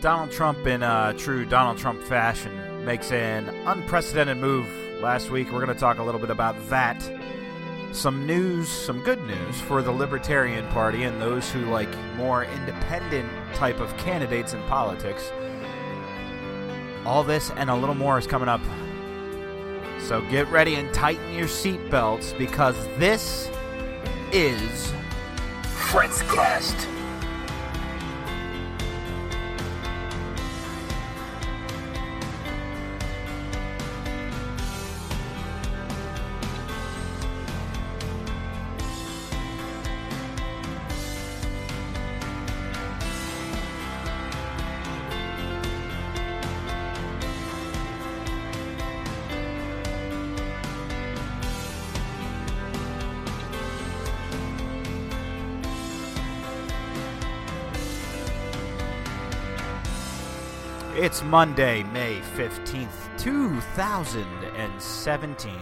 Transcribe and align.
Donald 0.00 0.30
Trump, 0.30 0.66
in 0.66 0.82
uh, 0.82 1.12
true 1.14 1.44
Donald 1.44 1.76
Trump 1.76 2.00
fashion, 2.02 2.84
makes 2.84 3.10
an 3.10 3.48
unprecedented 3.66 4.36
move 4.36 4.66
last 5.00 5.30
week. 5.30 5.50
We're 5.50 5.64
going 5.64 5.74
to 5.74 5.80
talk 5.80 5.98
a 5.98 6.02
little 6.02 6.20
bit 6.20 6.30
about 6.30 6.54
that. 6.68 7.02
Some 7.92 8.26
news, 8.26 8.68
some 8.68 9.02
good 9.02 9.20
news 9.24 9.60
for 9.62 9.82
the 9.82 9.90
Libertarian 9.90 10.66
Party 10.68 11.04
and 11.04 11.20
those 11.20 11.50
who 11.50 11.64
like 11.66 11.88
more 12.16 12.44
independent 12.44 13.28
type 13.54 13.80
of 13.80 13.96
candidates 13.96 14.54
in 14.54 14.62
politics. 14.64 15.32
All 17.04 17.24
this 17.24 17.50
and 17.50 17.70
a 17.70 17.74
little 17.74 17.94
more 17.94 18.18
is 18.18 18.26
coming 18.26 18.48
up. 18.48 18.60
So 20.00 20.20
get 20.30 20.48
ready 20.48 20.76
and 20.76 20.92
tighten 20.94 21.32
your 21.32 21.48
seatbelts 21.48 22.36
because 22.38 22.76
this 22.98 23.50
is 24.32 24.92
Fritzcast. 25.62 26.97
Monday, 61.28 61.82
May 61.82 62.20
15th, 62.38 63.18
2017. 63.18 65.52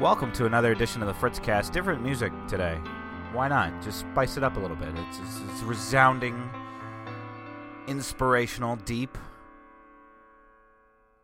Welcome 0.00 0.32
to 0.32 0.46
another 0.46 0.72
edition 0.72 1.02
of 1.02 1.08
the 1.08 1.12
Fritzcast. 1.12 1.72
Different 1.72 2.02
music 2.02 2.32
today. 2.48 2.76
Why 3.34 3.48
not? 3.48 3.82
Just 3.82 4.00
spice 4.00 4.38
it 4.38 4.42
up 4.42 4.56
a 4.56 4.60
little 4.60 4.78
bit. 4.78 4.88
It's, 4.96 5.18
it's, 5.18 5.40
it's 5.50 5.60
resounding, 5.60 6.48
inspirational, 7.86 8.76
deep. 8.76 9.18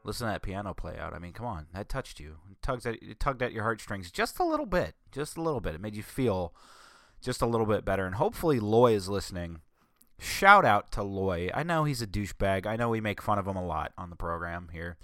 Listen 0.05 0.27
to 0.27 0.35
that 0.35 0.43
piano 0.43 0.75
play 0.75 0.99
out. 0.99 1.15
I 1.15 1.19
mean, 1.19 1.33
come 1.33 1.47
on. 1.47 1.69
That 1.73 1.89
touched 1.89 2.21
you. 2.21 2.37
It, 2.51 2.61
tugs 2.61 2.85
at, 2.85 3.03
it 3.03 3.19
tugged 3.19 3.43
at 3.43 3.55
your 3.55 3.63
heartstrings 3.63 4.11
just 4.11 4.39
a 4.39 4.45
little 4.45 4.67
bit. 4.67 4.95
Just 5.11 5.39
a 5.39 5.43
little 5.43 5.63
bit. 5.63 5.75
It 5.75 5.81
made 5.81 5.97
you 5.97 6.03
feel 6.03 6.53
just 7.23 7.41
a 7.41 7.47
little 7.47 7.67
bit 7.67 7.87
better. 7.87 8.05
And 8.05 8.17
hopefully, 8.17 8.61
Loy 8.61 8.93
is 8.93 9.09
listening 9.09 9.63
shout 10.23 10.65
out 10.65 10.93
to 10.93 11.03
Loy. 11.03 11.51
I 11.53 11.63
know 11.63 11.85
he's 11.85 12.03
a 12.03 12.07
douchebag. 12.07 12.67
I 12.67 12.77
know 12.77 12.89
we 12.89 13.01
make 13.01 13.21
fun 13.21 13.39
of 13.39 13.47
him 13.47 13.57
a 13.57 13.65
lot 13.65 13.93
on 13.99 14.11
the 14.11 14.17
program 14.17 14.71
here. 14.73 14.97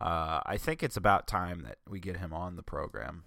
Uh, 0.00 0.40
I 0.44 0.56
think 0.56 0.82
it's 0.82 0.96
about 0.96 1.28
time 1.28 1.62
that 1.62 1.78
we 1.88 2.00
get 2.00 2.16
him 2.16 2.32
on 2.32 2.56
the 2.56 2.62
program. 2.62 3.24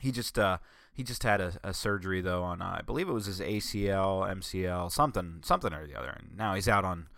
He 0.00 0.12
just 0.12 0.38
uh, 0.38 0.58
he 0.92 1.02
just 1.02 1.22
had 1.22 1.40
a, 1.40 1.54
a 1.64 1.72
surgery 1.72 2.20
though 2.20 2.42
on 2.42 2.60
uh, 2.60 2.76
I 2.78 2.82
believe 2.82 3.08
it 3.08 3.12
was 3.12 3.26
his 3.26 3.40
ACL, 3.40 4.28
MCL, 4.30 4.92
something 4.92 5.40
something 5.42 5.72
or 5.72 5.86
the 5.86 5.98
other, 5.98 6.10
and 6.10 6.36
now 6.36 6.54
he's 6.54 6.68
out 6.68 6.84
on 6.84 7.08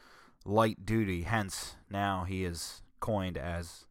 light 0.44 0.86
duty. 0.86 1.22
Hence, 1.22 1.74
now 1.90 2.24
he 2.24 2.44
is 2.44 2.82
coined 3.00 3.36
as 3.36 3.86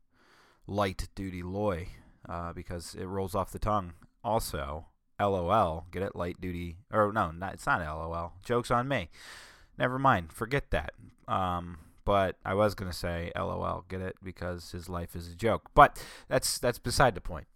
light 0.66 1.10
duty 1.16 1.44
Loy 1.44 1.90
uh, 2.30 2.54
because 2.54 2.96
it 2.96 3.06
rolls 3.06 3.36
off 3.36 3.52
the 3.52 3.60
tongue. 3.60 3.94
Also, 4.24 4.86
LOL. 5.20 5.86
Get 5.92 6.04
it? 6.04 6.16
Light 6.16 6.40
duty. 6.40 6.78
Or 6.92 7.12
no, 7.14 7.32
not, 7.32 7.54
it's 7.54 7.66
not 7.66 7.82
LOL. 7.82 8.34
Joke's 8.44 8.72
on 8.72 8.88
me. 8.88 9.10
Never 9.78 10.00
mind. 10.00 10.32
Forget 10.32 10.72
that. 10.72 10.94
Um, 11.28 11.80
but 12.06 12.38
I 12.46 12.54
was 12.54 12.74
gonna 12.76 12.94
say 12.94 13.32
LOL. 13.36 13.86
Get 13.90 14.02
it? 14.02 14.16
Because 14.24 14.72
his 14.72 14.90
life 14.90 15.16
is 15.16 15.28
a 15.28 15.36
joke. 15.36 15.70
But 15.74 16.02
that's 16.28 16.58
that's 16.58 16.80
beside 16.80 17.16
the 17.16 17.22
point. 17.22 17.48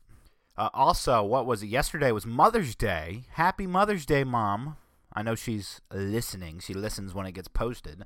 Uh, 0.57 0.69
also, 0.73 1.23
what 1.23 1.45
was 1.45 1.63
it? 1.63 1.67
Yesterday 1.67 2.11
was 2.11 2.25
Mother's 2.25 2.75
Day. 2.75 3.23
Happy 3.31 3.65
Mother's 3.65 4.05
Day, 4.05 4.23
Mom. 4.23 4.75
I 5.13 5.23
know 5.23 5.35
she's 5.35 5.81
listening. 5.91 6.59
She 6.59 6.73
listens 6.73 7.13
when 7.13 7.25
it 7.25 7.31
gets 7.31 7.47
posted. 7.47 8.03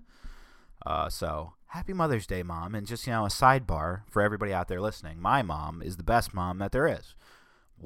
Uh, 0.86 1.10
so 1.10 1.54
happy 1.68 1.94
Mother's 1.94 2.28
Day, 2.28 2.44
Mom. 2.44 2.76
And 2.76 2.86
just 2.86 3.08
you 3.08 3.14
know, 3.14 3.26
a 3.26 3.30
sidebar 3.30 4.04
for 4.10 4.22
everybody 4.22 4.54
out 4.54 4.68
there 4.68 4.82
listening. 4.82 5.20
My 5.20 5.42
mom 5.42 5.82
is 5.82 5.98
the 5.98 6.04
best 6.04 6.34
mom 6.34 6.60
that 6.60 6.72
there 6.72 6.88
is. 6.88 7.16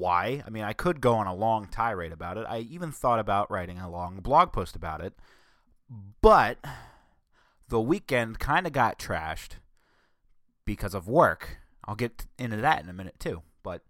Why? 0.00 0.42
I 0.46 0.48
mean, 0.48 0.64
I 0.64 0.72
could 0.72 1.02
go 1.02 1.16
on 1.16 1.26
a 1.26 1.34
long 1.34 1.66
tirade 1.66 2.10
about 2.10 2.38
it. 2.38 2.46
I 2.48 2.60
even 2.60 2.90
thought 2.90 3.18
about 3.18 3.50
writing 3.50 3.78
a 3.78 3.90
long 3.90 4.20
blog 4.20 4.50
post 4.50 4.74
about 4.74 5.02
it. 5.02 5.12
But 6.22 6.56
the 7.68 7.82
weekend 7.82 8.38
kind 8.38 8.66
of 8.66 8.72
got 8.72 8.98
trashed 8.98 9.56
because 10.64 10.94
of 10.94 11.06
work. 11.06 11.58
I'll 11.84 11.96
get 11.96 12.24
into 12.38 12.56
that 12.56 12.82
in 12.82 12.88
a 12.88 12.94
minute 12.94 13.20
too. 13.20 13.42
But 13.62 13.82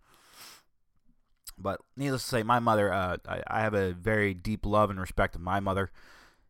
but 1.56 1.80
needless 1.96 2.24
to 2.24 2.28
say, 2.28 2.42
my 2.42 2.58
mother, 2.58 2.92
uh, 2.92 3.18
I, 3.28 3.42
I, 3.46 3.60
have 3.60 3.74
a 3.74 3.92
very 3.92 4.34
deep 4.34 4.66
love 4.66 4.90
and 4.90 4.98
respect 4.98 5.36
of 5.36 5.42
my 5.42 5.60
mother, 5.60 5.92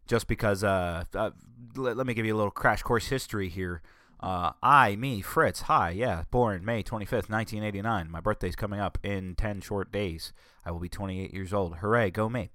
just 0.07 0.27
because. 0.27 0.65
Uh, 0.65 1.05
uh, 1.15 1.33
let, 1.77 1.99
let, 1.99 2.07
me 2.07 2.15
give 2.15 2.25
you 2.25 2.35
a 2.35 2.39
little 2.39 2.51
crash 2.51 2.83
course 2.83 3.09
history 3.09 3.51
here. 3.51 3.83
Uh, 4.23 4.53
I, 4.63 4.97
me, 4.97 5.23
Fritz, 5.23 5.63
hi, 5.63 5.91
yeah, 5.91 6.25
born 6.31 6.63
May 6.63 6.83
25th, 6.83 7.31
1989. 7.31 8.11
My 8.11 8.21
birthday's 8.21 8.55
coming 8.55 8.79
up 8.79 8.99
in 9.03 9.35
10 9.35 9.63
short 9.63 9.91
days. 9.91 10.35
I 10.65 10.71
will 10.71 10.79
be 10.79 10.91
28 10.91 11.33
years 11.33 11.55
old. 11.55 11.77
Hooray, 11.77 12.11
go 12.11 12.29
me. 12.29 12.51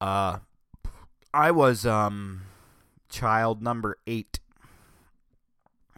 Uh, 0.00 0.38
I 1.34 1.50
was, 1.50 1.84
um, 1.84 2.42
child 3.10 3.60
number 3.60 3.98
eight. 4.06 4.40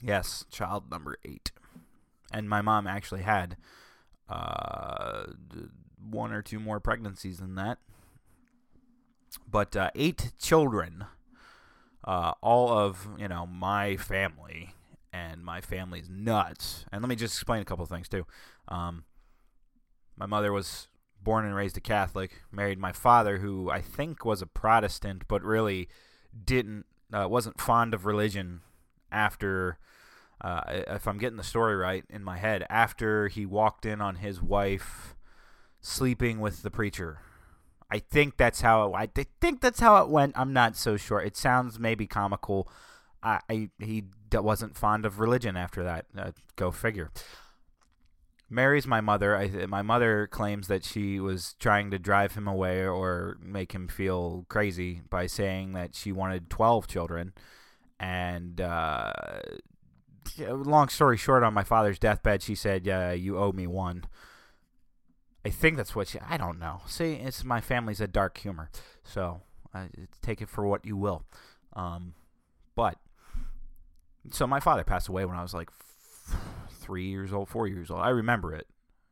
Yes, 0.02 0.44
child 0.50 0.90
number 0.90 1.18
eight. 1.24 1.52
And 2.32 2.48
my 2.48 2.62
mom 2.62 2.88
actually 2.88 3.22
had, 3.22 3.56
uh, 4.28 5.26
one 6.04 6.32
or 6.32 6.42
two 6.42 6.58
more 6.58 6.80
pregnancies 6.80 7.38
than 7.38 7.54
that. 7.54 7.78
But, 9.48 9.76
uh, 9.76 9.90
eight 9.94 10.32
children 10.40 11.04
uh, 12.04 12.32
all 12.40 12.70
of 12.70 13.08
you 13.18 13.28
know 13.28 13.46
my 13.46 13.96
family 13.96 14.74
and 15.12 15.44
my 15.44 15.60
family's 15.60 16.08
nuts. 16.08 16.84
And 16.90 17.02
let 17.02 17.08
me 17.08 17.16
just 17.16 17.34
explain 17.34 17.60
a 17.60 17.64
couple 17.64 17.82
of 17.82 17.88
things 17.88 18.08
too. 18.08 18.26
Um, 18.68 19.04
my 20.16 20.26
mother 20.26 20.52
was 20.52 20.88
born 21.22 21.44
and 21.44 21.54
raised 21.54 21.76
a 21.76 21.80
Catholic, 21.80 22.42
married 22.50 22.78
my 22.78 22.92
father, 22.92 23.38
who 23.38 23.70
I 23.70 23.80
think 23.80 24.24
was 24.24 24.42
a 24.42 24.46
Protestant, 24.46 25.24
but 25.28 25.42
really 25.42 25.88
didn't 26.44 26.86
uh, 27.12 27.26
wasn't 27.28 27.60
fond 27.60 27.94
of 27.94 28.06
religion 28.06 28.60
after. 29.10 29.78
Uh, 30.40 30.82
if 30.88 31.06
I'm 31.06 31.18
getting 31.18 31.36
the 31.36 31.44
story 31.44 31.76
right 31.76 32.04
in 32.10 32.24
my 32.24 32.36
head, 32.36 32.66
after 32.68 33.28
he 33.28 33.46
walked 33.46 33.86
in 33.86 34.00
on 34.00 34.16
his 34.16 34.42
wife 34.42 35.14
sleeping 35.80 36.40
with 36.40 36.62
the 36.62 36.70
preacher 36.70 37.20
I 37.92 37.98
think 37.98 38.38
that's 38.38 38.62
how 38.62 38.86
it, 38.86 38.94
I 38.96 39.06
think 39.38 39.60
that's 39.60 39.80
how 39.80 40.02
it 40.02 40.08
went. 40.08 40.32
I'm 40.34 40.54
not 40.54 40.76
so 40.76 40.96
sure. 40.96 41.20
It 41.20 41.36
sounds 41.36 41.78
maybe 41.78 42.06
comical. 42.06 42.66
I, 43.22 43.40
I 43.50 43.68
he 43.78 44.04
wasn't 44.32 44.78
fond 44.78 45.04
of 45.04 45.20
religion 45.20 45.58
after 45.58 45.82
that. 45.82 46.06
Uh, 46.16 46.30
go 46.56 46.70
figure. 46.70 47.10
Mary's 48.48 48.86
my 48.86 49.02
mother. 49.02 49.36
I, 49.36 49.66
my 49.66 49.82
mother 49.82 50.26
claims 50.26 50.68
that 50.68 50.84
she 50.84 51.20
was 51.20 51.54
trying 51.60 51.90
to 51.90 51.98
drive 51.98 52.34
him 52.34 52.48
away 52.48 52.86
or 52.86 53.36
make 53.42 53.72
him 53.72 53.88
feel 53.88 54.46
crazy 54.48 55.02
by 55.10 55.26
saying 55.26 55.74
that 55.74 55.94
she 55.94 56.12
wanted 56.12 56.48
12 56.48 56.86
children. 56.86 57.34
And 58.00 58.58
uh, 58.58 59.12
long 60.38 60.88
story 60.88 61.18
short, 61.18 61.42
on 61.42 61.52
my 61.52 61.64
father's 61.64 61.98
deathbed, 61.98 62.40
she 62.42 62.54
said, 62.54 62.86
"Yeah, 62.86 63.12
you 63.12 63.36
owe 63.36 63.52
me 63.52 63.66
one." 63.66 64.04
I 65.44 65.50
think 65.50 65.76
that's 65.76 65.94
what 65.94 66.08
she. 66.08 66.18
I 66.20 66.36
don't 66.36 66.58
know. 66.58 66.82
See, 66.86 67.14
it's 67.14 67.44
my 67.44 67.60
family's 67.60 68.00
a 68.00 68.06
dark 68.06 68.38
humor, 68.38 68.70
so 69.02 69.40
uh, 69.74 69.86
take 70.20 70.40
it 70.40 70.48
for 70.48 70.66
what 70.66 70.84
you 70.86 70.96
will. 70.96 71.24
Um, 71.74 72.14
but 72.74 72.98
so 74.30 74.46
my 74.46 74.60
father 74.60 74.84
passed 74.84 75.08
away 75.08 75.24
when 75.24 75.36
I 75.36 75.42
was 75.42 75.54
like 75.54 75.68
f- 75.70 76.36
three 76.70 77.06
years 77.06 77.32
old, 77.32 77.48
four 77.48 77.66
years 77.66 77.90
old. 77.90 78.00
I 78.00 78.10
remember 78.10 78.54
it. 78.54 78.66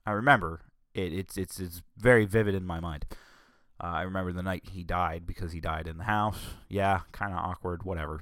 I 0.07 0.13
remember 0.13 0.61
it. 0.95 1.13
It's 1.13 1.37
it's 1.37 1.59
it's 1.59 1.83
very 1.97 2.27
vivid 2.27 2.55
in 2.55 2.65
my 2.65 2.79
mind. 2.81 3.07
Uh, 3.83 3.87
I 3.87 4.03
remember 4.03 4.33
the 4.33 4.43
night 4.43 4.65
he 4.71 4.85
died 4.85 5.27
because 5.27 5.53
he 5.53 5.61
died 5.61 5.89
in 5.89 5.99
the 5.99 6.05
house. 6.05 6.39
Yeah, 6.69 7.01
kind 7.13 7.33
of 7.33 7.39
awkward. 7.39 7.83
Whatever. 7.83 8.21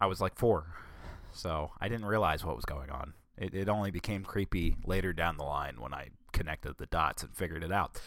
I 0.00 0.06
was 0.06 0.20
like 0.20 0.34
four, 0.34 0.66
so 1.32 1.70
I 1.80 1.88
didn't 1.88 2.06
realize 2.06 2.44
what 2.44 2.56
was 2.56 2.64
going 2.64 2.90
on. 2.90 3.14
It, 3.40 3.54
it 3.54 3.68
only 3.70 3.90
became 3.90 4.22
creepy 4.22 4.76
later 4.84 5.14
down 5.14 5.38
the 5.38 5.44
line 5.44 5.76
when 5.80 5.94
I 5.94 6.10
connected 6.32 6.76
the 6.76 6.86
dots 6.86 7.22
and 7.22 7.34
figured 7.34 7.64
it 7.64 7.72
out. 7.72 7.98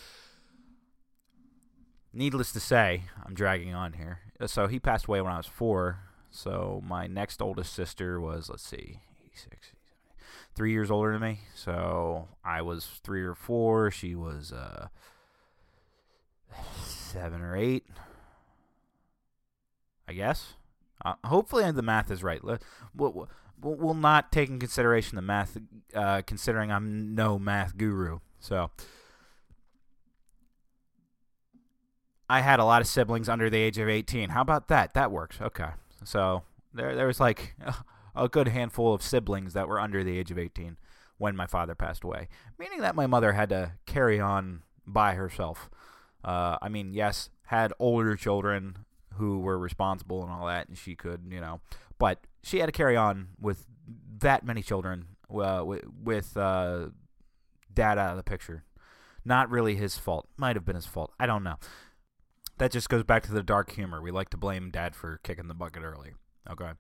Needless 2.14 2.52
to 2.52 2.60
say, 2.60 3.06
I'm 3.26 3.34
dragging 3.34 3.74
on 3.74 3.94
here. 3.94 4.20
Uh, 4.40 4.46
so 4.46 4.68
he 4.68 4.80
passed 4.80 5.08
away 5.08 5.20
when 5.22 5.34
I 5.34 5.38
was 5.38 5.48
four. 5.48 6.02
So 6.30 6.84
my 6.86 7.08
next 7.08 7.42
oldest 7.42 7.74
sister 7.74 8.22
was, 8.22 8.48
let's 8.48 8.64
see, 8.64 9.00
86, 9.26 9.72
three 10.54 10.72
years 10.72 10.92
older 10.92 11.14
than 11.14 11.22
me. 11.22 11.40
So 11.56 12.28
I 12.46 12.62
was 12.62 13.02
three 13.04 13.24
or 13.24 13.34
four. 13.34 13.90
She 13.90 14.14
was 14.14 14.54
uh, 14.54 14.90
seven 16.84 17.42
or 17.42 17.58
eight. 17.58 17.86
I 20.08 20.14
guess. 20.14 20.54
Uh, 21.04 21.16
hopefully, 21.26 21.70
the 21.72 21.82
math 21.82 22.12
is 22.12 22.22
right. 22.22 22.44
We'll, 22.44 22.60
we'll, 22.96 23.30
we'll 23.62 23.94
not 23.94 24.32
take 24.32 24.50
in 24.50 24.60
consideration 24.60 25.16
the 25.16 25.22
math, 25.22 25.58
uh, 25.94 26.22
considering 26.26 26.72
I'm 26.72 27.16
no 27.16 27.40
math 27.40 27.78
guru. 27.78 28.20
So, 28.40 28.72
I 32.30 32.42
had 32.42 32.60
a 32.60 32.66
lot 32.66 32.82
of 32.82 32.88
siblings 32.88 33.30
under 33.30 33.50
the 33.50 33.58
age 33.58 33.78
of 33.78 33.88
18. 33.88 34.30
How 34.30 34.42
about 34.42 34.68
that? 34.70 34.94
That 34.94 35.12
works. 35.12 35.40
Okay. 35.42 35.70
So, 36.04 36.44
there, 36.74 36.96
there 36.96 37.08
was 37.08 37.20
like 37.20 37.56
a 38.16 38.28
good 38.28 38.50
handful 38.50 38.94
of 38.94 39.02
siblings 39.02 39.54
that 39.54 39.68
were 39.68 39.80
under 39.80 40.04
the 40.04 40.18
age 40.18 40.32
of 40.32 40.38
18 40.38 40.78
when 41.18 41.36
my 41.36 41.48
father 41.48 41.76
passed 41.76 42.04
away, 42.04 42.28
meaning 42.58 42.82
that 42.82 42.96
my 42.96 43.08
mother 43.08 43.34
had 43.34 43.50
to 43.50 43.74
carry 43.86 44.20
on 44.20 44.62
by 44.86 45.14
herself. 45.14 45.70
Uh, 46.24 46.58
I 46.62 46.70
mean, 46.70 46.94
yes, 46.94 47.30
had 47.46 47.74
older 47.80 48.16
children 48.16 48.80
who 49.16 49.40
were 49.40 49.58
responsible 49.58 50.24
and 50.24 50.32
all 50.32 50.48
that, 50.48 50.68
and 50.68 50.78
she 50.78 50.96
could, 50.96 51.22
you 51.30 51.40
know, 51.40 51.62
but 52.00 52.20
she 52.44 52.60
had 52.60 52.68
to 52.68 52.72
carry 52.72 52.96
on 52.96 53.30
with 53.40 53.66
that 54.20 54.46
many 54.46 54.62
children 54.62 55.06
uh, 55.34 55.64
with, 55.66 55.84
with 56.04 56.38
uh, 56.38 56.88
dad 57.74 57.98
out 57.98 58.12
of 58.12 58.18
the 58.18 58.24
picture. 58.24 58.64
Not 59.26 59.50
really 59.50 59.76
his 59.76 59.98
fault. 59.98 60.28
Might 60.38 60.56
have 60.56 60.66
been 60.66 60.76
his 60.76 60.86
fault. 60.86 61.14
I 61.20 61.26
don't 61.26 61.44
know. 61.44 61.56
That 62.58 62.72
just 62.72 62.90
goes 62.90 63.04
back 63.04 63.24
to 63.24 63.32
the 63.32 63.42
dark 63.42 63.72
humor. 63.72 64.02
We 64.02 64.12
like 64.12 64.30
to 64.30 64.38
blame 64.38 64.70
dad 64.70 64.96
for 64.96 65.20
kicking 65.24 65.48
the 65.48 65.54
bucket 65.54 65.84
early. 65.84 66.12
Okay. 66.50 66.72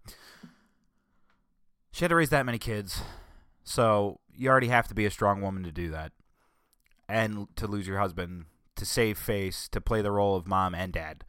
She 1.92 2.04
had 2.04 2.10
to 2.10 2.15
raise 2.15 2.30
that 2.30 2.45
many 2.45 2.60
kids. 2.60 3.01
So 3.63 4.19
you 4.36 4.50
already 4.50 4.68
have 4.68 4.88
to 4.89 4.94
be 4.94 5.06
a 5.06 5.12
strong 5.12 5.42
woman 5.42 5.63
to 5.63 5.71
do 5.71 5.89
that. 5.92 6.12
And 7.07 7.48
to 7.56 7.68
lose 7.68 7.88
your 7.88 8.00
husband, 8.00 8.45
to 8.75 8.86
save 8.86 9.18
face, 9.18 9.68
to 9.69 9.81
play 9.81 10.01
the 10.01 10.12
role 10.12 10.36
of 10.36 10.48
mom 10.48 10.75
and 10.75 10.92
dad. 10.92 11.24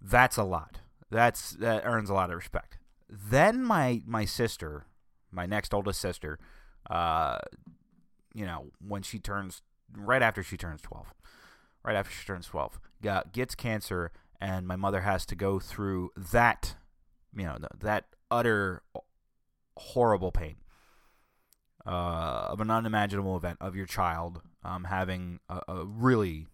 That's 0.00 0.36
a 0.36 0.44
lot. 0.44 0.80
That's 1.10 1.52
that 1.52 1.84
earns 1.84 2.10
a 2.10 2.14
lot 2.14 2.30
of 2.30 2.36
respect. 2.36 2.78
Then 3.14 3.62
my 3.62 4.02
my 4.06 4.24
sister, 4.24 4.86
my 5.30 5.46
next 5.46 5.72
oldest 5.72 6.00
sister, 6.00 6.38
uh, 6.90 7.38
you 8.34 8.44
know, 8.44 8.66
when 8.86 9.02
she 9.02 9.18
turns 9.18 9.62
right 9.96 10.22
after 10.22 10.42
she 10.42 10.56
turns 10.56 10.80
12. 10.82 11.14
Right 11.84 11.96
after 11.96 12.12
she 12.12 12.24
turns 12.26 12.46
12, 12.46 12.80
got, 13.02 13.32
gets 13.32 13.54
cancer 13.54 14.10
and 14.40 14.66
my 14.66 14.74
mother 14.74 15.02
has 15.02 15.26
to 15.26 15.34
go 15.34 15.58
through 15.60 16.12
that, 16.16 16.76
you 17.36 17.44
know, 17.44 17.58
that 17.78 18.06
utter 18.30 18.82
horrible 19.76 20.32
pain 20.32 20.56
uh, 21.86 22.46
of 22.48 22.60
an 22.60 22.70
unimaginable 22.70 23.36
event 23.36 23.58
of 23.60 23.76
your 23.76 23.84
child 23.86 24.40
um, 24.64 24.84
having 24.84 25.40
a, 25.48 25.60
a 25.68 25.84
really 25.84 26.46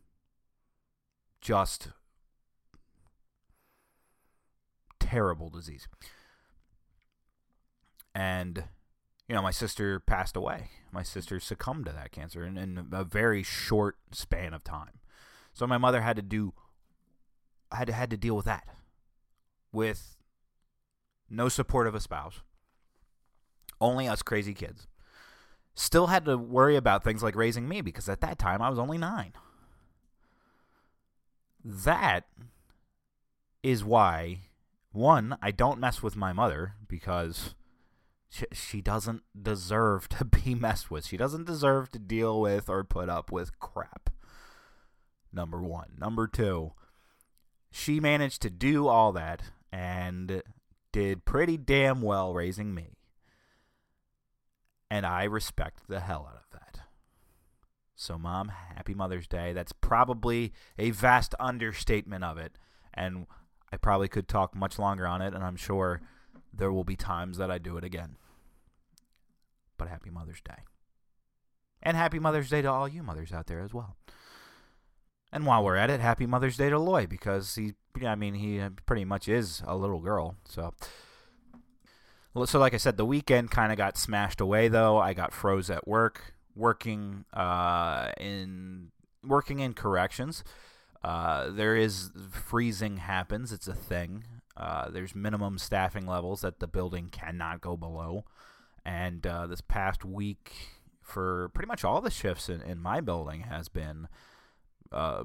just 1.40 1.88
terrible 4.98 5.48
disease. 5.48 5.86
And, 8.14 8.64
you 9.28 9.34
know, 9.34 9.42
my 9.42 9.50
sister 9.50 10.00
passed 10.00 10.36
away. 10.36 10.70
My 10.92 11.02
sister 11.02 11.38
succumbed 11.38 11.86
to 11.86 11.92
that 11.92 12.12
cancer 12.12 12.44
in, 12.44 12.56
in 12.56 12.88
a 12.92 13.04
very 13.04 13.42
short 13.42 13.96
span 14.10 14.52
of 14.52 14.64
time. 14.64 14.98
So 15.52 15.66
my 15.66 15.78
mother 15.78 16.00
had 16.00 16.16
to 16.16 16.22
do, 16.22 16.52
had 17.72 17.86
to, 17.86 17.92
had 17.92 18.10
to 18.10 18.16
deal 18.16 18.36
with 18.36 18.46
that 18.46 18.66
with 19.72 20.16
no 21.28 21.48
support 21.48 21.86
of 21.86 21.94
a 21.94 22.00
spouse, 22.00 22.40
only 23.80 24.08
us 24.08 24.22
crazy 24.22 24.54
kids. 24.54 24.88
Still 25.74 26.08
had 26.08 26.24
to 26.24 26.36
worry 26.36 26.76
about 26.76 27.04
things 27.04 27.22
like 27.22 27.36
raising 27.36 27.68
me 27.68 27.80
because 27.80 28.08
at 28.08 28.20
that 28.20 28.38
time 28.38 28.60
I 28.60 28.68
was 28.68 28.78
only 28.78 28.98
nine. 28.98 29.32
That 31.64 32.26
is 33.62 33.84
why, 33.84 34.40
one, 34.92 35.38
I 35.40 35.50
don't 35.50 35.78
mess 35.78 36.02
with 36.02 36.16
my 36.16 36.32
mother 36.32 36.74
because 36.88 37.54
she, 38.52 38.80
doesn't 38.80 39.22
deserve 39.40 40.08
to 40.10 40.24
be 40.44 40.54
messed 40.54 40.90
with. 40.90 41.06
She 41.06 41.16
doesn't 41.16 41.46
deserve 41.46 41.90
to 41.92 41.98
deal 41.98 42.40
with 42.40 42.68
or 42.68 42.84
put 42.84 43.08
up 43.08 43.32
with 43.32 43.58
crap. 43.58 44.10
Number 45.32 45.60
one. 45.60 45.92
Number 45.98 46.26
two, 46.26 46.72
she 47.70 48.00
managed 48.00 48.42
to 48.42 48.50
do 48.50 48.88
all 48.88 49.12
that 49.12 49.42
and 49.72 50.42
did 50.92 51.24
pretty 51.24 51.56
damn 51.56 52.02
well 52.02 52.34
raising 52.34 52.74
me. 52.74 52.96
And 54.90 55.06
I 55.06 55.24
respect 55.24 55.82
the 55.88 56.00
hell 56.00 56.28
out 56.28 56.36
of 56.36 56.50
that. 56.52 56.80
So, 57.94 58.18
Mom, 58.18 58.48
happy 58.48 58.94
Mother's 58.94 59.28
Day. 59.28 59.52
That's 59.52 59.72
probably 59.72 60.52
a 60.78 60.90
vast 60.90 61.34
understatement 61.38 62.24
of 62.24 62.38
it. 62.38 62.58
And 62.92 63.26
I 63.72 63.76
probably 63.76 64.08
could 64.08 64.26
talk 64.26 64.56
much 64.56 64.78
longer 64.78 65.06
on 65.06 65.22
it, 65.22 65.32
and 65.32 65.44
I'm 65.44 65.54
sure 65.54 66.00
there 66.52 66.72
will 66.72 66.84
be 66.84 66.96
times 66.96 67.38
that 67.38 67.50
I 67.50 67.58
do 67.58 67.76
it 67.76 67.84
again. 67.84 68.16
But 69.76 69.88
happy 69.88 70.10
Mother's 70.10 70.40
Day. 70.40 70.64
And 71.82 71.96
happy 71.96 72.18
Mother's 72.18 72.50
Day 72.50 72.62
to 72.62 72.70
all 72.70 72.88
you 72.88 73.02
mothers 73.02 73.32
out 73.32 73.46
there 73.46 73.60
as 73.60 73.72
well. 73.72 73.96
And 75.32 75.46
while 75.46 75.64
we're 75.64 75.76
at 75.76 75.90
it, 75.90 76.00
happy 76.00 76.26
Mother's 76.26 76.56
Day 76.56 76.70
to 76.70 76.78
Loy 76.78 77.06
because 77.06 77.54
he, 77.54 77.74
I 78.04 78.14
mean, 78.14 78.34
he 78.34 78.60
pretty 78.84 79.04
much 79.04 79.28
is 79.28 79.62
a 79.64 79.76
little 79.76 80.00
girl. 80.00 80.36
So, 80.44 80.74
so 82.44 82.58
like 82.58 82.74
I 82.74 82.78
said, 82.78 82.96
the 82.96 83.06
weekend 83.06 83.50
kind 83.50 83.72
of 83.72 83.78
got 83.78 83.96
smashed 83.96 84.40
away 84.40 84.68
though. 84.68 84.98
I 84.98 85.14
got 85.14 85.32
froze 85.32 85.70
at 85.70 85.86
work, 85.86 86.34
working 86.54 87.24
uh, 87.32 88.10
in 88.18 88.90
working 89.24 89.60
in 89.60 89.74
corrections. 89.74 90.42
Uh, 91.02 91.50
there 91.50 91.76
is 91.76 92.10
freezing 92.30 92.98
happens. 92.98 93.52
It's 93.52 93.68
a 93.68 93.74
thing. 93.74 94.24
Uh, 94.60 94.90
there's 94.90 95.14
minimum 95.14 95.56
staffing 95.56 96.06
levels 96.06 96.42
that 96.42 96.60
the 96.60 96.66
building 96.66 97.08
cannot 97.10 97.62
go 97.62 97.76
below. 97.76 98.24
And 98.84 99.26
uh, 99.26 99.46
this 99.46 99.62
past 99.62 100.04
week, 100.04 100.52
for 101.00 101.48
pretty 101.54 101.66
much 101.66 101.82
all 101.82 102.02
the 102.02 102.10
shifts 102.10 102.48
in, 102.48 102.60
in 102.60 102.78
my 102.78 103.00
building, 103.00 103.42
has 103.42 103.68
been 103.68 104.06
uh, 104.92 105.24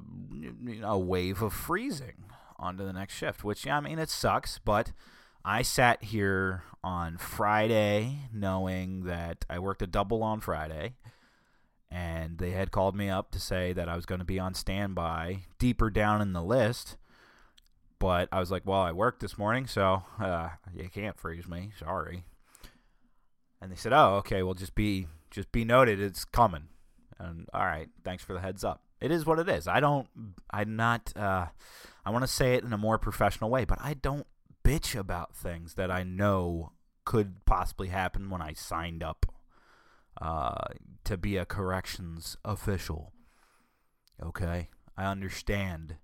a 0.81 0.97
wave 0.97 1.41
of 1.41 1.53
freezing 1.53 2.23
onto 2.57 2.85
the 2.85 2.93
next 2.93 3.15
shift. 3.15 3.43
Which 3.43 3.65
yeah, 3.65 3.77
I 3.77 3.81
mean, 3.81 3.99
it 3.99 4.09
sucks, 4.09 4.57
but 4.57 4.93
I 5.43 5.61
sat 5.61 6.05
here 6.05 6.63
on 6.81 7.17
Friday 7.17 8.19
knowing 8.33 9.03
that 9.03 9.43
I 9.49 9.59
worked 9.59 9.81
a 9.81 9.87
double 9.87 10.23
on 10.23 10.39
Friday 10.39 10.93
and 11.91 12.39
they 12.39 12.51
had 12.51 12.71
called 12.71 12.95
me 12.95 13.09
up 13.09 13.31
to 13.31 13.39
say 13.39 13.73
that 13.73 13.87
I 13.87 13.95
was 13.95 14.05
going 14.05 14.19
to 14.19 14.25
be 14.25 14.39
on 14.39 14.53
standby 14.53 15.43
deeper 15.59 15.89
down 15.89 16.21
in 16.21 16.33
the 16.33 16.43
list. 16.43 16.97
But 17.99 18.29
I 18.31 18.39
was 18.39 18.51
like, 18.51 18.63
well, 18.65 18.81
I 18.81 18.91
worked 18.91 19.21
this 19.21 19.37
morning, 19.37 19.67
so 19.67 20.03
uh, 20.19 20.49
you 20.73 20.89
can't 20.89 21.17
freeze 21.17 21.47
me. 21.47 21.71
Sorry. 21.79 22.23
And 23.61 23.71
they 23.71 23.75
said, 23.75 23.93
oh, 23.93 24.15
okay, 24.17 24.43
well, 24.43 24.53
just 24.53 24.75
be 24.75 25.07
just 25.31 25.51
be 25.51 25.65
noted, 25.65 25.99
it's 25.99 26.25
coming. 26.25 26.69
And 27.17 27.47
all 27.53 27.65
right, 27.65 27.89
thanks 28.03 28.23
for 28.23 28.33
the 28.33 28.41
heads 28.41 28.63
up. 28.63 28.81
It 29.01 29.11
is 29.11 29.25
what 29.25 29.39
it 29.39 29.49
is. 29.49 29.67
I 29.67 29.79
don't. 29.79 30.07
I'm 30.51 30.75
not. 30.75 31.13
Uh, 31.15 31.47
I 32.05 32.09
want 32.09 32.23
to 32.23 32.27
say 32.27 32.55
it 32.55 32.63
in 32.63 32.73
a 32.73 32.77
more 32.77 32.97
professional 32.97 33.49
way, 33.49 33.65
but 33.65 33.79
I 33.81 33.93
don't 33.93 34.27
bitch 34.63 34.97
about 34.97 35.35
things 35.35 35.75
that 35.75 35.91
I 35.91 36.03
know 36.03 36.71
could 37.05 37.45
possibly 37.45 37.89
happen 37.89 38.29
when 38.29 38.41
I 38.41 38.53
signed 38.53 39.03
up 39.03 39.25
uh, 40.19 40.65
to 41.03 41.17
be 41.17 41.37
a 41.37 41.45
corrections 41.45 42.35
official. 42.43 43.13
Okay? 44.21 44.69
I 44.97 45.05
understand 45.05 45.97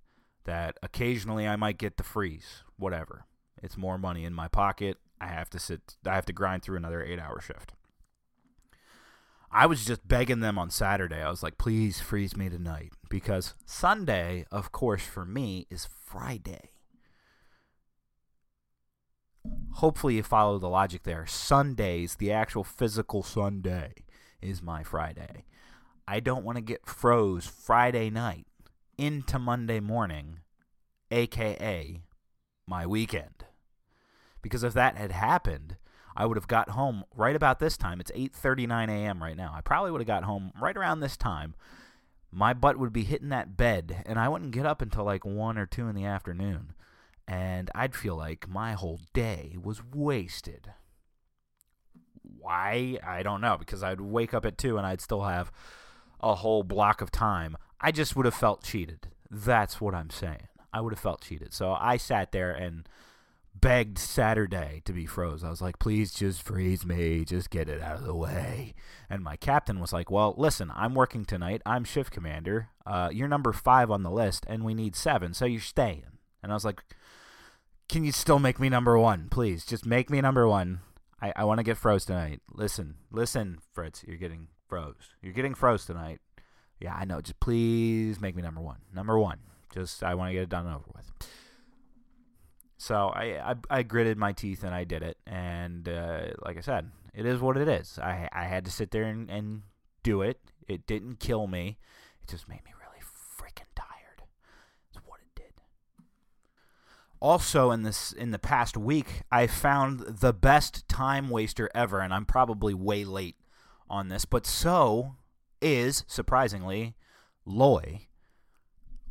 that 0.46 0.78
occasionally 0.82 1.48
I 1.48 1.56
might 1.56 1.78
get 1.78 1.98
the 1.98 2.04
freeze. 2.04 2.64
Whatever. 2.78 3.26
It's 3.62 3.78
more 3.78 3.98
money 3.98 4.26
in 4.26 4.34
my 4.34 4.48
pocket. 4.48 4.98
I 5.20 5.28
have 5.28 5.50
to 5.52 5.60
sit 5.60 5.98
I 6.06 6.16
have 6.16 6.26
to 6.26 6.34
grind 6.34 6.64
through 6.64 6.78
another 6.78 7.06
8-hour 7.06 7.42
shift. 7.42 7.74
I 9.52 9.66
was 9.66 9.86
just 9.86 10.08
begging 10.08 10.40
them 10.40 10.58
on 10.58 10.70
Saturday. 10.70 11.22
I 11.22 11.30
was 11.30 11.44
like, 11.44 11.58
"Please 11.58 12.00
freeze 12.00 12.38
me 12.38 12.50
tonight." 12.50 12.94
Because 13.10 13.54
Sunday, 13.66 14.46
of 14.52 14.72
course, 14.72 15.04
for 15.04 15.26
me 15.26 15.68
is 15.70 15.88
Friday 16.06 16.72
hopefully 19.76 20.16
you 20.16 20.24
follow 20.24 20.58
the 20.58 20.70
logic 20.70 21.04
there. 21.04 21.26
Sundays, 21.26 22.16
the 22.16 22.32
actual 22.32 22.64
physical 22.64 23.24
Sunday, 23.24 23.94
is 24.42 24.62
my 24.62 24.84
Friday. 24.84 25.46
I 26.08 26.20
don't 26.20 26.44
want 26.44 26.58
to 26.58 26.62
get 26.62 26.86
froze 26.86 27.46
Friday 27.46 28.10
night 28.10 28.48
into 29.02 29.40
Monday 29.40 29.80
morning, 29.80 30.42
aka 31.10 32.04
my 32.68 32.86
weekend. 32.86 33.46
Because 34.44 34.64
if 34.64 34.74
that 34.74 34.96
had 34.96 35.12
happened, 35.12 35.78
I 36.16 36.28
would 36.28 36.38
have 36.38 36.48
got 36.48 36.70
home 36.70 37.06
right 37.16 37.36
about 37.36 37.58
this 37.58 37.78
time. 37.78 38.00
It's 38.00 38.12
8:39 38.12 38.90
a.m. 38.90 39.24
right 39.24 39.36
now. 39.36 39.54
I 39.56 39.62
probably 39.62 39.90
would 39.90 40.02
have 40.02 40.08
got 40.08 40.26
home 40.26 40.52
right 40.62 40.78
around 40.78 41.00
this 41.00 41.18
time. 41.18 41.56
My 42.32 42.54
butt 42.54 42.78
would 42.78 42.94
be 42.94 43.04
hitting 43.04 43.30
that 43.30 43.58
bed 43.58 44.04
and 44.06 44.20
I 44.20 44.30
wouldn't 44.30 44.52
get 44.52 44.68
up 44.68 44.84
until 44.84 45.04
like 45.04 45.26
1 45.26 45.58
or 45.58 45.66
2 45.66 45.88
in 45.88 45.96
the 45.96 46.06
afternoon 46.06 46.74
and 47.28 47.72
I'd 47.74 47.96
feel 47.96 48.16
like 48.16 48.48
my 48.48 48.74
whole 48.74 49.00
day 49.14 49.58
was 49.62 49.82
wasted. 49.94 50.74
Why? 52.22 53.00
I 53.04 53.24
don't 53.24 53.42
know, 53.42 53.58
because 53.58 53.84
I'd 53.84 54.00
wake 54.00 54.34
up 54.34 54.46
at 54.46 54.58
2 54.58 54.78
and 54.78 54.86
I'd 54.86 55.02
still 55.02 55.24
have 55.24 55.52
a 56.22 56.36
whole 56.36 56.64
block 56.64 57.02
of 57.02 57.12
time. 57.12 57.58
I 57.82 57.92
just 57.92 58.16
would 58.16 58.26
have 58.26 58.36
felt 58.36 58.64
cheated. 58.64 59.08
That's 59.30 59.82
what 59.82 59.96
I'm 59.96 60.10
saying. 60.10 60.48
I 60.72 60.82
would 60.82 60.94
have 60.94 61.00
felt 61.00 61.22
cheated. 61.22 61.54
So 61.54 61.76
I 61.78 61.98
sat 61.98 62.32
there 62.32 62.52
and 62.52 62.88
begged 63.54 63.98
Saturday 63.98 64.82
to 64.86 64.94
be 64.94 65.06
froze. 65.06 65.44
I 65.44 65.50
was 65.50 65.62
like, 65.62 65.80
please 65.80 66.14
just 66.14 66.42
freeze 66.42 66.86
me. 66.86 67.26
Just 67.26 67.50
get 67.50 67.68
it 67.68 67.82
out 67.82 67.98
of 67.98 68.06
the 68.06 68.16
way. 68.16 68.74
And 69.10 69.24
my 69.24 69.36
captain 69.36 69.80
was 69.80 69.92
like, 69.92 70.10
well, 70.10 70.34
listen, 70.38 70.72
I'm 70.74 70.94
working 70.94 71.26
tonight. 71.26 71.62
I'm 71.66 71.84
shift 71.84 72.12
commander. 72.12 72.70
Uh, 72.86 73.10
you're 73.12 73.28
number 73.28 73.52
five 73.52 73.92
on 73.92 74.04
the 74.04 74.12
list, 74.12 74.46
and 74.48 74.64
we 74.64 74.74
need 74.74 74.96
seven, 74.96 75.34
so 75.34 75.46
you're 75.46 75.60
staying. 75.60 76.06
And 76.42 76.52
I 76.52 76.56
was 76.56 76.66
like, 76.66 76.82
can 77.90 78.06
you 78.06 78.12
still 78.12 78.40
make 78.40 78.60
me 78.60 78.70
number 78.70 78.98
one, 78.98 79.28
please? 79.30 79.66
Just 79.66 79.86
make 79.86 80.10
me 80.10 80.22
number 80.22 80.48
one. 80.48 80.80
I, 81.22 81.34
I 81.36 81.44
want 81.44 81.60
to 81.60 81.64
get 81.64 81.78
froze 81.78 82.06
tonight. 82.06 82.40
Listen, 82.54 82.96
listen, 83.12 83.60
Fritz, 83.74 84.04
you're 84.08 84.18
getting 84.18 84.48
froze. 84.68 85.14
You're 85.22 85.34
getting 85.34 85.54
froze 85.54 85.86
tonight. 85.86 86.20
Yeah, 86.82 86.96
I 86.96 87.06
know. 87.06 87.22
Just 87.22 87.40
please 87.40 88.20
make 88.20 88.36
me 88.36 88.42
number 88.42 88.62
one. 88.62 88.80
Number 88.94 89.18
one. 89.20 89.40
Just 89.74 90.04
I 90.04 90.16
want 90.16 90.30
to 90.30 90.34
get 90.34 90.44
it 90.44 90.50
done 90.50 90.66
and 90.66 90.76
over 90.76 90.90
with. 90.96 91.12
So 92.78 93.12
I, 93.16 93.52
I, 93.52 93.56
I 93.70 93.84
gritted 93.84 94.18
my 94.18 94.34
teeth 94.34 94.64
and 94.64 94.74
I 94.74 94.84
did 94.84 95.04
it. 95.04 95.18
And 95.28 95.88
uh, 95.88 96.30
like 96.44 96.58
I 96.58 96.62
said, 96.62 96.90
it 97.14 97.26
is 97.26 97.40
what 97.40 97.58
it 97.58 97.68
is. 97.68 98.00
I 98.00 98.28
I 98.32 98.46
had 98.46 98.66
to 98.66 98.72
sit 98.72 98.92
there 98.92 99.04
and, 99.04 99.30
and 99.30 99.62
do 100.04 100.22
it. 100.24 100.40
It 100.68 100.88
didn't 100.88 101.20
kill 101.20 101.48
me. 101.48 101.78
It 102.24 102.30
just 102.30 102.50
made 102.50 102.64
me 102.66 102.72
really 102.80 103.02
freaking 103.38 103.70
tired. 103.76 104.24
That's 104.92 105.06
what 105.06 105.20
it 105.20 105.36
did. 105.36 105.62
Also 107.20 107.70
in 107.70 107.84
this 107.84 108.12
in 108.12 108.32
the 108.32 108.40
past 108.40 108.76
week, 108.76 109.22
I 109.32 109.46
found 109.46 110.00
the 110.00 110.34
best 110.34 110.88
time 110.88 111.30
waster 111.30 111.70
ever, 111.76 112.00
and 112.00 112.14
I'm 112.14 112.26
probably 112.26 112.74
way 112.74 113.04
late 113.06 113.36
on 113.90 114.08
this, 114.08 114.26
but 114.26 114.48
so 114.48 115.18
is 115.62 116.04
surprisingly 116.08 116.96
Loy. 117.46 118.08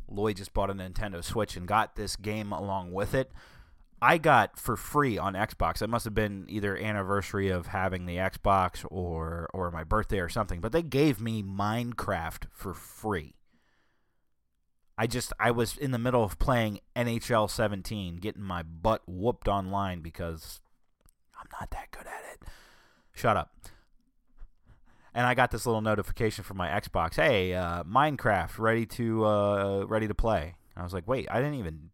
Loy 0.07 0.33
just 0.33 0.53
bought 0.53 0.69
a 0.69 0.73
Nintendo 0.73 1.23
Switch 1.23 1.55
and 1.55 1.67
got 1.67 1.95
this 1.95 2.15
game 2.15 2.51
along 2.51 2.91
with 2.91 3.13
it. 3.13 3.31
I 4.01 4.17
got 4.17 4.57
for 4.57 4.75
free 4.75 5.17
on 5.17 5.33
Xbox. 5.33 5.81
It 5.81 5.89
must 5.89 6.05
have 6.05 6.15
been 6.15 6.45
either 6.49 6.75
anniversary 6.75 7.49
of 7.49 7.67
having 7.67 8.05
the 8.05 8.17
Xbox 8.17 8.83
or 8.89 9.47
or 9.53 9.69
my 9.69 9.83
birthday 9.83 10.19
or 10.19 10.29
something. 10.29 10.59
But 10.59 10.71
they 10.71 10.81
gave 10.81 11.21
me 11.21 11.43
Minecraft 11.43 12.45
for 12.51 12.73
free. 12.73 13.35
I 14.97 15.07
just 15.07 15.33
I 15.39 15.51
was 15.51 15.77
in 15.77 15.91
the 15.91 15.99
middle 15.99 16.23
of 16.23 16.39
playing 16.39 16.79
NHL 16.95 17.49
17, 17.49 18.17
getting 18.17 18.41
my 18.41 18.63
butt 18.63 19.03
whooped 19.05 19.47
online 19.47 20.01
because 20.01 20.61
I'm 21.39 21.47
not 21.59 21.69
that 21.71 21.91
good 21.91 22.07
at 22.07 22.23
it. 22.33 22.47
Shut 23.13 23.37
up. 23.37 23.51
And 25.13 25.25
I 25.25 25.33
got 25.33 25.51
this 25.51 25.65
little 25.65 25.81
notification 25.81 26.43
from 26.43 26.57
my 26.57 26.69
Xbox. 26.69 27.15
Hey, 27.15 27.53
uh, 27.53 27.83
Minecraft 27.83 28.57
ready 28.59 28.85
to 28.87 29.25
uh, 29.25 29.85
ready 29.85 30.07
to 30.07 30.15
play. 30.15 30.55
I 30.75 30.83
was 30.83 30.93
like, 30.93 31.07
wait, 31.07 31.27
I 31.29 31.39
didn't 31.39 31.55
even 31.55 31.89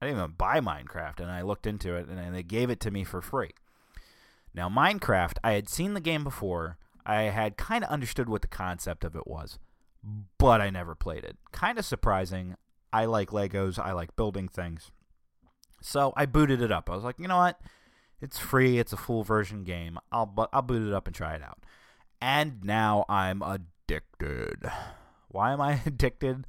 I 0.00 0.06
didn't 0.06 0.18
even 0.18 0.34
buy 0.36 0.60
Minecraft, 0.60 1.20
and 1.20 1.30
I 1.30 1.42
looked 1.42 1.66
into 1.66 1.94
it, 1.94 2.08
and, 2.08 2.18
and 2.18 2.34
they 2.34 2.42
gave 2.42 2.70
it 2.70 2.80
to 2.80 2.90
me 2.90 3.04
for 3.04 3.20
free. 3.20 3.50
Now, 4.54 4.68
Minecraft, 4.68 5.36
I 5.44 5.52
had 5.52 5.68
seen 5.68 5.94
the 5.94 6.00
game 6.00 6.24
before. 6.24 6.78
I 7.04 7.22
had 7.22 7.56
kind 7.56 7.84
of 7.84 7.90
understood 7.90 8.28
what 8.28 8.42
the 8.42 8.48
concept 8.48 9.04
of 9.04 9.14
it 9.14 9.26
was, 9.26 9.58
but 10.38 10.60
I 10.60 10.70
never 10.70 10.94
played 10.94 11.24
it. 11.24 11.36
Kind 11.52 11.78
of 11.78 11.84
surprising. 11.84 12.56
I 12.92 13.04
like 13.04 13.30
Legos. 13.30 13.78
I 13.78 13.92
like 13.92 14.16
building 14.16 14.48
things. 14.48 14.90
So 15.82 16.12
I 16.16 16.26
booted 16.26 16.62
it 16.62 16.72
up. 16.72 16.90
I 16.90 16.94
was 16.94 17.04
like, 17.04 17.18
you 17.18 17.28
know 17.28 17.38
what? 17.38 17.60
It's 18.20 18.38
free. 18.38 18.78
It's 18.78 18.92
a 18.92 18.98
full 18.98 19.22
version 19.22 19.64
game. 19.64 19.98
I'll 20.12 20.26
bu- 20.26 20.46
I'll 20.52 20.62
boot 20.62 20.86
it 20.86 20.94
up 20.94 21.06
and 21.06 21.14
try 21.14 21.34
it 21.34 21.42
out. 21.42 21.58
And 22.20 22.62
now 22.62 23.04
I'm 23.08 23.42
addicted. 23.42 24.70
Why 25.28 25.52
am 25.52 25.60
I 25.60 25.80
addicted? 25.86 26.46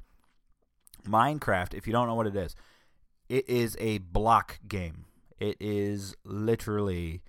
Minecraft, 1.06 1.74
if 1.74 1.86
you 1.86 1.92
don't 1.92 2.06
know 2.06 2.14
what 2.14 2.26
it 2.26 2.36
is, 2.36 2.54
it 3.28 3.48
is 3.48 3.76
a 3.80 3.98
block 3.98 4.60
game. 4.68 5.06
It 5.40 5.56
is 5.58 6.14
literally 6.24 7.22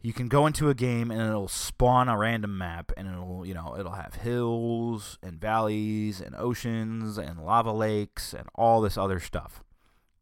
you 0.00 0.12
can 0.12 0.28
go 0.28 0.46
into 0.46 0.68
a 0.70 0.74
game 0.74 1.10
and 1.10 1.20
it'll 1.20 1.48
spawn 1.48 2.08
a 2.08 2.16
random 2.16 2.56
map 2.56 2.92
and 2.96 3.08
it'll 3.08 3.44
you 3.44 3.54
know 3.54 3.76
it'll 3.78 3.92
have 3.92 4.14
hills 4.14 5.18
and 5.22 5.40
valleys 5.40 6.20
and 6.20 6.34
oceans 6.36 7.18
and 7.18 7.44
lava 7.44 7.72
lakes 7.72 8.32
and 8.32 8.48
all 8.54 8.80
this 8.80 8.96
other 8.96 9.18
stuff 9.18 9.64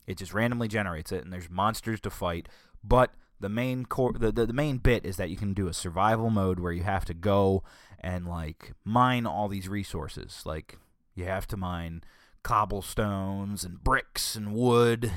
it 0.06 0.16
just 0.16 0.32
randomly 0.32 0.68
generates 0.68 1.12
it 1.12 1.24
and 1.24 1.32
there's 1.32 1.50
monsters 1.50 2.00
to 2.00 2.10
fight 2.10 2.48
but 2.82 3.12
the 3.40 3.48
main 3.48 3.84
core 3.84 4.12
the, 4.12 4.32
the, 4.32 4.46
the 4.46 4.52
main 4.52 4.78
bit 4.78 5.04
is 5.04 5.16
that 5.16 5.30
you 5.30 5.36
can 5.36 5.52
do 5.52 5.68
a 5.68 5.74
survival 5.74 6.30
mode 6.30 6.58
where 6.58 6.72
you 6.72 6.82
have 6.82 7.04
to 7.04 7.14
go 7.14 7.62
and 8.00 8.26
like 8.26 8.72
mine 8.84 9.26
all 9.26 9.48
these 9.48 9.68
resources 9.68 10.42
like 10.44 10.78
you 11.14 11.24
have 11.24 11.46
to 11.46 11.56
mine 11.56 12.02
cobblestones 12.46 13.64
and 13.64 13.82
bricks 13.82 14.36
and 14.36 14.54
wood, 14.54 15.10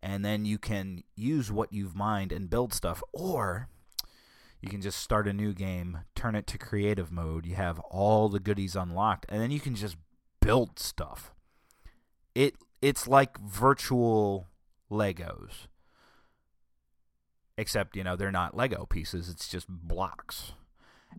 and 0.00 0.24
then 0.24 0.44
you 0.44 0.58
can 0.58 1.02
use 1.16 1.50
what 1.50 1.72
you've 1.72 1.96
mined 1.96 2.30
and 2.30 2.48
build 2.48 2.72
stuff, 2.72 3.02
or 3.12 3.68
you 4.60 4.68
can 4.68 4.80
just 4.80 5.00
start 5.00 5.26
a 5.26 5.32
new 5.32 5.52
game, 5.52 5.98
turn 6.14 6.36
it 6.36 6.46
to 6.46 6.58
creative 6.58 7.10
mode. 7.10 7.46
You 7.46 7.56
have 7.56 7.80
all 7.80 8.28
the 8.28 8.38
goodies 8.38 8.76
unlocked, 8.76 9.26
and 9.28 9.42
then 9.42 9.50
you 9.50 9.58
can 9.58 9.74
just 9.74 9.96
build 10.40 10.78
stuff. 10.78 11.32
It 12.32 12.54
it's 12.80 13.08
like 13.08 13.40
virtual 13.40 14.46
Legos. 14.88 15.66
Except, 17.56 17.96
you 17.96 18.04
know, 18.04 18.16
they're 18.16 18.32
not 18.32 18.56
Lego 18.56 18.86
pieces, 18.86 19.28
it's 19.28 19.48
just 19.48 19.68
blocks 19.68 20.52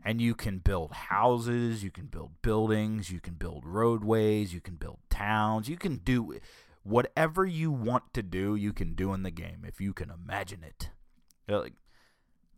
and 0.04 0.22
you 0.22 0.34
can 0.34 0.60
build 0.60 0.92
houses, 0.92 1.84
you 1.84 1.92
can 1.92 2.06
build 2.06 2.32
buildings, 2.42 3.12
you 3.12 3.20
can 3.20 3.34
build 3.34 3.66
roadways, 3.66 4.54
you 4.54 4.62
can 4.62 4.76
build 4.76 5.00
towns, 5.10 5.70
you 5.70 5.78
can 5.78 5.98
do 5.98 6.40
whatever 6.84 7.46
you 7.46 7.72
want 7.72 8.14
to 8.14 8.24
do, 8.24 8.56
you 8.56 8.74
can 8.74 8.94
do 8.94 9.14
in 9.14 9.24
the 9.24 9.32
game 9.32 9.64
if 9.66 9.80
you 9.80 9.94
can 9.94 10.10
imagine 10.10 10.64
it. 10.64 10.90
Like, 11.48 11.74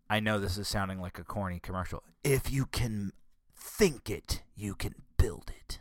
I 0.10 0.20
know 0.20 0.39
this 0.39 0.58
is 0.58 0.67
sounding 0.67 1.01
like 1.01 1.20
a 1.20 1.24
corny 1.24 1.60
commercial. 1.60 2.03
If 2.24 2.51
you 2.51 2.65
can 2.65 3.12
think 3.55 4.10
it, 4.10 4.44
you 4.55 4.75
can 4.75 4.96
build 5.17 5.51
it. 5.55 5.79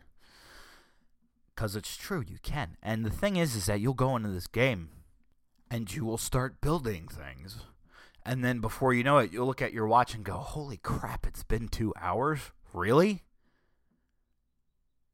Cuz 1.56 1.76
it's 1.76 1.96
true, 1.96 2.24
you 2.26 2.38
can. 2.42 2.76
And 2.82 3.04
the 3.04 3.10
thing 3.10 3.36
is 3.36 3.54
is 3.54 3.66
that 3.66 3.80
you'll 3.80 3.94
go 3.94 4.16
into 4.16 4.30
this 4.30 4.46
game 4.46 4.90
and 5.70 5.92
you 5.92 6.04
will 6.04 6.18
start 6.18 6.60
building 6.60 7.06
things 7.06 7.60
and 8.24 8.44
then 8.44 8.60
before 8.60 8.94
you 8.94 9.04
know 9.04 9.18
it, 9.18 9.32
you'll 9.32 9.46
look 9.46 9.62
at 9.62 9.72
your 9.72 9.86
watch 9.86 10.14
and 10.14 10.24
go, 10.24 10.34
holy 10.34 10.78
crap, 10.78 11.26
it's 11.26 11.42
been 11.42 11.68
two 11.68 11.92
hours? 12.00 12.40
Really? 12.72 13.24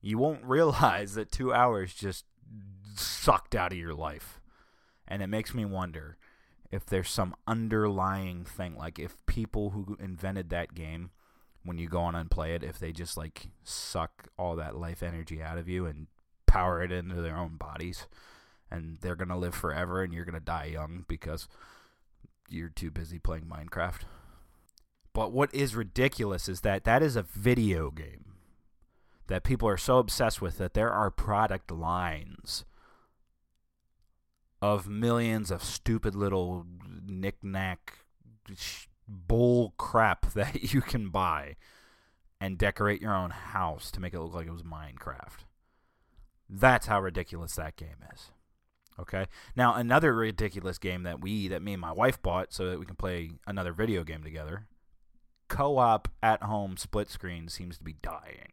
You 0.01 0.19
won't 0.19 0.45
realize 0.45 1.15
that 1.15 1.33
two 1.33 1.53
hours 1.53 1.93
just 1.93 2.25
sucked 2.95 3.55
out 3.55 3.73
of 3.73 3.79
your 3.79 3.95
life. 3.95 4.41
And 5.09 5.23
it 5.23 5.27
makes 5.27 5.55
me 5.55 5.65
wonder 5.65 6.19
if 6.71 6.87
there's 6.87 7.11
some 7.11 7.35
underlying 7.47 8.45
thing. 8.45 8.77
Like 8.77 8.99
if 8.99 9.17
people 9.27 9.71
who 9.71 9.97
invented 9.99 10.51
that 10.51 10.75
game, 10.75 11.11
when 11.65 11.79
you 11.79 11.89
go 11.89 12.01
on 12.01 12.15
and 12.15 12.31
play 12.31 12.55
it, 12.55 12.63
if 12.63 12.79
they 12.79 12.93
just 12.93 13.17
like 13.17 13.49
suck 13.65 14.29
all 14.39 14.57
that 14.57 14.77
life 14.77 15.03
energy 15.03 15.43
out 15.43 15.59
of 15.59 15.69
you 15.69 15.85
and 15.85 16.07
power 16.47 16.83
it 16.83 16.93
into 16.93 17.21
their 17.21 17.37
own 17.37 17.57
bodies, 17.57 18.07
and 18.71 18.99
they're 19.01 19.17
going 19.17 19.29
to 19.29 19.37
live 19.37 19.55
forever 19.55 20.03
and 20.03 20.15
you're 20.15 20.25
going 20.25 20.33
to 20.39 20.41
die 20.41 20.71
young 20.73 21.05
because 21.09 21.49
you're 22.51 22.69
too 22.69 22.91
busy 22.91 23.19
playing 23.19 23.45
Minecraft. 23.45 24.03
But 25.13 25.33
what 25.33 25.53
is 25.55 25.75
ridiculous 25.75 26.49
is 26.49 26.61
that 26.61 26.85
that 26.85 27.03
is 27.03 27.17
a 27.17 27.23
video 27.23 27.91
game 27.91 28.25
that 29.27 29.45
people 29.45 29.69
are 29.69 29.77
so 29.77 29.99
obsessed 29.99 30.43
with 30.43 30.59
that 30.59 30.75
there 30.75 30.91
are 30.91 31.11
product 31.11 31.71
lines 31.71 32.65
of 34.63 34.89
millions 34.89 35.51
of 35.51 35.65
stupid 35.65 36.15
little 36.15 36.67
knickknack 37.07 37.99
bull 39.09 39.75
crap 39.77 40.33
that 40.35 40.73
you 40.73 40.81
can 40.81 41.09
buy 41.09 41.57
and 42.41 42.59
decorate 42.59 43.01
your 43.03 43.15
own 43.15 43.31
house 43.31 43.91
to 43.91 44.01
make 44.01 44.15
it 44.15 44.21
look 44.21 44.35
like 44.35 44.47
it 44.47 44.53
was 44.53 44.63
Minecraft. 44.63 45.45
That's 46.49 46.87
how 46.87 47.01
ridiculous 47.01 47.55
that 47.57 47.77
game 47.77 48.03
is. 48.13 48.31
Okay. 49.01 49.27
Now 49.57 49.75
another 49.75 50.15
ridiculous 50.15 50.79
game 50.79 51.05
that 51.05 51.21
we 51.21 51.49
that 51.49 51.63
me 51.63 51.73
and 51.73 51.81
my 51.81 51.93
wife 51.93 52.21
bought 52.21 52.53
so 52.53 52.69
that 52.71 52.79
we 52.79 52.87
can 52.87 52.97
play 52.97 53.31
another 53.47 53.73
video 53.73 54.05
game 54.05 54.23
together. 54.23 54.67
Co-op 55.49 56.09
at 56.23 56.43
home 56.43 56.77
split 56.77 57.09
screen 57.11 57.49
seems 57.49 57.79
to 57.79 57.85
be 57.85 57.97
dying. 58.03 58.53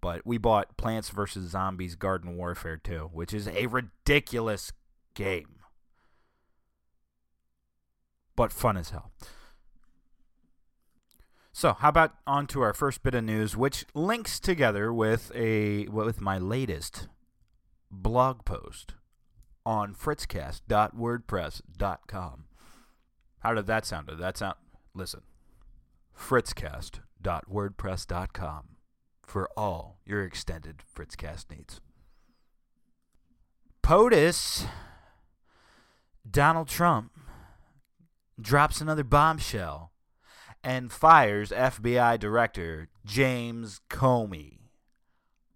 But 0.00 0.26
we 0.26 0.38
bought 0.38 0.76
Plants 0.76 1.10
vs 1.10 1.50
Zombies 1.50 1.94
Garden 1.94 2.36
Warfare 2.36 2.76
2, 2.76 3.10
which 3.12 3.32
is 3.32 3.46
a 3.46 3.66
ridiculous 3.66 4.72
game. 5.14 5.56
But 8.34 8.50
fun 8.50 8.76
as 8.76 8.90
hell. 8.90 9.12
So, 11.52 11.74
how 11.74 11.90
about 11.90 12.14
on 12.26 12.46
to 12.48 12.62
our 12.62 12.72
first 12.72 13.02
bit 13.02 13.14
of 13.14 13.24
news, 13.24 13.56
which 13.56 13.84
links 13.94 14.40
together 14.40 14.92
with 14.92 15.30
a 15.34 15.86
with 15.88 16.20
my 16.20 16.38
latest 16.38 17.08
blog 17.90 18.44
post 18.46 18.94
on 19.64 19.94
fritzcast.wordpress.com. 19.94 22.44
How 23.40 23.54
did 23.54 23.66
that 23.66 23.86
sound? 23.86 24.06
Did 24.06 24.18
that 24.18 24.38
sound? 24.38 24.56
Listen. 24.94 25.22
fritzcast.wordpress.com 26.18 28.64
for 29.22 29.48
all 29.56 30.00
your 30.04 30.24
extended 30.24 30.82
Fritzcast 30.94 31.50
needs. 31.50 31.80
POTUS 33.82 34.66
Donald 36.30 36.68
Trump 36.68 37.12
drops 38.40 38.80
another 38.80 39.04
bombshell 39.04 39.90
and 40.62 40.92
fires 40.92 41.50
FBI 41.50 42.20
Director 42.20 42.88
James 43.04 43.80
Comey. 43.90 44.61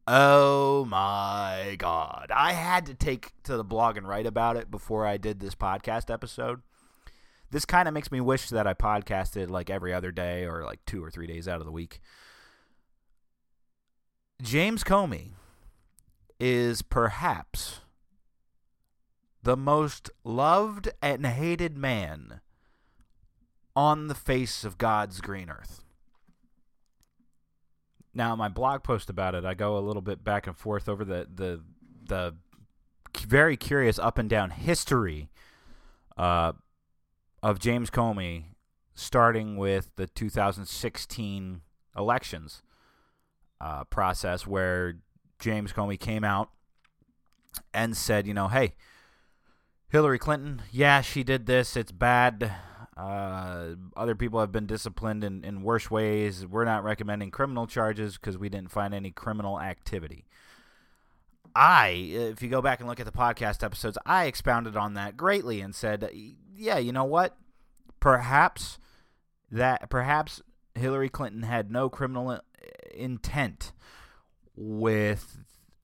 Oh 0.06 0.84
my 0.84 1.74
God. 1.78 2.30
I 2.34 2.52
had 2.52 2.86
to 2.86 2.94
take 2.94 3.32
to 3.42 3.56
the 3.56 3.64
blog 3.64 3.96
and 3.96 4.06
write 4.06 4.26
about 4.26 4.56
it 4.56 4.70
before 4.70 5.04
I 5.04 5.16
did 5.16 5.40
this 5.40 5.54
podcast 5.56 6.12
episode. 6.12 6.62
This 7.50 7.64
kind 7.64 7.88
of 7.88 7.94
makes 7.94 8.12
me 8.12 8.20
wish 8.20 8.48
that 8.50 8.66
I 8.66 8.74
podcasted 8.74 9.50
like 9.50 9.68
every 9.68 9.92
other 9.92 10.12
day 10.12 10.44
or 10.44 10.64
like 10.64 10.84
two 10.86 11.02
or 11.02 11.10
three 11.10 11.26
days 11.26 11.48
out 11.48 11.60
of 11.60 11.66
the 11.66 11.72
week. 11.72 12.00
James 14.40 14.84
Comey 14.84 15.30
is 16.38 16.82
perhaps 16.82 17.80
the 19.42 19.56
most 19.56 20.10
loved 20.22 20.88
and 21.00 21.24
hated 21.26 21.76
man 21.76 22.40
on 23.74 24.08
the 24.08 24.14
face 24.14 24.64
of 24.64 24.78
God's 24.78 25.20
green 25.20 25.48
earth. 25.48 25.85
Now, 28.16 28.34
my 28.34 28.48
blog 28.48 28.82
post 28.82 29.10
about 29.10 29.34
it, 29.34 29.44
I 29.44 29.52
go 29.52 29.76
a 29.76 29.80
little 29.80 30.00
bit 30.00 30.24
back 30.24 30.46
and 30.46 30.56
forth 30.56 30.88
over 30.88 31.04
the 31.04 31.28
the 31.32 31.60
the 32.08 32.34
very 33.26 33.58
curious 33.58 33.98
up 33.98 34.16
and 34.16 34.28
down 34.28 34.50
history 34.50 35.28
uh, 36.16 36.52
of 37.42 37.58
James 37.58 37.90
Comey, 37.90 38.44
starting 38.94 39.58
with 39.58 39.90
the 39.96 40.06
2016 40.06 41.60
elections 41.94 42.62
uh, 43.60 43.84
process, 43.84 44.46
where 44.46 44.96
James 45.38 45.74
Comey 45.74 46.00
came 46.00 46.24
out 46.24 46.48
and 47.74 47.94
said, 47.94 48.26
you 48.26 48.32
know, 48.32 48.48
hey, 48.48 48.74
Hillary 49.88 50.18
Clinton, 50.18 50.62
yeah, 50.72 51.02
she 51.02 51.22
did 51.22 51.44
this. 51.44 51.76
It's 51.76 51.92
bad. 51.92 52.50
Uh, 52.96 53.74
other 53.94 54.14
people 54.14 54.40
have 54.40 54.52
been 54.52 54.66
disciplined 54.66 55.22
in, 55.22 55.44
in 55.44 55.62
worse 55.62 55.90
ways. 55.90 56.46
We're 56.46 56.64
not 56.64 56.82
recommending 56.82 57.30
criminal 57.30 57.66
charges 57.66 58.16
because 58.16 58.38
we 58.38 58.48
didn't 58.48 58.70
find 58.70 58.94
any 58.94 59.10
criminal 59.10 59.60
activity. 59.60 60.26
I, 61.54 61.88
if 61.88 62.42
you 62.42 62.48
go 62.48 62.62
back 62.62 62.80
and 62.80 62.88
look 62.88 63.00
at 63.00 63.06
the 63.06 63.12
podcast 63.12 63.62
episodes, 63.62 63.98
I 64.04 64.24
expounded 64.24 64.76
on 64.76 64.94
that 64.94 65.16
greatly 65.16 65.60
and 65.60 65.74
said, 65.74 66.10
yeah, 66.54 66.78
you 66.78 66.92
know 66.92 67.04
what? 67.04 67.36
Perhaps 68.00 68.78
that 69.50 69.88
perhaps 69.90 70.42
Hillary 70.74 71.08
Clinton 71.08 71.42
had 71.42 71.70
no 71.70 71.88
criminal 71.88 72.30
uh, 72.30 72.38
intent 72.94 73.72
with 74.54 75.38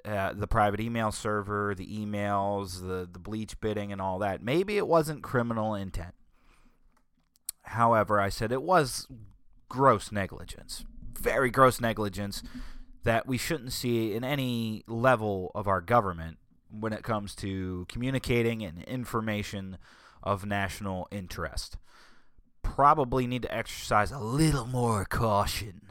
uh, 0.05 0.33
the 0.35 0.47
private 0.47 0.81
email 0.81 1.13
server, 1.13 1.75
the 1.75 1.87
emails, 1.87 2.81
the 2.81 3.09
the 3.11 3.19
bleach 3.19 3.59
bidding, 3.61 3.93
and 3.93 4.01
all 4.01 4.19
that. 4.19 4.43
Maybe 4.43 4.77
it 4.77 4.87
wasn't 4.87 5.23
criminal 5.23 5.75
intent. 5.75 6.15
However, 7.65 8.21
I 8.21 8.29
said 8.29 8.53
it 8.53 8.63
was 8.63 9.07
gross 9.69 10.13
negligence, 10.13 10.85
very 11.19 11.51
gross 11.51 11.81
negligence 11.81 12.43
that 13.05 13.27
we 13.27 13.39
shouldn't 13.39 13.73
see 13.73 14.15
in 14.15 14.25
any 14.25 14.85
level 14.87 15.51
of 15.55 15.67
our 15.67 15.81
government 15.81 16.39
when 16.71 16.93
it 16.93 17.03
comes 17.03 17.35
to 17.37 17.87
communicating 17.89 18.63
and 18.63 18.83
information 18.85 19.79
of 20.23 20.47
national 20.47 21.09
interest. 21.11 21.77
Probably 22.63 23.27
need 23.27 23.43
to 23.43 23.55
exercise 23.55 24.13
a 24.13 24.19
little 24.19 24.67
more 24.67 25.05
caution. 25.05 25.83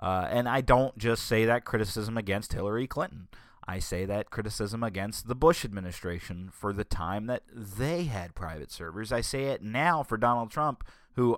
Uh, 0.00 0.26
and 0.30 0.48
I 0.48 0.60
don't 0.60 0.96
just 0.96 1.26
say 1.26 1.44
that 1.44 1.64
criticism 1.64 2.16
against 2.16 2.52
Hillary 2.52 2.86
Clinton. 2.86 3.28
I 3.68 3.78
say 3.80 4.06
that 4.06 4.30
criticism 4.30 4.82
against 4.82 5.28
the 5.28 5.34
Bush 5.34 5.62
administration 5.62 6.48
for 6.50 6.72
the 6.72 6.84
time 6.84 7.26
that 7.26 7.42
they 7.54 8.04
had 8.04 8.34
private 8.34 8.72
servers. 8.72 9.12
I 9.12 9.20
say 9.20 9.44
it 9.44 9.62
now 9.62 10.02
for 10.02 10.16
Donald 10.16 10.50
Trump 10.50 10.82
who 11.18 11.36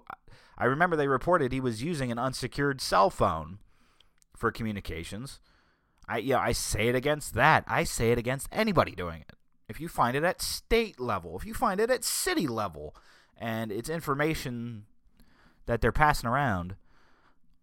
I 0.58 0.66
remember 0.66 0.94
they 0.94 1.08
reported 1.08 1.52
he 1.52 1.60
was 1.60 1.82
using 1.82 2.12
an 2.12 2.18
unsecured 2.18 2.82
cell 2.82 3.08
phone 3.08 3.58
for 4.36 4.52
communications. 4.52 5.40
I 6.06 6.18
yeah, 6.18 6.38
I 6.38 6.52
say 6.52 6.88
it 6.88 6.94
against 6.94 7.32
that. 7.34 7.64
I 7.66 7.84
say 7.84 8.12
it 8.12 8.18
against 8.18 8.46
anybody 8.52 8.92
doing 8.92 9.22
it. 9.22 9.34
If 9.68 9.80
you 9.80 9.88
find 9.88 10.16
it 10.16 10.22
at 10.22 10.42
state 10.42 11.00
level, 11.00 11.36
if 11.36 11.46
you 11.46 11.54
find 11.54 11.80
it 11.80 11.90
at 11.90 12.04
city 12.04 12.46
level, 12.46 12.94
and 13.38 13.72
it's 13.72 13.88
information 13.88 14.84
that 15.64 15.80
they're 15.80 15.92
passing 15.92 16.28
around 16.28 16.76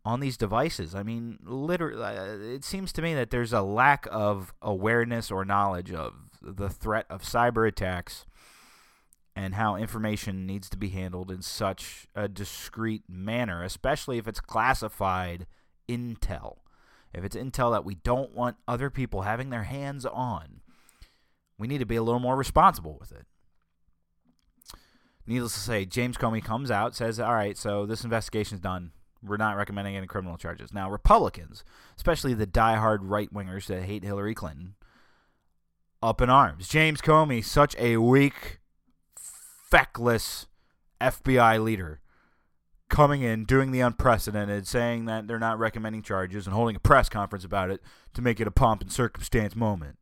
on 0.08 0.22
these 0.22 0.38
devices. 0.38 0.96
I 0.96 1.04
mean, 1.04 1.38
literally, 1.44 2.02
uh, 2.02 2.38
it 2.56 2.64
seems 2.64 2.94
to 2.94 3.02
me 3.02 3.14
that 3.16 3.30
there's 3.30 3.52
a 3.52 3.62
lack 3.62 4.08
of 4.10 4.54
awareness 4.62 5.30
or 5.30 5.44
knowledge 5.44 5.92
of 5.92 6.14
the 6.42 6.70
threat 6.70 7.06
of 7.10 7.24
cyber 7.24 7.68
attacks 7.68 8.26
and 9.36 9.56
how 9.56 9.76
information 9.76 10.48
needs 10.48 10.70
to 10.70 10.78
be 10.78 10.90
handled 10.90 11.30
in 11.30 11.42
such 11.42 12.08
a 12.16 12.30
discreet 12.30 13.04
manner, 13.10 13.62
especially 13.64 14.18
if 14.18 14.30
it's 14.30 14.40
classified 14.40 15.46
intel. 15.90 16.60
If 17.14 17.26
it's 17.26 17.36
intel 17.36 17.74
that 17.74 17.84
we 17.84 17.96
don't 17.96 18.34
want 18.34 18.56
other 18.66 18.90
people 18.90 19.24
having 19.24 19.50
their 19.50 19.64
hands 19.64 20.06
on, 20.06 20.62
we 21.60 21.68
need 21.68 21.80
to 21.80 21.86
be 21.86 21.98
a 21.98 22.04
little 22.04 22.22
more 22.22 22.38
responsible 22.38 22.96
with 22.98 23.12
it. 23.12 23.26
Needless 25.26 25.54
to 25.56 25.60
say, 25.60 25.84
James 25.84 26.16
Comey 26.16 26.42
comes 26.42 26.72
out, 26.72 26.96
says, 26.96 27.20
All 27.20 27.34
right, 27.34 27.58
so 27.58 27.86
this 27.86 28.06
investigation's 28.06 28.62
done. 28.62 28.92
We're 29.24 29.38
not 29.38 29.58
recommending 29.58 29.96
any 29.96 30.08
criminal 30.08 30.38
charges. 30.38 30.74
Now, 30.74 30.90
Republicans, 30.90 31.64
especially 31.96 32.34
the 32.34 32.46
die-hard 32.46 33.04
right 33.04 33.34
wingers 33.34 33.66
that 33.68 33.84
hate 33.84 34.04
Hillary 34.04 34.36
Clinton, 34.36 34.76
up 36.02 36.22
in 36.22 36.30
arms. 36.30 36.68
James 36.68 37.02
Comey, 37.02 37.44
such 37.44 37.76
a 37.78 37.98
weak 37.98 38.60
feckless 39.70 40.48
FBI 41.02 41.64
leader 41.64 42.02
coming 42.90 43.22
in, 43.22 43.44
doing 43.44 43.72
the 43.72 43.82
unprecedented, 43.82 44.68
saying 44.68 45.06
that 45.06 45.28
they're 45.28 45.40
not 45.40 45.60
recommending 45.60 46.02
charges, 46.02 46.46
and 46.46 46.54
holding 46.54 46.76
a 46.76 46.80
press 46.80 47.10
conference 47.10 47.44
about 47.44 47.70
it 47.70 47.82
to 48.14 48.22
make 48.22 48.40
it 48.40 48.48
a 48.48 48.52
pomp 48.52 48.82
and 48.82 48.92
circumstance 48.92 49.56
moment. 49.56 49.98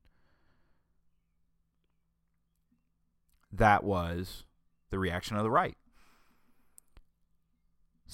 That 3.52 3.84
was 3.84 4.44
the 4.90 5.00
reaction 5.00 5.38
of 5.38 5.44
the 5.44 5.50
right. 5.50 5.78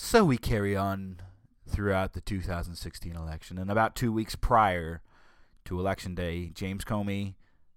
So 0.03 0.25
we 0.25 0.37
carry 0.37 0.75
on 0.75 1.21
throughout 1.69 2.13
the 2.13 2.21
2016 2.21 3.15
election, 3.15 3.59
and 3.59 3.69
about 3.69 3.95
two 3.95 4.11
weeks 4.11 4.35
prior 4.35 5.03
to 5.63 5.79
Election 5.79 6.15
Day, 6.15 6.49
James 6.55 6.83
Comey 6.83 7.35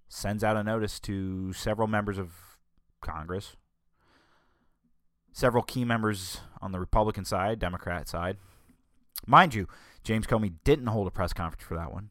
sends 0.09 0.43
out 0.43 0.57
a 0.57 0.65
notice 0.65 0.99
to 1.01 1.53
several 1.53 1.87
members 1.87 2.17
of 2.19 2.33
Congress, 3.03 3.57
several 5.33 5.63
key 5.63 5.85
members 5.85 6.41
on 6.63 6.73
the 6.73 6.81
Republican 6.81 7.27
side, 7.27 7.59
Democrat 7.59 8.09
side. 8.09 8.39
Mind 9.27 9.55
you, 9.55 9.69
James 10.03 10.27
Comey 10.27 10.55
didn't 10.65 10.87
hold 10.87 11.07
a 11.07 11.13
press 11.13 11.35
conference 11.35 11.63
for 11.63 11.77
that 11.77 11.93
one. 11.93 12.11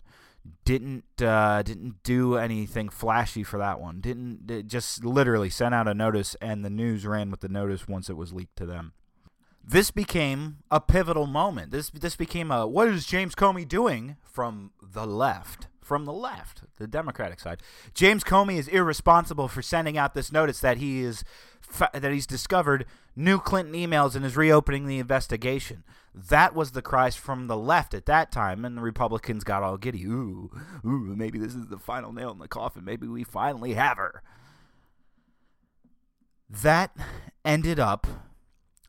Didn't 0.63 1.21
uh, 1.21 1.63
didn't 1.63 2.03
do 2.03 2.37
anything 2.37 2.87
flashy 2.87 3.43
for 3.43 3.57
that 3.57 3.81
one. 3.81 3.99
Didn't 3.99 4.67
just 4.67 5.03
literally 5.03 5.49
sent 5.49 5.73
out 5.73 5.87
a 5.87 5.93
notice, 5.95 6.35
and 6.39 6.63
the 6.63 6.69
news 6.69 7.05
ran 7.05 7.31
with 7.31 7.39
the 7.39 7.49
notice 7.49 7.87
once 7.87 8.11
it 8.11 8.15
was 8.15 8.31
leaked 8.31 8.55
to 8.57 8.67
them. 8.67 8.93
This 9.63 9.91
became 9.91 10.57
a 10.69 10.81
pivotal 10.81 11.25
moment. 11.25 11.71
This 11.71 11.89
this 11.89 12.15
became 12.15 12.51
a 12.51 12.67
what 12.67 12.89
is 12.89 13.05
James 13.05 13.33
Comey 13.33 13.67
doing 13.67 14.17
from 14.21 14.71
the 14.81 15.05
left? 15.07 15.67
From 15.81 16.05
the 16.05 16.13
left, 16.13 16.63
the 16.77 16.87
Democratic 16.87 17.39
side. 17.39 17.61
James 17.93 18.23
Comey 18.23 18.57
is 18.57 18.67
irresponsible 18.69 19.47
for 19.47 19.61
sending 19.61 19.97
out 19.97 20.13
this 20.13 20.31
notice 20.31 20.59
that 20.61 20.77
he 20.77 21.01
is 21.01 21.23
that 21.93 22.11
he's 22.11 22.27
discovered 22.27 22.85
new 23.15 23.39
Clinton 23.39 23.73
emails 23.73 24.15
and 24.15 24.25
is 24.25 24.37
reopening 24.37 24.85
the 24.85 24.99
investigation. 24.99 25.83
That 26.13 26.53
was 26.53 26.71
the 26.71 26.81
cries 26.81 27.15
from 27.15 27.47
the 27.47 27.57
left 27.57 27.93
at 27.93 28.05
that 28.05 28.31
time, 28.31 28.65
and 28.65 28.77
the 28.77 28.81
Republicans 28.81 29.43
got 29.43 29.63
all 29.63 29.77
giddy. 29.77 30.05
Ooh, 30.05 30.51
ooh, 30.85 31.15
maybe 31.15 31.39
this 31.39 31.55
is 31.55 31.67
the 31.67 31.79
final 31.79 32.13
nail 32.13 32.31
in 32.31 32.39
the 32.39 32.47
coffin. 32.47 32.85
Maybe 32.85 33.07
we 33.07 33.23
finally 33.23 33.73
have 33.73 33.97
her. 33.97 34.21
That 36.49 36.95
ended 37.43 37.79
up. 37.79 38.05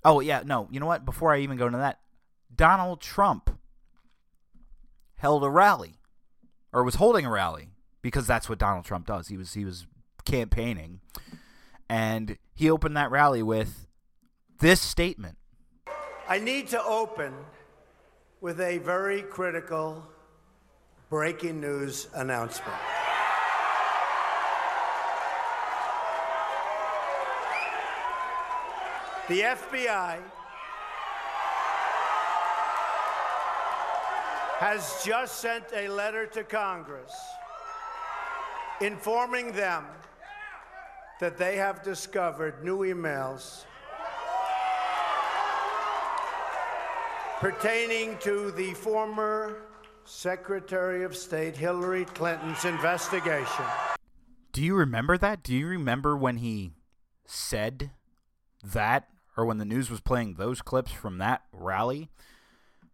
Oh, 0.04 0.20
yeah, 0.20 0.42
no, 0.44 0.68
you 0.70 0.80
know 0.80 0.86
what? 0.86 1.04
Before 1.04 1.32
I 1.32 1.40
even 1.40 1.56
go 1.56 1.66
into 1.66 1.78
that, 1.78 2.00
Donald 2.54 3.00
Trump 3.00 3.58
held 5.16 5.42
a 5.44 5.50
rally, 5.50 6.00
or 6.72 6.84
was 6.84 6.96
holding 6.96 7.24
a 7.24 7.30
rally, 7.30 7.70
because 8.02 8.26
that's 8.26 8.48
what 8.48 8.58
Donald 8.58 8.84
Trump 8.84 9.06
does. 9.06 9.28
He 9.28 9.36
was 9.36 9.54
he 9.54 9.64
was 9.64 9.86
campaigning 10.24 11.00
and 11.88 12.38
he 12.54 12.70
opened 12.70 12.96
that 12.96 13.10
rally 13.10 13.42
with 13.42 13.86
this 14.60 14.80
statement 14.80 15.36
I 16.26 16.38
need 16.38 16.68
to 16.68 16.82
open 16.82 17.34
with 18.40 18.60
a 18.60 18.78
very 18.78 19.22
critical 19.22 20.02
breaking 21.10 21.60
news 21.60 22.08
announcement. 22.14 22.72
The 29.26 29.40
FBI 29.40 30.20
has 34.58 35.02
just 35.02 35.40
sent 35.40 35.64
a 35.74 35.88
letter 35.88 36.26
to 36.26 36.44
Congress 36.44 37.12
informing 38.82 39.52
them 39.52 39.86
that 41.20 41.38
they 41.38 41.56
have 41.56 41.82
discovered 41.82 42.62
new 42.62 42.80
emails 42.80 43.64
pertaining 47.40 48.18
to 48.18 48.50
the 48.50 48.74
former 48.74 49.62
Secretary 50.04 51.02
of 51.02 51.16
State 51.16 51.56
Hillary 51.56 52.04
Clinton's 52.04 52.66
investigation. 52.66 53.64
Do 54.52 54.62
you 54.62 54.74
remember 54.74 55.16
that? 55.16 55.42
Do 55.42 55.54
you 55.54 55.66
remember 55.66 56.14
when 56.14 56.36
he 56.36 56.72
said 57.24 57.90
that 58.62 59.08
or 59.36 59.44
when 59.44 59.58
the 59.58 59.64
news 59.64 59.90
was 59.90 60.00
playing 60.00 60.34
those 60.34 60.62
clips 60.62 60.92
from 60.92 61.18
that 61.18 61.42
rally? 61.52 62.10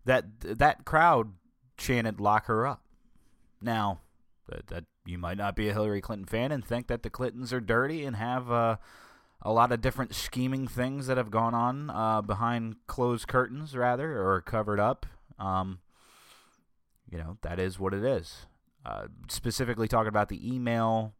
That 0.05 0.41
that 0.41 0.85
crowd 0.85 1.35
chanted 1.77 2.21
lock 2.21 2.47
her 2.47 2.67
up. 2.67 2.83
Now, 3.63 4.01
that, 4.49 4.69
that 4.69 4.85
you 5.05 5.19
might 5.19 5.37
not 5.37 5.57
be 5.57 5.69
a 5.69 5.73
Hillary 5.73 6.01
Clinton 6.01 6.27
fan 6.27 6.53
and 6.53 6.65
think 6.65 6.87
that 6.87 7.03
the 7.03 7.11
Clintons 7.11 7.53
are 7.53 7.61
dirty 7.61 8.05
and 8.05 8.17
have 8.17 8.51
uh, 8.51 8.77
a 9.43 9.53
lot 9.53 9.73
of 9.73 9.81
different 9.81 10.15
scheming 10.15 10.67
things 10.67 11.07
that 11.07 11.17
have 11.17 11.31
gone 11.31 11.55
on 11.55 11.91
uh, 11.91 12.23
behind 12.23 12.77
closed 12.87 13.27
curtains, 13.29 13.77
rather, 13.77 14.23
or 14.23 14.41
covered 14.41 14.81
up. 14.81 15.07
Um, 15.39 15.81
you 17.11 17.19
know, 17.19 17.39
that 17.43 17.59
is 17.59 17.79
what 17.79 17.95
it 17.95 18.05
is. 18.05 18.47
Uh, 18.85 19.07
specifically 19.29 19.89
talking 19.89 20.09
about 20.09 20.29
the 20.29 20.55
email 20.55 21.15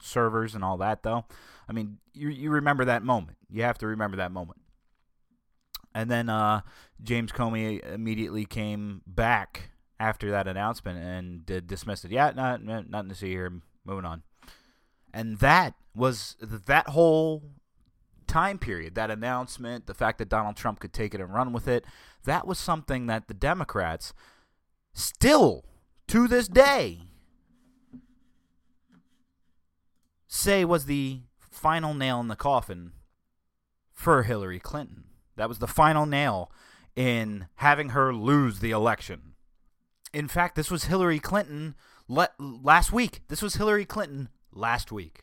servers 0.00 0.54
and 0.54 0.64
all 0.64 0.76
that, 0.78 1.02
though. 1.02 1.24
I 1.68 1.72
mean, 1.72 1.98
you 2.12 2.28
you 2.28 2.50
remember 2.50 2.84
that 2.84 3.02
moment. 3.02 3.38
You 3.48 3.62
have 3.62 3.78
to 3.78 3.86
remember 3.86 4.16
that 4.16 4.32
moment. 4.32 4.60
And 5.94 6.10
then 6.10 6.28
uh, 6.28 6.62
James 7.02 7.32
Comey 7.32 7.84
immediately 7.92 8.44
came 8.44 9.02
back 9.06 9.70
after 10.00 10.30
that 10.32 10.48
announcement 10.48 10.98
and 10.98 11.46
did 11.46 11.66
dismissed 11.66 12.04
it. 12.04 12.10
Yeah, 12.10 12.32
not, 12.34 12.62
nothing 12.62 13.08
to 13.08 13.14
see 13.14 13.30
here. 13.30 13.60
Moving 13.84 14.04
on. 14.04 14.22
And 15.12 15.38
that 15.38 15.74
was 15.94 16.36
that 16.40 16.88
whole 16.88 17.42
time 18.26 18.58
period, 18.58 18.94
that 18.96 19.10
announcement, 19.10 19.86
the 19.86 19.94
fact 19.94 20.18
that 20.18 20.28
Donald 20.28 20.56
Trump 20.56 20.80
could 20.80 20.92
take 20.92 21.14
it 21.14 21.20
and 21.20 21.32
run 21.32 21.52
with 21.52 21.68
it, 21.68 21.84
that 22.24 22.46
was 22.46 22.58
something 22.58 23.06
that 23.06 23.28
the 23.28 23.34
Democrats 23.34 24.12
still 24.92 25.64
to 26.08 26.26
this 26.26 26.48
day 26.48 27.00
say 30.26 30.64
was 30.64 30.86
the 30.86 31.20
final 31.38 31.94
nail 31.94 32.20
in 32.20 32.28
the 32.28 32.36
coffin 32.36 32.92
for 33.92 34.24
Hillary 34.24 34.58
Clinton. 34.58 35.03
That 35.36 35.48
was 35.48 35.58
the 35.58 35.66
final 35.66 36.06
nail 36.06 36.50
in 36.96 37.46
having 37.56 37.90
her 37.90 38.14
lose 38.14 38.60
the 38.60 38.70
election. 38.70 39.34
In 40.12 40.28
fact, 40.28 40.54
this 40.54 40.70
was 40.70 40.84
Hillary 40.84 41.18
Clinton 41.18 41.74
le- 42.08 42.30
last 42.38 42.92
week. 42.92 43.22
This 43.28 43.42
was 43.42 43.54
Hillary 43.54 43.84
Clinton 43.84 44.28
last 44.52 44.92
week. 44.92 45.22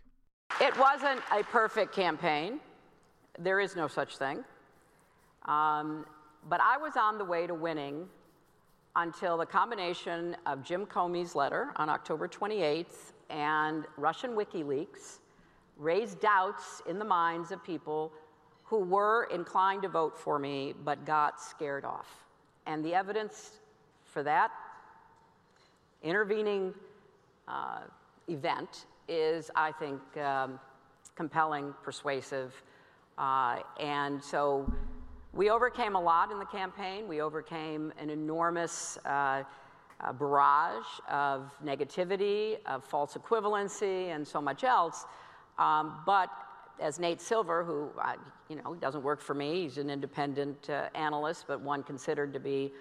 It 0.59 0.77
wasn't 0.77 1.21
a 1.31 1.43
perfect 1.43 1.93
campaign. 1.93 2.59
There 3.39 3.59
is 3.59 3.75
no 3.75 3.87
such 3.87 4.17
thing. 4.17 4.43
Um, 5.45 6.05
but 6.49 6.59
I 6.61 6.77
was 6.77 6.97
on 6.97 7.17
the 7.17 7.25
way 7.25 7.47
to 7.47 7.53
winning 7.53 8.07
until 8.95 9.37
the 9.37 9.45
combination 9.45 10.35
of 10.45 10.63
Jim 10.63 10.85
Comey's 10.85 11.35
letter 11.35 11.71
on 11.77 11.89
October 11.89 12.27
28th 12.27 13.13
and 13.29 13.85
Russian 13.97 14.31
WikiLeaks 14.31 15.19
raised 15.77 16.19
doubts 16.19 16.81
in 16.87 16.99
the 16.99 17.05
minds 17.05 17.51
of 17.51 17.63
people 17.63 18.11
who 18.71 18.77
were 18.77 19.25
inclined 19.25 19.81
to 19.81 19.89
vote 19.89 20.17
for 20.17 20.39
me 20.39 20.73
but 20.85 21.05
got 21.05 21.41
scared 21.41 21.83
off. 21.83 22.07
And 22.65 22.85
the 22.85 22.95
evidence 22.95 23.59
for 24.05 24.23
that 24.23 24.49
intervening 26.01 26.73
uh, 27.49 27.81
event 28.29 28.85
is, 29.09 29.51
I 29.55 29.73
think, 29.73 29.99
um, 30.15 30.57
compelling, 31.15 31.73
persuasive. 31.83 32.63
Uh, 33.17 33.57
and 33.77 34.23
so 34.23 34.71
we 35.33 35.49
overcame 35.49 35.95
a 35.95 36.01
lot 36.01 36.31
in 36.31 36.39
the 36.39 36.45
campaign. 36.45 37.09
We 37.09 37.21
overcame 37.21 37.91
an 37.99 38.09
enormous 38.09 38.97
uh, 39.05 39.43
uh, 39.99 40.13
barrage 40.13 40.85
of 41.09 41.51
negativity, 41.61 42.55
of 42.65 42.85
false 42.85 43.15
equivalency, 43.15 44.15
and 44.15 44.25
so 44.25 44.41
much 44.41 44.63
else. 44.63 45.03
Um, 45.59 45.97
but 46.05 46.29
as 46.79 46.99
Nate 46.99 47.21
Silver, 47.21 47.63
who 47.63 47.89
you 48.51 48.57
know 48.57 48.73
he 48.73 48.79
doesn't 48.79 49.03
work 49.03 49.21
for 49.21 49.33
me, 49.33 49.63
he's 49.63 49.77
an 49.77 49.89
independent 49.89 50.69
uh, 50.69 50.89
analyst, 50.93 51.45
but 51.47 51.61
one 51.61 51.81
considered 51.81 52.33
to 52.33 52.39
be 52.39 52.71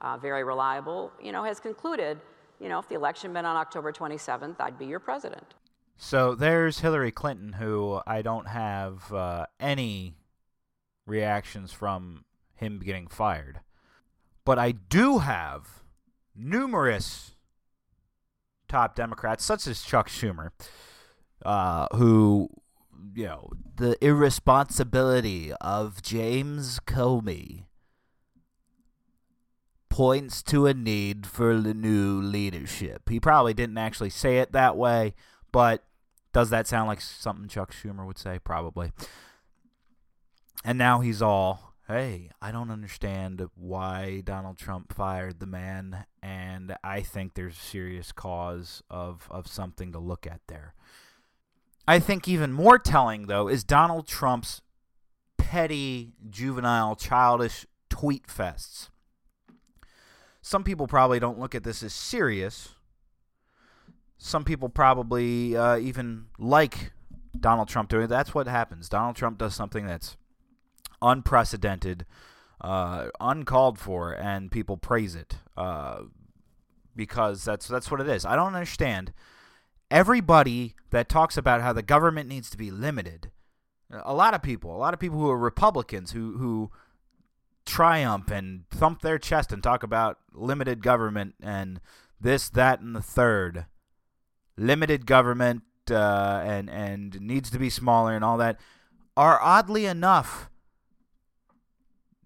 uh, 0.00 0.16
very 0.16 0.42
reliable, 0.42 1.12
you 1.22 1.30
know, 1.32 1.44
has 1.44 1.60
concluded 1.60 2.18
you 2.60 2.68
know, 2.68 2.78
if 2.78 2.88
the 2.88 2.94
election 2.94 3.32
been 3.32 3.44
on 3.44 3.56
October 3.56 3.92
27th, 3.92 4.56
I'd 4.60 4.78
be 4.78 4.86
your 4.86 5.00
president. 5.00 5.54
So 5.96 6.34
there's 6.34 6.80
Hillary 6.80 7.12
Clinton, 7.12 7.54
who 7.54 8.00
I 8.06 8.22
don't 8.22 8.48
have 8.48 9.12
uh, 9.12 9.46
any 9.60 10.14
reactions 11.06 11.72
from 11.72 12.24
him 12.54 12.80
getting 12.80 13.06
fired. 13.06 13.60
But 14.44 14.58
I 14.58 14.72
do 14.72 15.18
have 15.18 15.82
numerous 16.34 17.34
top 18.68 18.94
Democrats, 18.94 19.44
such 19.44 19.66
as 19.66 19.82
Chuck 19.82 20.08
Schumer, 20.08 20.50
uh, 21.44 21.86
who, 21.94 22.48
you 23.14 23.26
know, 23.26 23.50
the 23.76 23.96
irresponsibility 24.04 25.52
of 25.60 26.02
James 26.02 26.80
Comey 26.80 27.64
points 29.88 30.42
to 30.44 30.66
a 30.66 30.74
need 30.74 31.26
for 31.26 31.60
the 31.60 31.74
new 31.74 32.20
leadership. 32.20 33.08
He 33.08 33.18
probably 33.18 33.54
didn't 33.54 33.78
actually 33.78 34.10
say 34.10 34.38
it 34.38 34.52
that 34.52 34.76
way, 34.76 35.14
but 35.50 35.84
does 36.32 36.50
that 36.50 36.66
sound 36.66 36.88
like 36.88 37.00
something 37.00 37.48
Chuck 37.48 37.72
Schumer 37.72 38.06
would 38.06 38.18
say? 38.18 38.38
Probably. 38.38 38.92
And 40.64 40.78
now 40.78 41.00
he's 41.00 41.22
all, 41.22 41.74
hey, 41.88 42.30
I 42.40 42.52
don't 42.52 42.70
understand 42.70 43.44
why 43.54 44.22
Donald 44.24 44.58
Trump 44.58 44.92
fired 44.92 45.40
the 45.40 45.46
man, 45.46 46.04
and 46.22 46.76
I 46.84 47.00
think 47.00 47.34
there's 47.34 47.56
serious 47.56 48.12
cause 48.12 48.82
of, 48.90 49.26
of 49.30 49.46
something 49.46 49.92
to 49.92 49.98
look 49.98 50.26
at 50.26 50.42
there. 50.48 50.74
I 51.88 51.98
think 51.98 52.28
even 52.28 52.52
more 52.52 52.78
telling, 52.78 53.26
though, 53.26 53.48
is 53.48 53.64
Donald 53.64 54.06
Trump's 54.06 54.60
petty, 55.36 56.12
juvenile, 56.30 56.94
childish 56.94 57.66
tweet 57.88 58.26
fests 58.26 58.90
some 60.48 60.64
people 60.64 60.86
probably 60.86 61.20
don't 61.20 61.38
look 61.38 61.54
at 61.54 61.62
this 61.62 61.82
as 61.82 61.92
serious. 61.92 62.70
Some 64.16 64.44
people 64.44 64.70
probably 64.70 65.54
uh, 65.54 65.76
even 65.76 66.28
like 66.38 66.92
Donald 67.38 67.68
Trump 67.68 67.90
doing 67.90 68.04
it. 68.04 68.06
That's 68.06 68.34
what 68.34 68.46
happens. 68.46 68.88
Donald 68.88 69.14
Trump 69.14 69.36
does 69.36 69.54
something 69.54 69.86
that's 69.86 70.16
unprecedented, 71.02 72.06
uh, 72.62 73.08
uncalled 73.20 73.78
for, 73.78 74.12
and 74.12 74.50
people 74.50 74.78
praise 74.78 75.14
it 75.14 75.36
uh, 75.54 76.04
because 76.96 77.44
that's 77.44 77.68
that's 77.68 77.90
what 77.90 78.00
it 78.00 78.08
is. 78.08 78.24
I 78.24 78.34
don't 78.34 78.54
understand. 78.54 79.12
Everybody 79.90 80.74
that 80.90 81.08
talks 81.08 81.36
about 81.36 81.62
how 81.62 81.72
the 81.72 81.82
government 81.82 82.28
needs 82.28 82.50
to 82.50 82.56
be 82.56 82.70
limited, 82.70 83.30
a 83.90 84.14
lot 84.14 84.34
of 84.34 84.42
people, 84.42 84.74
a 84.74 84.78
lot 84.78 84.94
of 84.94 85.00
people 85.00 85.18
who 85.18 85.30
are 85.30 85.38
Republicans 85.38 86.12
who 86.12 86.36
who 86.38 86.70
triumph 87.64 88.30
and 88.30 88.68
thump 88.70 89.02
their 89.02 89.18
chest 89.18 89.52
and 89.52 89.62
talk 89.62 89.82
about 89.82 90.18
limited 90.32 90.82
government 90.82 91.34
and 91.42 91.80
this, 92.20 92.48
that, 92.48 92.80
and 92.80 92.96
the 92.96 93.02
third. 93.02 93.66
Limited 94.56 95.06
government 95.06 95.62
uh, 95.90 96.42
and 96.44 96.68
and 96.68 97.20
needs 97.20 97.50
to 97.50 97.58
be 97.58 97.70
smaller 97.70 98.14
and 98.14 98.24
all 98.24 98.36
that 98.38 98.58
are 99.16 99.40
oddly 99.40 99.86
enough 99.86 100.50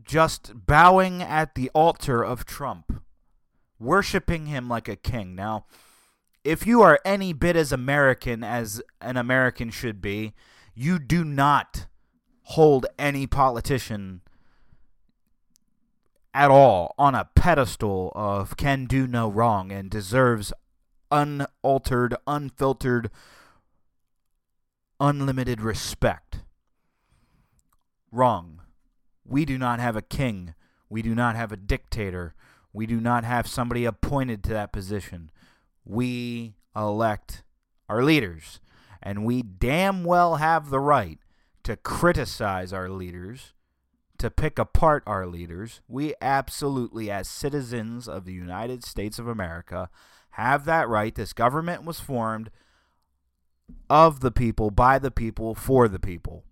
just 0.03 0.66
bowing 0.66 1.22
at 1.22 1.55
the 1.55 1.70
altar 1.70 2.25
of 2.25 2.44
Trump, 2.44 3.03
worshiping 3.79 4.46
him 4.46 4.68
like 4.68 4.88
a 4.88 4.96
king. 4.96 5.35
Now, 5.35 5.66
if 6.44 6.66
you 6.66 6.83
are 6.83 7.00
any 7.05 7.33
bit 7.33 7.57
as 7.57 7.72
American 7.72 8.42
as 8.42 8.83
an 9.00 9.16
American 9.16 9.70
should 9.70 10.00
be, 10.00 10.35
you 10.74 10.98
do 10.98 11.24
not 11.24 11.87
hold 12.44 12.87
any 12.98 13.26
politician 13.26 14.20
at 16.35 16.50
all 16.50 16.94
on 16.98 17.14
a 17.14 17.28
pedestal 17.35 18.11
of 18.14 18.57
can 18.57 18.87
do 18.87 19.07
no 19.07 19.28
wrong 19.28 19.70
and 19.70 19.90
deserves 19.90 20.52
unaltered, 21.11 22.16
unfiltered, 22.26 23.11
unlimited 24.98 25.61
respect. 25.61 26.40
Wrong. 28.11 28.62
We 29.24 29.44
do 29.44 29.59
not 29.59 29.78
have 29.78 29.96
a 29.96 30.02
king. 30.02 30.55
We 30.88 31.02
do 31.02 31.14
not 31.14 31.37
have 31.37 31.52
a 31.52 31.57
dictator. 31.57 32.35
We 32.72 32.87
do 32.87 33.00
not 33.00 33.24
have 33.24 33.46
somebody 33.46 33.85
appointed 33.85 34.42
to 34.44 34.50
that 34.50 34.72
position. 34.72 35.31
We 35.85 36.55
elect 36.75 37.42
our 37.88 38.03
leaders. 38.03 38.61
And 39.03 39.25
we 39.25 39.42
damn 39.42 40.05
well 40.05 40.37
have 40.37 40.71
the 40.71 40.81
right 40.81 41.18
to 41.64 41.77
criticize 41.77 42.73
our 42.73 42.88
leaders 42.88 43.53
to 44.18 44.31
pick 44.31 44.57
apart 44.57 45.03
our 45.05 45.27
leaders. 45.27 45.81
We 45.88 46.14
absolutely, 46.23 47.11
as 47.11 47.29
citizens 47.29 48.07
of 48.07 48.25
the 48.25 48.33
United 48.33 48.85
States 48.85 49.18
of 49.18 49.27
America, 49.27 49.90
have 50.31 50.64
that 50.66 50.88
right. 50.88 51.12
This 51.12 51.33
government 51.33 51.83
was 51.83 51.99
formed 51.99 52.51
of 53.90 54.21
the 54.21 54.31
people, 54.31 54.71
by 54.71 55.01
the 55.01 55.11
people, 55.11 55.57
for 55.57 55.88
the 55.88 55.99
people. 55.99 56.45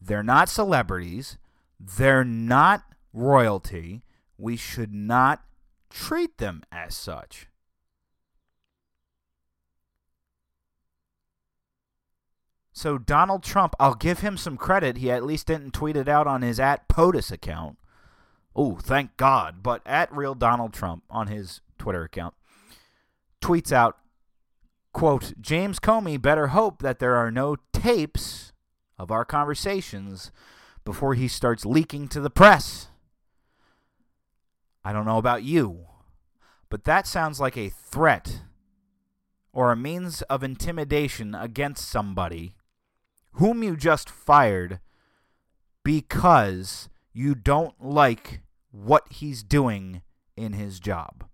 They're 0.00 0.22
not 0.22 0.48
celebrities. 0.48 1.36
They're 1.78 2.24
not 2.24 2.84
royalty. 3.12 4.02
We 4.38 4.56
should 4.56 4.94
not 4.94 5.44
treat 5.90 6.38
them 6.38 6.62
as 6.72 6.96
such. 6.96 7.49
So 12.80 12.96
Donald 12.96 13.42
Trump, 13.42 13.74
I'll 13.78 13.94
give 13.94 14.20
him 14.20 14.38
some 14.38 14.56
credit. 14.56 14.96
He 14.96 15.10
at 15.10 15.22
least 15.22 15.48
didn't 15.48 15.72
tweet 15.74 15.96
it 15.96 16.08
out 16.08 16.26
on 16.26 16.40
his 16.40 16.58
at 16.58 16.88
POTUS 16.88 17.30
account. 17.30 17.76
Oh, 18.56 18.76
thank 18.76 19.18
God. 19.18 19.62
But 19.62 19.82
at 19.84 20.10
real 20.10 20.34
Donald 20.34 20.72
Trump 20.72 21.02
on 21.10 21.26
his 21.26 21.60
Twitter 21.78 22.04
account 22.04 22.32
tweets 23.42 23.70
out, 23.70 23.98
quote, 24.94 25.34
James 25.38 25.78
Comey 25.78 26.18
better 26.18 26.46
hope 26.46 26.80
that 26.80 27.00
there 27.00 27.16
are 27.16 27.30
no 27.30 27.56
tapes 27.74 28.54
of 28.96 29.10
our 29.10 29.26
conversations 29.26 30.32
before 30.82 31.12
he 31.12 31.28
starts 31.28 31.66
leaking 31.66 32.08
to 32.08 32.18
the 32.18 32.30
press. 32.30 32.88
I 34.82 34.94
don't 34.94 35.04
know 35.04 35.18
about 35.18 35.42
you, 35.42 35.84
but 36.70 36.84
that 36.84 37.06
sounds 37.06 37.40
like 37.40 37.58
a 37.58 37.68
threat 37.68 38.40
or 39.52 39.70
a 39.70 39.76
means 39.76 40.22
of 40.22 40.42
intimidation 40.42 41.34
against 41.34 41.86
somebody 41.86 42.54
whom 43.32 43.62
you 43.62 43.76
just 43.76 44.10
fired 44.10 44.80
because 45.84 46.88
you 47.12 47.34
don't 47.34 47.74
like 47.84 48.42
what 48.70 49.04
he's 49.10 49.42
doing 49.42 50.02
in 50.36 50.52
his 50.52 50.80
job. 50.80 51.24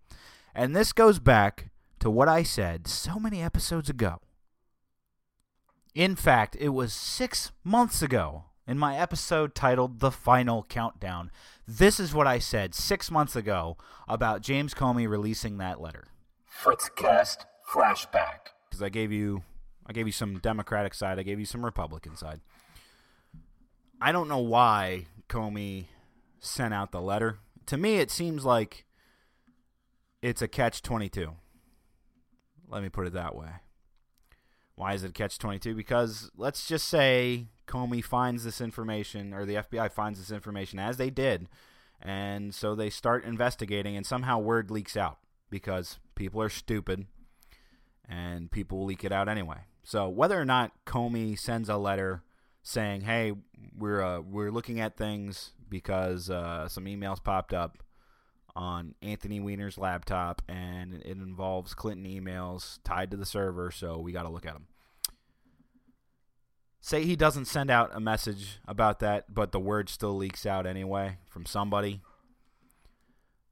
And 0.55 0.75
this 0.75 0.93
goes 0.93 1.19
back 1.19 1.71
to 2.01 2.11
what 2.11 2.29
I 2.29 2.43
said 2.43 2.87
so 2.87 3.19
many 3.19 3.43
episodes 3.43 3.91
ago. 3.91 4.21
In 5.95 6.17
fact, 6.17 6.57
it 6.59 6.71
was 6.71 6.93
six 6.93 7.53
months 7.65 8.03
ago 8.03 8.45
in 8.67 8.79
my 8.79 8.99
episode 8.99 9.55
titled 9.55 10.01
The 10.01 10.11
Final 10.11 10.65
Countdown. 10.69 11.31
This 11.67 11.99
is 12.01 12.15
what 12.15 12.27
I 12.27 12.39
said 12.39 12.75
six 12.75 13.11
months 13.11 13.37
ago 13.37 13.77
about 14.09 14.43
James 14.43 14.75
Comey 14.75 15.09
releasing 15.09 15.59
that 15.59 15.81
letter. 15.81 16.05
Fritzcast 16.63 17.45
flashback. 17.71 18.53
Because 18.69 18.83
I 18.83 18.89
gave 18.89 19.13
you 19.13 19.43
I 19.89 19.93
gave 19.93 20.07
you 20.07 20.13
some 20.13 20.39
Democratic 20.39 20.95
side, 20.95 21.19
I 21.19 21.23
gave 21.23 21.39
you 21.39 21.47
some 21.47 21.65
Republican 21.65 22.17
side. 22.17 22.41
I 24.01 24.13
don't 24.13 24.29
know 24.29 24.39
why 24.39 25.07
Comey 25.29 25.87
sent 26.41 26.75
out 26.75 26.93
the 26.93 27.01
letter. 27.01 27.39
To 27.67 27.77
me, 27.77 27.97
it 27.97 28.11
seems 28.11 28.45
like 28.45 28.85
it's 30.23 30.43
a 30.43 30.49
catch 30.49 30.83
22. 30.83 31.33
Let 32.69 32.83
me 32.83 32.89
put 32.89 33.07
it 33.07 33.13
that 33.13 33.37
way. 33.37 33.49
Why 34.75 34.95
is 34.95 35.05
it 35.05 35.15
catch 35.15 35.39
22? 35.39 35.75
Because 35.75 36.31
let's 36.37 36.67
just 36.67 36.89
say 36.89 37.47
Comey 37.67 38.05
finds 38.05 38.45
this 38.45 38.61
information, 38.61 39.33
or 39.33 39.47
the 39.47 39.55
FBI 39.55 39.91
finds 39.91 40.19
this 40.19 40.31
information, 40.31 40.79
as 40.79 40.97
they 40.97 41.11
did, 41.11 41.49
and 42.03 42.55
so 42.55 42.75
they 42.75 42.91
start 42.91 43.25
investigating, 43.25 43.97
and 43.97 44.05
somehow 44.05 44.39
word 44.39 44.71
leaks 44.71 44.97
out 44.97 45.19
because 45.49 45.99
people 46.15 46.43
are 46.43 46.49
stupid 46.49 47.07
and 48.09 48.51
people 48.51 48.85
leak 48.85 49.05
it 49.05 49.13
out 49.13 49.29
anyway. 49.29 49.61
So 49.87 50.09
whether 50.09 50.39
or 50.39 50.45
not 50.45 50.73
Comey 50.85 51.39
sends 51.39 51.69
a 51.69 51.77
letter 51.77 52.25
saying, 52.65 53.03
"Hey, 53.03 53.35
we're 53.79 54.03
uh, 54.03 54.19
we're 54.19 54.51
looking 54.51 54.81
at 54.81 54.97
things 54.97 55.53
because 55.69 56.29
uh, 56.29 56.67
some 56.67 56.87
emails 56.87 57.23
popped 57.23 57.55
up 57.55 57.85
on 58.57 58.97
Anthony 59.01 59.39
Weiner's 59.39 59.79
laptop, 59.79 60.43
and 60.49 60.93
it 60.93 61.07
involves 61.07 61.73
Clinton 61.73 62.05
emails 62.05 62.81
tied 62.83 63.13
to 63.13 63.17
the 63.17 63.25
server, 63.25 63.71
so 63.71 63.97
we 63.99 64.11
got 64.11 64.25
to 64.25 64.29
look 64.29 64.45
at 64.45 64.55
them." 64.55 64.67
Say 66.81 67.05
he 67.05 67.15
doesn't 67.15 67.45
send 67.45 67.71
out 67.71 67.91
a 67.95 68.01
message 68.01 68.59
about 68.67 68.99
that, 68.99 69.33
but 69.33 69.53
the 69.53 69.61
word 69.61 69.89
still 69.89 70.17
leaks 70.17 70.45
out 70.45 70.67
anyway 70.67 71.19
from 71.29 71.47
somebody. 71.47 72.01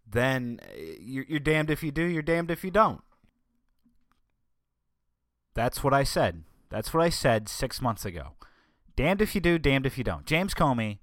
Then 0.05 0.59
eh, 0.77 0.97
you're, 0.99 1.27
you're 1.29 1.39
damned 1.39 1.71
if 1.71 1.85
you 1.85 1.93
do, 1.93 2.03
you're 2.03 2.23
damned 2.23 2.51
if 2.51 2.65
you 2.65 2.73
don't. 2.73 3.03
That's 5.55 5.83
what 5.83 5.95
I 5.95 6.05
said. 6.05 6.43
That's 6.69 6.93
what 6.93 7.03
I 7.03 7.09
said 7.09 7.49
six 7.49 7.81
months 7.81 8.05
ago. 8.05 8.33
Damned 8.97 9.23
if 9.23 9.35
you 9.35 9.41
do, 9.41 9.59
damned 9.59 9.87
if 9.87 9.97
you 9.99 10.05
don't. 10.05 10.27
James 10.27 10.55
Comey, 10.55 10.99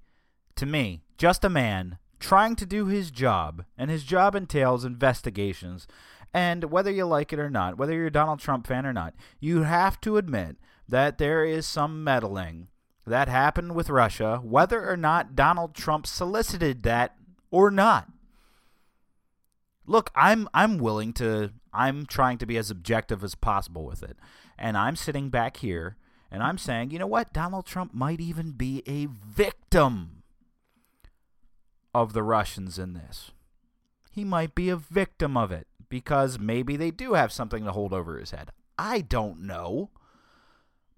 to 0.56 0.66
me, 0.66 1.02
just 1.18 1.44
a 1.44 1.48
man 1.48 1.98
trying 2.20 2.56
to 2.56 2.66
do 2.66 2.86
his 2.86 3.10
job, 3.10 3.64
and 3.76 3.90
his 3.90 4.04
job 4.04 4.34
entails 4.34 4.84
investigations. 4.84 5.86
And 6.32 6.64
whether 6.64 6.90
you 6.90 7.04
like 7.04 7.32
it 7.32 7.38
or 7.38 7.50
not, 7.50 7.76
whether 7.76 7.92
you're 7.92 8.06
a 8.06 8.12
Donald 8.12 8.38
Trump 8.38 8.66
fan 8.66 8.86
or 8.86 8.92
not, 8.92 9.14
you 9.40 9.62
have 9.62 10.00
to 10.02 10.16
admit 10.16 10.56
that 10.88 11.18
there 11.18 11.44
is 11.44 11.66
some 11.66 12.02
meddling 12.04 12.68
that 13.06 13.28
happened 13.28 13.74
with 13.74 13.90
Russia, 13.90 14.40
whether 14.42 14.88
or 14.88 14.96
not 14.96 15.34
Donald 15.34 15.74
Trump 15.74 16.06
solicited 16.06 16.82
that 16.84 17.16
or 17.50 17.70
not. 17.70 18.08
Look, 19.86 20.10
I'm 20.14 20.48
I'm 20.54 20.78
willing 20.78 21.12
to 21.14 21.52
I'm 21.72 22.06
trying 22.06 22.38
to 22.38 22.46
be 22.46 22.56
as 22.56 22.70
objective 22.70 23.24
as 23.24 23.34
possible 23.34 23.84
with 23.84 24.02
it. 24.02 24.16
And 24.58 24.76
I'm 24.76 24.96
sitting 24.96 25.28
back 25.28 25.58
here 25.58 25.96
and 26.30 26.42
I'm 26.42 26.58
saying, 26.58 26.90
you 26.90 26.98
know 26.98 27.06
what? 27.06 27.32
Donald 27.32 27.66
Trump 27.66 27.92
might 27.92 28.20
even 28.20 28.52
be 28.52 28.82
a 28.86 29.06
victim 29.06 30.22
of 31.94 32.14
the 32.14 32.22
Russians 32.22 32.78
in 32.78 32.94
this. 32.94 33.32
He 34.10 34.24
might 34.24 34.54
be 34.54 34.68
a 34.68 34.76
victim 34.76 35.36
of 35.36 35.52
it 35.52 35.66
because 35.88 36.38
maybe 36.38 36.76
they 36.76 36.90
do 36.90 37.14
have 37.14 37.32
something 37.32 37.64
to 37.64 37.72
hold 37.72 37.92
over 37.92 38.18
his 38.18 38.30
head. 38.30 38.50
I 38.78 39.02
don't 39.02 39.42
know. 39.42 39.90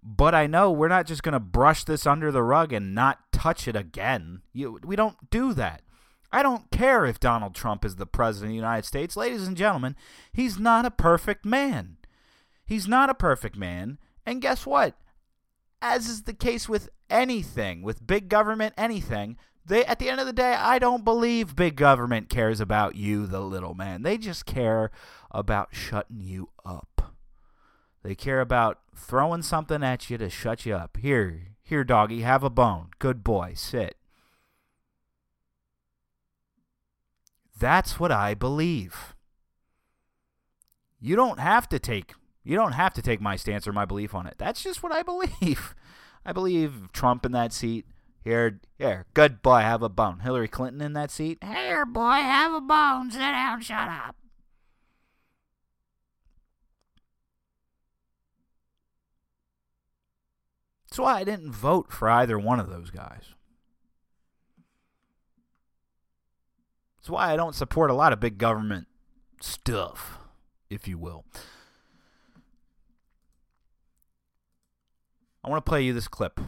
But 0.02 0.34
I 0.34 0.46
know 0.46 0.70
we're 0.70 0.88
not 0.88 1.06
just 1.06 1.22
going 1.22 1.32
to 1.32 1.40
brush 1.40 1.82
this 1.84 2.06
under 2.06 2.30
the 2.30 2.42
rug 2.42 2.72
and 2.72 2.94
not 2.94 3.32
touch 3.32 3.66
it 3.66 3.74
again. 3.74 4.42
You, 4.52 4.78
we 4.84 4.96
don't 4.96 5.30
do 5.30 5.54
that. 5.54 5.82
I 6.30 6.42
don't 6.42 6.70
care 6.70 7.06
if 7.06 7.18
Donald 7.18 7.54
Trump 7.54 7.84
is 7.84 7.96
the 7.96 8.06
president 8.06 8.50
of 8.50 8.52
the 8.52 8.56
United 8.56 8.84
States. 8.84 9.16
Ladies 9.16 9.46
and 9.48 9.56
gentlemen, 9.56 9.96
he's 10.32 10.58
not 10.58 10.84
a 10.84 10.90
perfect 10.90 11.44
man. 11.44 11.96
He's 12.64 12.88
not 12.88 13.10
a 13.10 13.14
perfect 13.14 13.56
man. 13.56 13.98
And 14.26 14.40
guess 14.40 14.66
what? 14.66 14.96
As 15.82 16.08
is 16.08 16.22
the 16.22 16.32
case 16.32 16.68
with 16.68 16.88
anything, 17.10 17.82
with 17.82 18.06
big 18.06 18.28
government, 18.28 18.74
anything, 18.76 19.36
they 19.66 19.84
at 19.84 19.98
the 19.98 20.08
end 20.08 20.20
of 20.20 20.26
the 20.26 20.32
day, 20.32 20.54
I 20.54 20.78
don't 20.78 21.04
believe 21.04 21.56
big 21.56 21.76
government 21.76 22.28
cares 22.28 22.60
about 22.60 22.96
you, 22.96 23.26
the 23.26 23.40
little 23.40 23.74
man. 23.74 24.02
They 24.02 24.18
just 24.18 24.46
care 24.46 24.90
about 25.30 25.74
shutting 25.74 26.20
you 26.20 26.50
up. 26.64 27.14
They 28.02 28.14
care 28.14 28.40
about 28.40 28.80
throwing 28.94 29.42
something 29.42 29.82
at 29.82 30.10
you 30.10 30.18
to 30.18 30.28
shut 30.28 30.66
you 30.66 30.74
up. 30.74 30.98
Here, 30.98 31.48
here, 31.62 31.84
doggy, 31.84 32.20
have 32.20 32.44
a 32.44 32.50
bone. 32.50 32.88
Good 32.98 33.24
boy, 33.24 33.52
sit. 33.56 33.96
That's 37.58 37.98
what 37.98 38.12
I 38.12 38.34
believe. 38.34 39.14
You 41.00 41.16
don't 41.16 41.40
have 41.40 41.68
to 41.70 41.78
take 41.78 42.14
you 42.44 42.56
don't 42.56 42.72
have 42.72 42.94
to 42.94 43.02
take 43.02 43.20
my 43.20 43.36
stance 43.36 43.66
or 43.66 43.72
my 43.72 43.84
belief 43.84 44.14
on 44.14 44.26
it. 44.26 44.34
That's 44.38 44.62
just 44.62 44.82
what 44.82 44.92
I 44.92 45.02
believe. 45.40 45.74
I 46.24 46.32
believe 46.32 46.92
Trump 46.92 47.26
in 47.26 47.32
that 47.32 47.52
seat. 47.52 47.86
Here, 48.22 48.60
here, 48.78 49.04
good 49.12 49.42
boy, 49.42 49.60
have 49.60 49.82
a 49.82 49.90
bone. 49.90 50.20
Hillary 50.20 50.48
Clinton 50.48 50.80
in 50.80 50.94
that 50.94 51.10
seat. 51.10 51.38
Here, 51.44 51.84
boy, 51.84 52.12
have 52.12 52.54
a 52.54 52.60
bone. 52.60 53.10
Sit 53.10 53.18
down, 53.18 53.60
shut 53.60 53.88
up. 53.88 54.16
That's 60.88 61.00
why 61.00 61.18
I 61.18 61.24
didn't 61.24 61.50
vote 61.50 61.92
for 61.92 62.08
either 62.08 62.38
one 62.38 62.60
of 62.60 62.70
those 62.70 62.90
guys. 62.90 63.34
That's 66.96 67.10
why 67.10 67.32
I 67.32 67.36
don't 67.36 67.54
support 67.54 67.90
a 67.90 67.94
lot 67.94 68.14
of 68.14 68.20
big 68.20 68.38
government 68.38 68.86
stuff, 69.40 70.18
if 70.70 70.88
you 70.88 70.96
will. 70.96 71.26
I 75.44 75.50
want 75.50 75.62
to 75.62 75.68
play 75.68 75.82
you 75.82 75.92
this 75.92 76.08
clip. 76.08 76.40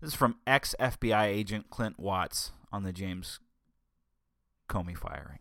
This 0.00 0.08
is 0.08 0.14
from 0.14 0.36
ex 0.46 0.74
FBI 0.78 1.24
agent 1.24 1.70
Clint 1.70 1.98
Watts 1.98 2.52
on 2.70 2.82
the 2.82 2.92
James 2.92 3.40
Comey 4.68 4.94
firing. 4.94 5.38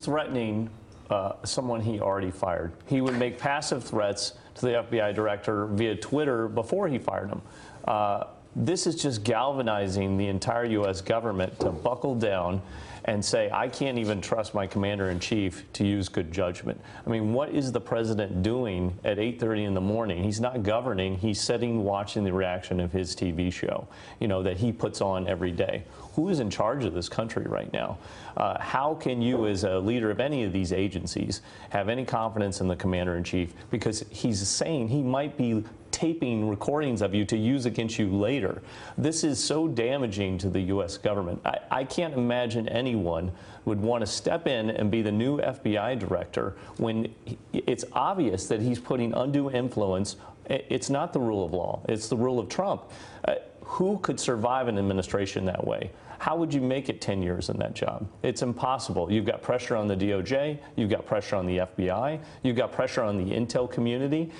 Threatening 0.00 0.70
uh, 1.10 1.34
someone 1.44 1.80
he 1.80 2.00
already 2.00 2.32
fired. 2.32 2.72
He 2.86 3.00
would 3.00 3.16
make 3.16 3.38
passive 3.38 3.84
threats 3.84 4.32
to 4.56 4.62
the 4.62 4.72
FBI 4.72 5.14
director 5.14 5.66
via 5.66 5.94
Twitter 5.94 6.48
before 6.48 6.88
he 6.88 6.98
fired 6.98 7.30
him. 7.30 7.42
Uh, 7.84 8.24
this 8.56 8.86
is 8.88 9.00
just 9.00 9.22
galvanizing 9.22 10.16
the 10.16 10.26
entire 10.26 10.64
U.S. 10.64 11.00
government 11.00 11.58
to 11.60 11.70
buckle 11.70 12.16
down 12.16 12.60
and 13.08 13.24
say, 13.24 13.50
I 13.50 13.68
can't 13.68 13.96
even 13.96 14.20
trust 14.20 14.52
my 14.52 14.66
commander 14.66 15.08
in 15.08 15.18
chief 15.18 15.64
to 15.72 15.86
use 15.86 16.10
good 16.10 16.30
judgment. 16.30 16.78
I 17.06 17.08
mean, 17.08 17.32
what 17.32 17.48
is 17.48 17.72
the 17.72 17.80
president 17.80 18.42
doing 18.42 18.98
at 19.02 19.18
8:30 19.18 19.64
in 19.64 19.72
the 19.72 19.80
morning? 19.80 20.22
He's 20.22 20.42
not 20.42 20.62
governing. 20.62 21.16
He's 21.16 21.40
sitting 21.40 21.84
watching 21.84 22.22
the 22.22 22.34
reaction 22.34 22.80
of 22.80 22.92
his 22.92 23.16
TV 23.16 23.50
show, 23.50 23.88
you 24.20 24.28
know, 24.28 24.42
that 24.42 24.58
he 24.58 24.72
puts 24.72 25.00
on 25.00 25.26
every 25.26 25.52
day. 25.52 25.84
Who 26.16 26.28
is 26.28 26.38
in 26.38 26.50
charge 26.50 26.84
of 26.84 26.92
this 26.92 27.08
country 27.08 27.44
right 27.44 27.72
now? 27.72 27.96
Uh, 28.36 28.60
how 28.60 28.94
can 28.94 29.22
you, 29.22 29.46
as 29.46 29.64
a 29.64 29.78
leader 29.78 30.10
of 30.10 30.20
any 30.20 30.44
of 30.44 30.52
these 30.52 30.72
agencies, 30.72 31.40
have 31.70 31.88
any 31.88 32.04
confidence 32.04 32.60
in 32.60 32.68
the 32.68 32.76
commander 32.76 33.16
in 33.16 33.24
chief? 33.24 33.54
Because 33.70 34.04
he's 34.10 34.46
saying 34.46 34.88
he 34.88 35.02
might 35.02 35.38
be 35.38 35.64
taping 35.98 36.48
recordings 36.48 37.02
of 37.02 37.12
you 37.12 37.24
to 37.24 37.36
use 37.36 37.66
against 37.66 37.98
you 37.98 38.06
later. 38.06 38.62
This 38.96 39.24
is 39.24 39.42
so 39.42 39.66
damaging 39.66 40.38
to 40.38 40.48
the 40.48 40.60
U.S. 40.60 40.96
government. 40.96 41.40
I, 41.44 41.58
I 41.72 41.84
can't 41.84 42.14
imagine 42.14 42.68
anyone 42.68 43.32
would 43.64 43.80
want 43.80 44.02
to 44.02 44.06
step 44.06 44.46
in 44.46 44.70
and 44.70 44.92
be 44.92 45.02
the 45.02 45.10
new 45.10 45.38
FBI 45.40 45.98
director 45.98 46.56
when 46.76 47.12
it's 47.52 47.84
obvious 47.94 48.46
that 48.46 48.62
he's 48.62 48.78
putting 48.78 49.12
undue 49.12 49.50
influence. 49.50 50.14
It's 50.46 50.88
not 50.88 51.12
the 51.12 51.18
rule 51.18 51.44
of 51.44 51.52
law, 51.52 51.80
it's 51.88 52.06
the 52.06 52.16
rule 52.16 52.38
of 52.38 52.48
Trump. 52.48 52.84
Uh, 53.24 53.34
who 53.62 53.98
could 53.98 54.20
survive 54.20 54.68
an 54.68 54.78
administration 54.78 55.46
that 55.46 55.66
way? 55.66 55.90
How 56.18 56.36
would 56.36 56.52
you 56.52 56.60
make 56.60 56.88
it 56.88 57.00
10 57.00 57.22
years 57.22 57.48
in 57.48 57.58
that 57.58 57.74
job? 57.74 58.08
It's 58.22 58.42
impossible. 58.42 59.10
You've 59.10 59.24
got 59.24 59.40
pressure 59.40 59.76
on 59.76 59.86
the 59.86 59.96
DOJ, 59.96 60.58
you've 60.76 60.90
got 60.90 61.06
pressure 61.06 61.36
on 61.36 61.46
the 61.46 61.58
FBI, 61.58 62.20
you've 62.42 62.56
got 62.56 62.72
pressure 62.72 63.02
on 63.02 63.16
the 63.16 63.34
intel 63.34 63.70
community. 63.70 64.32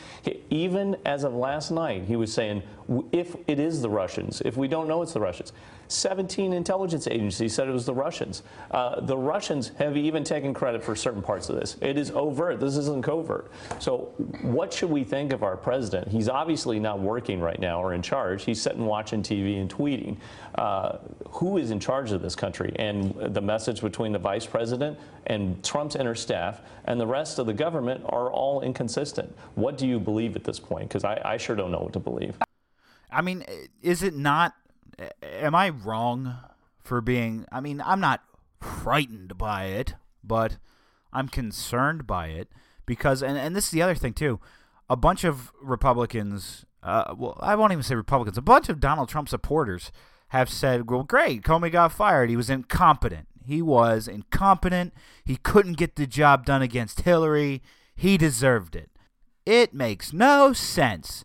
Even 0.50 0.96
as 1.06 1.22
of 1.22 1.34
last 1.34 1.70
night, 1.70 2.04
he 2.04 2.16
was 2.16 2.32
saying, 2.32 2.62
if 3.12 3.36
it 3.46 3.60
is 3.60 3.80
the 3.80 3.90
Russians, 3.90 4.42
if 4.44 4.56
we 4.56 4.66
don't 4.66 4.88
know 4.88 5.02
it's 5.02 5.12
the 5.12 5.20
Russians, 5.20 5.52
17 5.88 6.52
intelligence 6.52 7.06
agencies 7.06 7.54
said 7.54 7.68
it 7.68 7.72
was 7.72 7.86
the 7.86 7.94
Russians. 7.94 8.42
Uh, 8.70 9.00
the 9.00 9.16
Russians 9.16 9.72
have 9.78 9.96
even 9.96 10.22
taken 10.22 10.54
credit 10.54 10.82
for 10.82 10.94
certain 10.94 11.22
parts 11.22 11.48
of 11.48 11.56
this. 11.56 11.76
It 11.80 11.96
is 11.96 12.10
overt. 12.10 12.60
This 12.60 12.76
isn't 12.76 13.02
covert. 13.02 13.50
So, 13.78 14.12
what 14.42 14.72
should 14.72 14.90
we 14.90 15.04
think 15.04 15.32
of 15.32 15.42
our 15.42 15.56
president? 15.56 16.08
He's 16.08 16.28
obviously 16.28 16.78
not 16.78 17.00
working 17.00 17.40
right 17.40 17.58
now 17.58 17.82
or 17.82 17.94
in 17.94 18.02
charge. 18.02 18.44
He's 18.44 18.60
sitting 18.60 18.84
watching 18.84 19.22
TV 19.22 19.60
and 19.60 19.72
tweeting. 19.72 20.18
Uh, 20.54 20.98
who 21.30 21.56
is 21.56 21.70
in 21.70 21.80
charge 21.80 22.12
of 22.12 22.20
this 22.20 22.34
country? 22.34 22.72
And 22.76 23.14
the 23.34 23.40
message 23.40 23.80
between 23.80 24.12
the 24.12 24.18
vice 24.18 24.46
president 24.46 24.98
and 25.26 25.62
Trump's 25.64 25.96
inner 25.96 26.14
staff 26.14 26.60
and 26.84 27.00
the 27.00 27.06
rest 27.06 27.38
of 27.38 27.46
the 27.46 27.52
government 27.52 28.02
are 28.06 28.30
all 28.30 28.60
inconsistent. 28.60 29.34
What 29.54 29.78
do 29.78 29.86
you 29.86 30.00
believe 30.00 30.36
at 30.36 30.44
this 30.44 30.58
point? 30.58 30.88
Because 30.88 31.04
I, 31.04 31.20
I 31.24 31.36
sure 31.36 31.54
don't 31.54 31.70
know 31.70 31.80
what 31.80 31.92
to 31.92 32.00
believe. 32.00 32.36
I 33.10 33.22
mean, 33.22 33.44
is 33.82 34.02
it 34.02 34.14
not 34.14 34.54
am 35.22 35.54
I 35.54 35.70
wrong 35.70 36.36
for 36.82 37.00
being? 37.00 37.46
I 37.52 37.60
mean, 37.60 37.82
I'm 37.84 38.00
not 38.00 38.22
frightened 38.60 39.38
by 39.38 39.64
it, 39.66 39.94
but 40.24 40.58
I'm 41.12 41.28
concerned 41.28 42.06
by 42.06 42.28
it 42.28 42.48
because, 42.86 43.22
and, 43.22 43.38
and 43.38 43.54
this 43.54 43.66
is 43.66 43.70
the 43.70 43.82
other 43.82 43.94
thing 43.94 44.14
too. 44.14 44.40
A 44.90 44.96
bunch 44.96 45.24
of 45.24 45.52
Republicans, 45.60 46.64
uh, 46.82 47.14
well, 47.16 47.36
I 47.40 47.54
won't 47.54 47.72
even 47.72 47.82
say 47.82 47.94
Republicans, 47.94 48.38
a 48.38 48.42
bunch 48.42 48.68
of 48.68 48.80
Donald 48.80 49.08
Trump 49.08 49.28
supporters 49.28 49.92
have 50.28 50.48
said, 50.50 50.90
well, 50.90 51.02
great, 51.02 51.42
Comey 51.42 51.70
got 51.70 51.92
fired. 51.92 52.30
He 52.30 52.36
was 52.36 52.50
incompetent. 52.50 53.28
He 53.44 53.62
was 53.62 54.08
incompetent. 54.08 54.92
He 55.24 55.36
couldn't 55.36 55.78
get 55.78 55.96
the 55.96 56.06
job 56.06 56.44
done 56.44 56.60
against 56.60 57.02
Hillary. 57.02 57.62
He 57.96 58.18
deserved 58.18 58.76
it. 58.76 58.90
It 59.46 59.72
makes 59.72 60.12
no 60.12 60.52
sense 60.52 61.24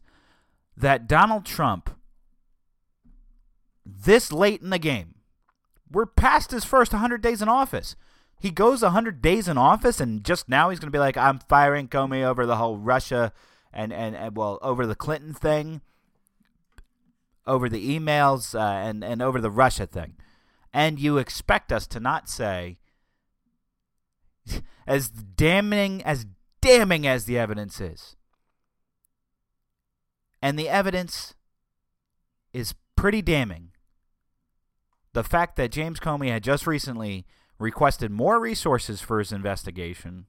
that 0.78 1.08
Donald 1.08 1.46
Trump 1.46 1.90
this 3.86 4.32
late 4.32 4.62
in 4.62 4.70
the 4.70 4.80
game. 4.80 5.16
We're 5.92 6.06
past 6.06 6.52
his 6.52 6.66
first 6.66 6.94
100 6.94 7.22
days 7.22 7.42
in 7.42 7.50
office. 7.50 7.96
He 8.40 8.50
goes 8.50 8.82
100 8.82 9.22
days 9.22 9.48
in 9.48 9.58
office, 9.58 10.00
and 10.00 10.24
just 10.24 10.50
now 10.50 10.70
he's 10.70 10.80
going 10.80 10.92
to 10.92 10.96
be 10.96 11.00
like, 11.00 11.18
I'm 11.18 11.40
firing 11.40 11.88
Comey 11.88 12.24
over 12.24 12.46
the 12.46 12.58
whole 12.58 12.78
Russia 12.78 13.32
and, 13.72 13.94
and, 13.94 14.16
and 14.16 14.36
well, 14.36 14.60
over 14.62 14.86
the 14.86 14.96
Clinton 14.96 15.34
thing, 15.34 15.82
over 17.46 17.70
the 17.70 18.00
emails, 18.00 18.54
uh, 18.54 18.88
and, 18.88 19.04
and 19.04 19.22
over 19.22 19.40
the 19.40 19.52
Russia 19.52 19.86
thing. 19.86 20.16
And 20.74 21.00
you 21.00 21.18
expect 21.18 21.72
us 21.72 21.88
to 21.88 22.00
not 22.00 22.28
say, 22.28 22.80
as 24.88 25.10
damning 25.10 26.04
as 26.04 26.26
damning 26.62 27.06
as 27.06 27.26
the 27.26 27.38
evidence 27.38 27.80
is, 27.80 28.16
and 30.42 30.58
the 30.58 30.70
evidence 30.70 31.36
is 32.52 32.74
pretty 32.96 33.22
damning 33.22 33.73
the 35.14 35.24
fact 35.24 35.56
that 35.56 35.72
James 35.72 36.00
Comey 36.00 36.30
had 36.30 36.44
just 36.44 36.68
recently 36.68 37.26
requested 37.60 38.12
more 38.12 38.40
resources 38.40 39.02
for 39.02 39.20
his 39.20 39.32
investigation, 39.32 40.26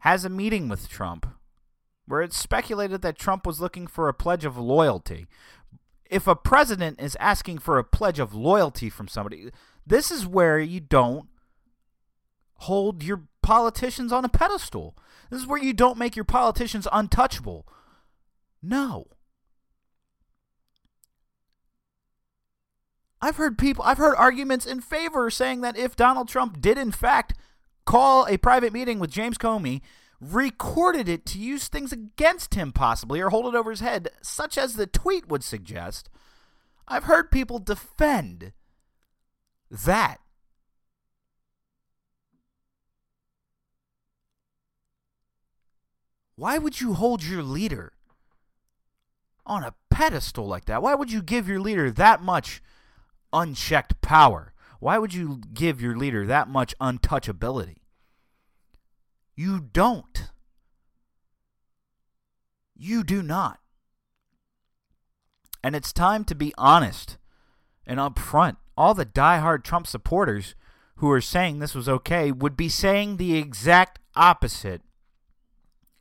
has 0.00 0.24
a 0.24 0.30
meeting 0.30 0.68
with 0.68 0.88
Trump 0.88 1.26
where 2.06 2.20
it's 2.20 2.36
speculated 2.36 3.02
that 3.02 3.18
Trump 3.18 3.46
was 3.46 3.60
looking 3.60 3.86
for 3.86 4.08
a 4.08 4.14
pledge 4.14 4.44
of 4.44 4.58
loyalty. 4.58 5.26
If 6.10 6.26
a 6.26 6.36
president 6.36 7.00
is 7.00 7.16
asking 7.18 7.58
for 7.58 7.78
a 7.78 7.84
pledge 7.84 8.18
of 8.18 8.34
loyalty 8.34 8.90
from 8.90 9.08
somebody, 9.08 9.50
this 9.86 10.10
is 10.10 10.26
where 10.26 10.58
you 10.58 10.80
don't 10.80 11.28
hold 12.56 13.02
your 13.02 13.22
politicians 13.42 14.12
on 14.12 14.24
a 14.24 14.28
pedestal. 14.28 14.96
This 15.30 15.40
is 15.40 15.46
where 15.46 15.62
you 15.62 15.72
don't 15.72 15.98
make 15.98 16.16
your 16.16 16.24
politicians 16.24 16.86
untouchable. 16.92 17.66
No. 18.62 19.06
I've 23.24 23.36
heard 23.36 23.56
people, 23.56 23.82
I've 23.86 23.96
heard 23.96 24.16
arguments 24.16 24.66
in 24.66 24.82
favor 24.82 25.30
saying 25.30 25.62
that 25.62 25.78
if 25.78 25.96
Donald 25.96 26.28
Trump 26.28 26.60
did, 26.60 26.76
in 26.76 26.92
fact, 26.92 27.32
call 27.86 28.26
a 28.26 28.36
private 28.36 28.70
meeting 28.70 28.98
with 28.98 29.10
James 29.10 29.38
Comey, 29.38 29.80
recorded 30.20 31.08
it 31.08 31.24
to 31.26 31.38
use 31.38 31.66
things 31.66 31.90
against 31.90 32.54
him 32.54 32.70
possibly 32.70 33.22
or 33.22 33.30
hold 33.30 33.46
it 33.46 33.56
over 33.56 33.70
his 33.70 33.80
head, 33.80 34.10
such 34.20 34.58
as 34.58 34.74
the 34.74 34.86
tweet 34.86 35.26
would 35.26 35.42
suggest, 35.42 36.10
I've 36.86 37.04
heard 37.04 37.30
people 37.30 37.58
defend 37.58 38.52
that. 39.70 40.18
Why 46.36 46.58
would 46.58 46.82
you 46.82 46.92
hold 46.92 47.24
your 47.24 47.42
leader 47.42 47.94
on 49.46 49.64
a 49.64 49.74
pedestal 49.88 50.46
like 50.46 50.66
that? 50.66 50.82
Why 50.82 50.94
would 50.94 51.10
you 51.10 51.22
give 51.22 51.48
your 51.48 51.60
leader 51.60 51.90
that 51.90 52.20
much? 52.20 52.60
Unchecked 53.34 54.00
power? 54.00 54.54
Why 54.80 54.96
would 54.98 55.12
you 55.12 55.42
give 55.52 55.82
your 55.82 55.96
leader 55.96 56.26
that 56.26 56.48
much 56.48 56.74
untouchability? 56.80 57.76
You 59.34 59.60
don't. 59.60 60.30
You 62.76 63.02
do 63.02 63.22
not. 63.22 63.58
And 65.62 65.74
it's 65.74 65.92
time 65.92 66.24
to 66.24 66.34
be 66.34 66.52
honest 66.56 67.18
and 67.86 67.98
upfront. 67.98 68.56
All 68.76 68.94
the 68.94 69.04
die-hard 69.04 69.64
Trump 69.64 69.86
supporters 69.86 70.54
who 70.96 71.10
are 71.10 71.20
saying 71.20 71.58
this 71.58 71.74
was 71.74 71.88
okay 71.88 72.30
would 72.30 72.56
be 72.56 72.68
saying 72.68 73.16
the 73.16 73.36
exact 73.36 73.98
opposite 74.14 74.82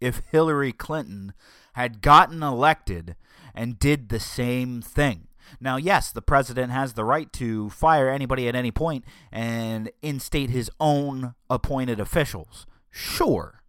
if 0.02 0.22
Hillary 0.32 0.74
Clinton 0.74 1.34
had 1.74 2.02
gotten 2.02 2.44
elected 2.44 3.16
and 3.56 3.80
did 3.80 4.10
the 4.10 4.20
same 4.20 4.82
thing. 4.82 5.28
Now, 5.60 5.78
yes, 5.78 6.12
the 6.12 6.22
president 6.22 6.72
has 6.72 6.94
the 6.94 7.06
right 7.06 7.32
to 7.34 7.70
fire 7.70 8.10
anybody 8.10 8.48
at 8.48 8.56
any 8.56 8.72
point 8.72 9.06
and 9.32 9.92
instate 10.02 10.50
his 10.50 10.70
own 10.80 11.36
appointed 11.50 12.00
officials. 12.00 12.66
Sure. 12.90 13.64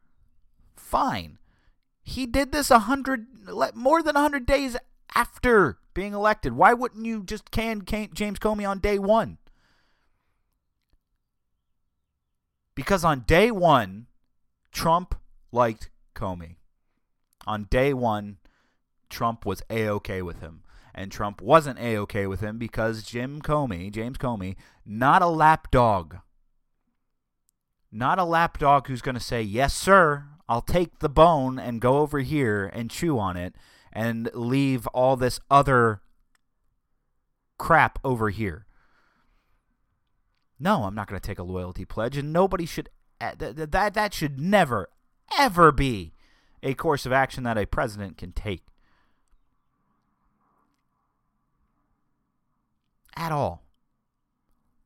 Fine. 0.77 1.39
He 2.03 2.27
did 2.27 2.53
this 2.53 2.71
a 2.71 2.81
hundred, 2.81 3.27
more 3.75 4.03
than 4.03 4.17
a 4.17 4.21
hundred 4.21 4.47
days 4.47 4.77
after 5.15 5.79
being 5.95 6.13
elected. 6.13 6.53
Why 6.53 6.75
wouldn't 6.75 7.07
you 7.07 7.23
just 7.23 7.51
can 7.51 7.85
James 7.85 8.39
Comey 8.39 8.69
on 8.69 8.79
day 8.79 8.99
one? 8.99 9.39
Because 12.75 13.05
on 13.05 13.21
day 13.21 13.51
one, 13.51 14.07
Trump 14.73 15.15
liked 15.53 15.91
Comey. 16.15 16.57
On 17.47 17.65
day 17.71 17.95
one, 17.95 18.39
Trump 19.09 19.47
was 19.47 19.63
a 19.71 19.89
okay 19.89 20.21
with 20.23 20.41
him 20.41 20.64
and 20.95 21.11
Trump 21.11 21.41
wasn't 21.41 21.79
a 21.79 21.97
okay 21.99 22.27
with 22.27 22.41
him 22.41 22.59
because 22.59 23.03
Jim 23.03 23.43
Comey, 23.43 23.91
James 23.91 24.19
Comey, 24.19 24.57
not 24.87 25.23
a 25.23 25.27
lapdog. 25.27 26.17
Not 27.91 28.19
a 28.19 28.25
lapdog 28.25 28.87
who's 28.87 29.03
going 29.03 29.15
to 29.15 29.21
say, 29.21 29.43
Yes, 29.43 29.75
sir, 29.75 30.25
I'll 30.49 30.63
take 30.63 30.99
the 30.99 31.09
bone 31.09 31.59
and 31.59 31.81
go 31.81 31.99
over 31.99 32.21
here 32.21 32.71
and 32.73 32.91
chew 32.91 33.19
on 33.19 33.37
it 33.37 33.55
and 33.93 34.31
leave 34.35 34.87
all 34.89 35.17
this 35.17 35.41
other 35.51 36.03
crap 37.59 37.99
over 38.05 38.31
here. 38.31 38.67
No, 40.59 40.85
I'm 40.85 40.95
not 40.95 41.09
going 41.09 41.21
to 41.21 41.27
take 41.27 41.39
a 41.39 41.45
loyalty 41.45 41.85
pledge, 41.85 42.17
and 42.17 42.33
nobody 42.33 42.67
should. 42.67 42.89
Eh, 43.21 43.35
that, 43.39 43.71
that, 43.73 43.95
that 43.95 44.15
should 44.15 44.41
never, 44.41 44.89
ever 45.39 45.73
be 45.73 46.15
a 46.63 46.75
course 46.75 47.07
of 47.07 47.13
action 47.13 47.45
that 47.45 47.59
a 47.59 47.67
president 47.67 48.17
can 48.17 48.33
take. 48.33 48.63
At 53.17 53.33
all. 53.33 53.63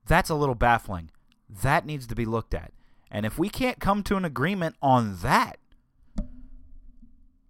That's 0.07 0.31
a 0.31 0.35
little 0.35 0.55
baffling. 0.55 1.11
That 1.49 1.87
needs 1.87 2.07
to 2.07 2.15
be 2.15 2.25
looked 2.25 2.55
at. 2.55 2.73
And 3.11 3.25
if 3.25 3.39
we 3.39 3.49
can't 3.49 3.79
come 3.79 4.03
to 4.05 4.17
an 4.17 4.25
agreement 4.25 4.77
on 4.83 5.19
that, 5.23 5.59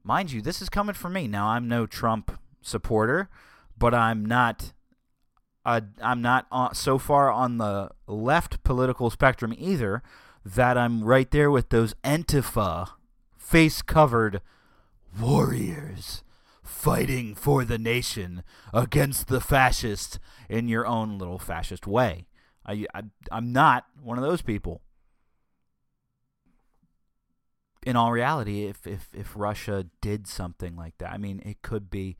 mind 0.04 0.32
you, 0.32 0.40
this 0.40 0.62
is 0.62 0.68
coming 0.68 0.94
from 0.94 1.14
me. 1.14 1.26
Now, 1.26 1.48
I'm 1.48 1.68
no 1.68 1.86
Trump 1.86 2.38
supporter, 2.62 3.28
but 3.76 3.94
I'm 3.94 4.24
not. 4.24 4.72
Uh, 5.64 5.80
I'm 6.00 6.22
not 6.22 6.46
uh, 6.50 6.72
so 6.72 6.96
far 6.96 7.30
on 7.30 7.58
the 7.58 7.90
left 8.06 8.62
political 8.62 9.10
spectrum 9.10 9.54
either 9.58 10.02
that 10.44 10.78
I'm 10.78 11.04
right 11.04 11.30
there 11.30 11.50
with 11.50 11.68
those 11.68 11.92
Antifa 12.04 12.88
face 13.36 13.82
covered 13.82 14.40
warriors 15.20 16.22
fighting 16.68 17.34
for 17.34 17.64
the 17.64 17.78
nation 17.78 18.44
against 18.72 19.28
the 19.28 19.40
fascists 19.40 20.18
in 20.48 20.68
your 20.68 20.86
own 20.86 21.18
little 21.18 21.38
fascist 21.38 21.86
way. 21.86 22.26
I, 22.66 22.86
I 22.94 23.02
I'm 23.32 23.52
not 23.52 23.86
one 24.00 24.18
of 24.18 24.24
those 24.24 24.42
people. 24.42 24.82
In 27.86 27.96
all 27.96 28.12
reality, 28.12 28.66
if 28.66 28.86
if 28.86 29.08
if 29.14 29.32
Russia 29.34 29.86
did 30.00 30.26
something 30.26 30.76
like 30.76 30.98
that, 30.98 31.12
I 31.12 31.16
mean, 31.16 31.40
it 31.44 31.62
could 31.62 31.88
be 31.90 32.18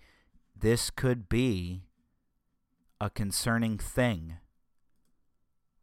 this 0.56 0.90
could 0.90 1.28
be 1.28 1.82
a 3.00 3.10
concerning 3.10 3.76
thing 3.76 4.38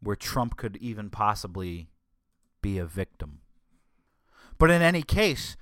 where 0.02 0.16
Trump 0.16 0.58
could 0.58 0.76
even 0.78 1.10
possibly 1.10 1.90
be 2.62 2.78
a 2.78 2.86
victim. 2.86 3.42
But 4.58 4.72
in 4.72 4.82
any 4.82 5.04
case, 5.04 5.56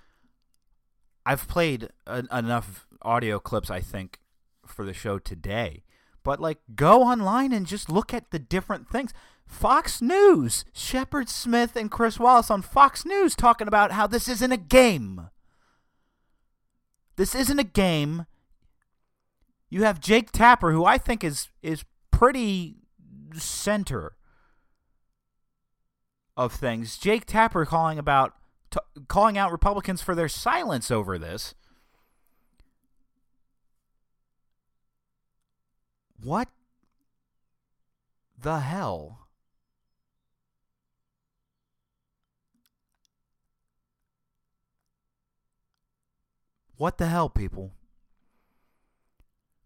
I've 1.25 1.47
played 1.47 1.89
enough 2.07 2.87
audio 3.01 3.39
clips, 3.39 3.69
I 3.69 3.79
think, 3.79 4.19
for 4.65 4.85
the 4.85 4.93
show 4.93 5.19
today. 5.19 5.83
But 6.23 6.39
like, 6.39 6.59
go 6.75 7.03
online 7.03 7.51
and 7.51 7.65
just 7.65 7.89
look 7.89 8.13
at 8.13 8.31
the 8.31 8.39
different 8.39 8.89
things. 8.89 9.13
Fox 9.45 10.01
News, 10.01 10.65
Shepard 10.73 11.29
Smith 11.29 11.75
and 11.75 11.91
Chris 11.91 12.19
Wallace 12.19 12.49
on 12.49 12.61
Fox 12.61 13.05
News 13.05 13.35
talking 13.35 13.67
about 13.67 13.91
how 13.91 14.07
this 14.07 14.27
isn't 14.27 14.51
a 14.51 14.57
game. 14.57 15.29
This 17.15 17.35
isn't 17.35 17.59
a 17.59 17.65
game. 17.65 18.25
You 19.69 19.83
have 19.83 19.99
Jake 19.99 20.31
Tapper, 20.31 20.71
who 20.71 20.85
I 20.85 20.97
think 20.97 21.23
is 21.23 21.49
is 21.61 21.83
pretty 22.11 22.77
center 23.35 24.13
of 26.37 26.53
things. 26.53 26.97
Jake 26.97 27.25
Tapper 27.25 27.65
calling 27.65 27.99
about 27.99 28.33
t- 28.73 29.01
calling 29.07 29.37
out 29.37 29.51
Republicans 29.51 30.01
for 30.01 30.15
their 30.15 30.27
silence 30.27 30.89
over 30.89 31.17
this. 31.17 31.53
What 36.21 36.47
the 38.41 38.59
hell? 38.59 39.19
What 46.77 46.97
the 46.97 47.07
hell, 47.07 47.29
people? 47.29 47.71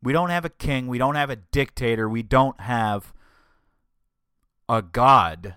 We 0.04 0.14
don't 0.14 0.30
have 0.30 0.46
a 0.46 0.50
king. 0.50 0.88
We 0.88 0.98
don't 0.98 1.16
have 1.16 1.30
a 1.30 1.36
dictator. 1.36 2.08
We 2.10 2.22
don't 2.22 2.60
have 2.62 3.14
a 4.70 4.82
god. 4.82 5.56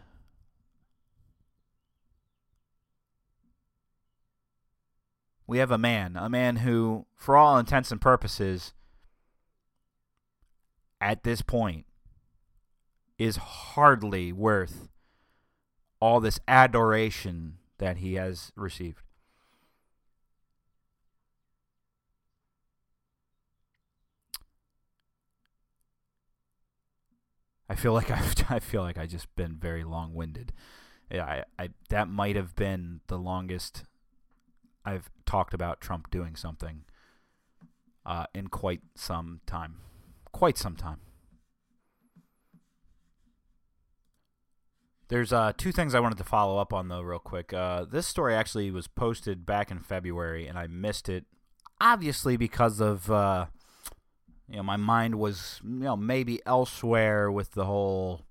We 5.51 5.59
have 5.59 5.73
a 5.73 5.79
man, 5.79 6.15
a 6.15 6.29
man 6.29 6.59
who, 6.59 7.07
for 7.17 7.37
all 7.37 7.59
intents 7.59 7.91
and 7.91 8.01
purposes, 8.01 8.73
at 11.01 11.25
this 11.25 11.43
point, 11.43 11.87
is 13.19 13.35
hardly 13.35 14.33
worth 14.33 14.89
all 15.99 16.21
this 16.21 16.39
adoration 16.47 17.55
that 17.79 17.97
he 17.97 18.15
has 18.15 18.53
received. 18.55 19.03
I 27.69 27.75
feel 27.75 27.93
like 27.93 28.09
I've 28.13 28.35
I 28.49 28.61
feel 28.61 28.83
like 28.83 28.99
I 28.99 29.07
just 29.07 29.35
been 29.35 29.57
very 29.57 29.83
long 29.83 30.15
winded. 30.15 30.53
Yeah, 31.11 31.25
I, 31.25 31.45
I 31.59 31.71
that 31.89 32.07
might 32.07 32.37
have 32.37 32.55
been 32.55 33.01
the 33.09 33.19
longest 33.19 33.83
I've 34.91 35.11
talked 35.24 35.55
about 35.55 35.80
Trump 35.80 36.11
doing 36.11 36.34
something 36.34 36.82
uh, 38.05 38.26
in 38.34 38.49
quite 38.49 38.80
some 38.97 39.41
time, 39.47 39.76
quite 40.32 40.59
some 40.59 40.74
time. 40.74 40.99
There's 45.09 45.32
uh, 45.32 45.53
two 45.57 45.72
things 45.72 45.95
I 45.95 46.01
wanted 46.01 46.18
to 46.18 46.24
follow 46.24 46.59
up 46.59 46.72
on 46.72 46.88
though, 46.88 47.03
real 47.03 47.18
quick. 47.18 47.53
Uh, 47.53 47.84
this 47.84 48.07
story 48.07 48.34
actually 48.34 48.70
was 48.70 48.88
posted 48.88 49.47
back 49.47 49.70
in 49.70 49.78
February, 49.78 50.47
and 50.47 50.59
I 50.59 50.66
missed 50.66 51.09
it, 51.09 51.24
obviously 51.80 52.36
because 52.36 52.80
of 52.80 53.11
uh, 53.11 53.47
you 54.49 54.57
know, 54.57 54.62
my 54.64 54.76
mind 54.76 55.14
was, 55.14 55.61
you 55.64 55.84
know, 55.84 55.97
maybe 55.97 56.41
elsewhere 56.45 57.30
with 57.30 57.53
the 57.53 57.66
whole 57.66 58.22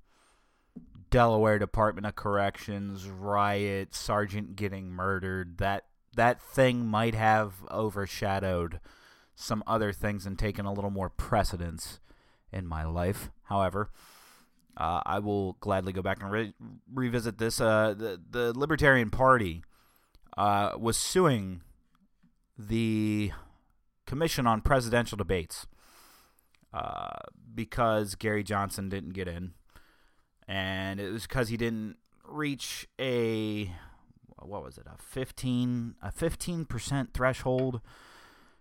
Delaware 1.09 1.57
Department 1.57 2.05
of 2.05 2.15
Corrections 2.15 3.07
riot, 3.07 3.95
sergeant 3.95 4.57
getting 4.57 4.89
murdered. 4.89 5.57
That 5.59 5.85
that 6.19 6.41
thing 6.41 6.85
might 6.85 7.15
have 7.15 7.63
overshadowed 7.71 8.81
some 9.35 9.63
other 9.65 9.93
things 9.93 10.25
and 10.25 10.37
taken 10.37 10.65
a 10.65 10.73
little 10.73 10.89
more 10.89 11.09
precedence 11.09 12.01
in 12.51 12.67
my 12.67 12.83
life. 12.83 13.31
However, 13.43 13.89
uh, 14.75 14.99
I 15.05 15.19
will 15.19 15.53
gladly 15.61 15.93
go 15.93 16.01
back 16.01 16.21
and 16.21 16.29
re- 16.29 16.53
revisit 16.93 17.37
this. 17.37 17.61
Uh, 17.61 17.93
the 17.97 18.19
the 18.29 18.51
Libertarian 18.53 19.09
Party 19.09 19.63
uh, 20.35 20.71
was 20.77 20.97
suing 20.97 21.61
the 22.57 23.31
Commission 24.05 24.45
on 24.45 24.59
Presidential 24.59 25.15
Debates 25.15 25.67
uh, 26.73 27.19
because 27.55 28.15
Gary 28.15 28.43
Johnson 28.43 28.89
didn't 28.89 29.13
get 29.13 29.29
in, 29.29 29.53
and 30.49 30.99
it 30.99 31.13
was 31.13 31.25
because 31.25 31.47
he 31.47 31.55
didn't 31.55 31.95
reach 32.25 32.89
a 32.99 33.73
what 34.41 34.63
was 34.63 34.77
it 34.77 34.85
a 34.87 35.01
fifteen 35.01 35.95
a 36.01 36.11
fifteen 36.11 36.65
percent 36.65 37.13
threshold 37.13 37.81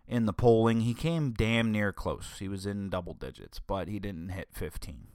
in 0.07 0.27
the 0.27 0.33
polling. 0.33 0.81
He 0.81 0.95
came 0.95 1.33
damn 1.33 1.71
near 1.71 1.93
close. 1.93 2.37
He 2.39 2.49
was 2.49 2.65
in 2.67 2.89
double 2.89 3.15
digits, 3.15 3.61
but 3.61 3.89
he 3.89 3.99
didn't 3.99 4.31
hit 4.31 4.49
fifteen. 4.53 5.09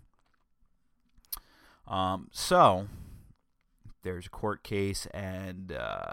Um, 1.87 2.29
so 2.31 2.87
there's 4.03 4.27
a 4.27 4.29
court 4.29 4.63
case, 4.63 5.07
and 5.07 5.71
uh, 5.71 6.11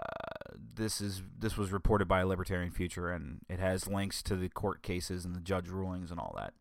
this 0.75 0.99
is 0.99 1.21
this 1.37 1.57
was 1.57 1.71
reported 1.71 2.07
by 2.07 2.23
Libertarian 2.23 2.71
Future, 2.71 3.09
and 3.09 3.41
it 3.49 3.59
has 3.59 3.87
links 3.87 4.23
to 4.23 4.35
the 4.35 4.49
court 4.49 4.81
cases 4.81 5.25
and 5.25 5.35
the 5.35 5.39
judge 5.41 5.69
rulings 5.69 6.11
and 6.11 6.19
all 6.19 6.33
that, 6.37 6.53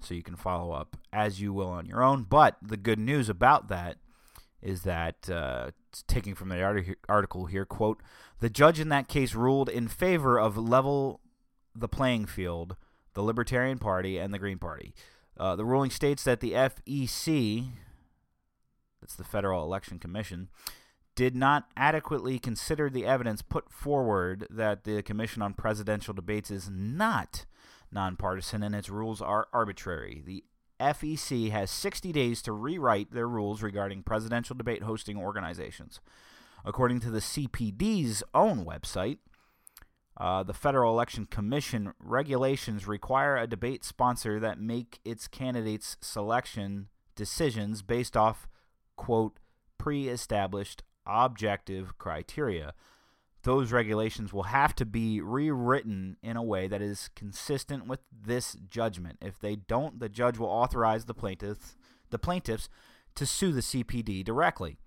so 0.00 0.14
you 0.14 0.22
can 0.22 0.36
follow 0.36 0.72
up 0.72 0.96
as 1.12 1.40
you 1.40 1.52
will 1.52 1.68
on 1.68 1.86
your 1.86 2.02
own. 2.02 2.22
But 2.22 2.56
the 2.62 2.76
good 2.76 2.98
news 2.98 3.28
about 3.28 3.68
that 3.68 3.98
is 4.62 4.82
that 4.82 5.30
uh, 5.30 5.70
taking 6.06 6.34
from 6.34 6.48
the 6.48 6.96
article 7.08 7.46
here, 7.46 7.64
quote: 7.64 8.02
the 8.40 8.50
judge 8.50 8.78
in 8.78 8.88
that 8.90 9.08
case 9.08 9.34
ruled 9.34 9.68
in 9.68 9.88
favor 9.88 10.38
of 10.38 10.56
level 10.56 11.20
the 11.74 11.88
playing 11.88 12.26
field, 12.26 12.76
the 13.14 13.22
Libertarian 13.22 13.78
Party 13.78 14.18
and 14.18 14.32
the 14.32 14.38
Green 14.38 14.58
Party. 14.58 14.94
Uh, 15.36 15.54
the 15.54 15.64
ruling 15.64 15.90
states 15.90 16.24
that 16.24 16.40
the 16.40 16.52
FEC 16.52 17.68
that's 19.00 19.16
the 19.16 19.24
Federal 19.24 19.64
Election 19.64 19.98
Commission, 19.98 20.48
did 21.14 21.34
not 21.34 21.68
adequately 21.76 22.38
consider 22.38 22.88
the 22.88 23.06
evidence 23.06 23.42
put 23.42 23.70
forward 23.70 24.46
that 24.50 24.84
the 24.84 25.02
Commission 25.02 25.42
on 25.42 25.54
Presidential 25.54 26.14
Debates 26.14 26.50
is 26.50 26.70
not 26.70 27.44
nonpartisan 27.90 28.62
and 28.62 28.74
its 28.74 28.90
rules 28.90 29.20
are 29.20 29.48
arbitrary. 29.52 30.22
The 30.24 30.44
FEC 30.80 31.50
has 31.50 31.70
60 31.70 32.12
days 32.12 32.42
to 32.42 32.52
rewrite 32.52 33.12
their 33.12 33.28
rules 33.28 33.62
regarding 33.62 34.02
presidential 34.02 34.56
debate 34.56 34.82
hosting 34.82 35.16
organizations. 35.16 36.00
According 36.64 37.00
to 37.00 37.10
the 37.10 37.20
CPD's 37.20 38.22
own 38.34 38.64
website, 38.64 39.18
uh, 40.16 40.42
the 40.42 40.54
Federal 40.54 40.92
Election 40.92 41.26
Commission 41.26 41.92
regulations 42.00 42.88
require 42.88 43.36
a 43.36 43.46
debate 43.46 43.84
sponsor 43.84 44.40
that 44.40 44.60
make 44.60 44.98
its 45.04 45.28
candidates' 45.28 45.96
selection 46.00 46.88
decisions 47.14 47.82
based 47.82 48.16
off 48.16 48.48
quote, 48.96 49.38
pre 49.78 50.08
established 50.08 50.82
objective 51.06 51.96
criteria. 51.96 52.74
Those 53.42 53.72
regulations 53.72 54.32
will 54.32 54.44
have 54.44 54.74
to 54.76 54.84
be 54.84 55.20
rewritten 55.20 56.16
in 56.22 56.36
a 56.36 56.42
way 56.42 56.66
that 56.68 56.82
is 56.82 57.08
consistent 57.14 57.86
with 57.86 58.00
this 58.10 58.56
judgment. 58.68 59.18
If 59.22 59.38
they 59.38 59.56
don't, 59.56 60.00
the 60.00 60.08
judge 60.08 60.38
will 60.38 60.48
authorize 60.48 61.04
the 61.04 61.14
plaintiffs, 61.14 61.76
the 62.10 62.18
plaintiffs 62.18 62.68
to 63.14 63.26
sue 63.26 63.52
the 63.52 63.60
CPD 63.60 64.24
directly. 64.24 64.78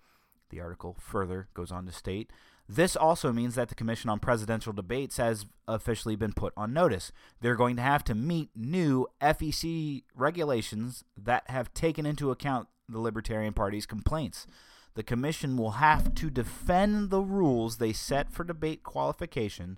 The 0.50 0.60
article 0.60 0.98
further 1.00 1.48
goes 1.54 1.72
on 1.72 1.86
to 1.86 1.92
state 1.92 2.32
this 2.74 2.96
also 2.96 3.34
means 3.34 3.56
that 3.56 3.68
the 3.68 3.76
Commission 3.76 4.10
on 4.10 4.20
Presidential 4.20 4.72
Debates 4.72 5.18
has 5.18 5.46
officially 5.68 6.16
been 6.16 6.32
put 6.32 6.54
on 6.56 6.72
notice. 6.72 7.12
They're 7.42 7.58
going 7.58 7.76
to 7.76 7.82
have 7.82 8.02
to 8.06 8.16
meet 8.16 8.50
new 8.56 9.08
FEC 9.22 10.04
regulations 10.16 11.04
that 11.22 11.50
have 11.50 11.74
taken 11.74 12.06
into 12.06 12.32
account 12.32 12.70
the 12.88 13.00
Libertarian 13.00 13.52
Party's 13.54 13.86
complaints. 13.86 14.48
The 14.94 15.04
Commission 15.04 15.58
will 15.58 15.72
have 15.72 16.14
to 16.16 16.30
defend 16.30 17.10
the 17.10 17.22
rules 17.22 17.78
they 17.78 17.94
set 17.94 18.32
for 18.32 18.44
debate 18.44 18.84
qualification 18.84 19.78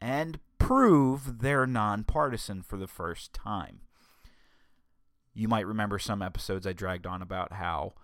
and 0.00 0.38
prove 0.58 1.40
they're 1.40 1.66
nonpartisan 1.66 2.62
for 2.62 2.76
the 2.76 2.86
first 2.86 3.32
time. 3.32 3.80
You 5.32 5.48
might 5.48 5.66
remember 5.66 5.98
some 5.98 6.22
episodes 6.22 6.66
I 6.66 6.72
dragged 6.72 7.06
on 7.06 7.22
about 7.22 7.54
how 7.54 7.94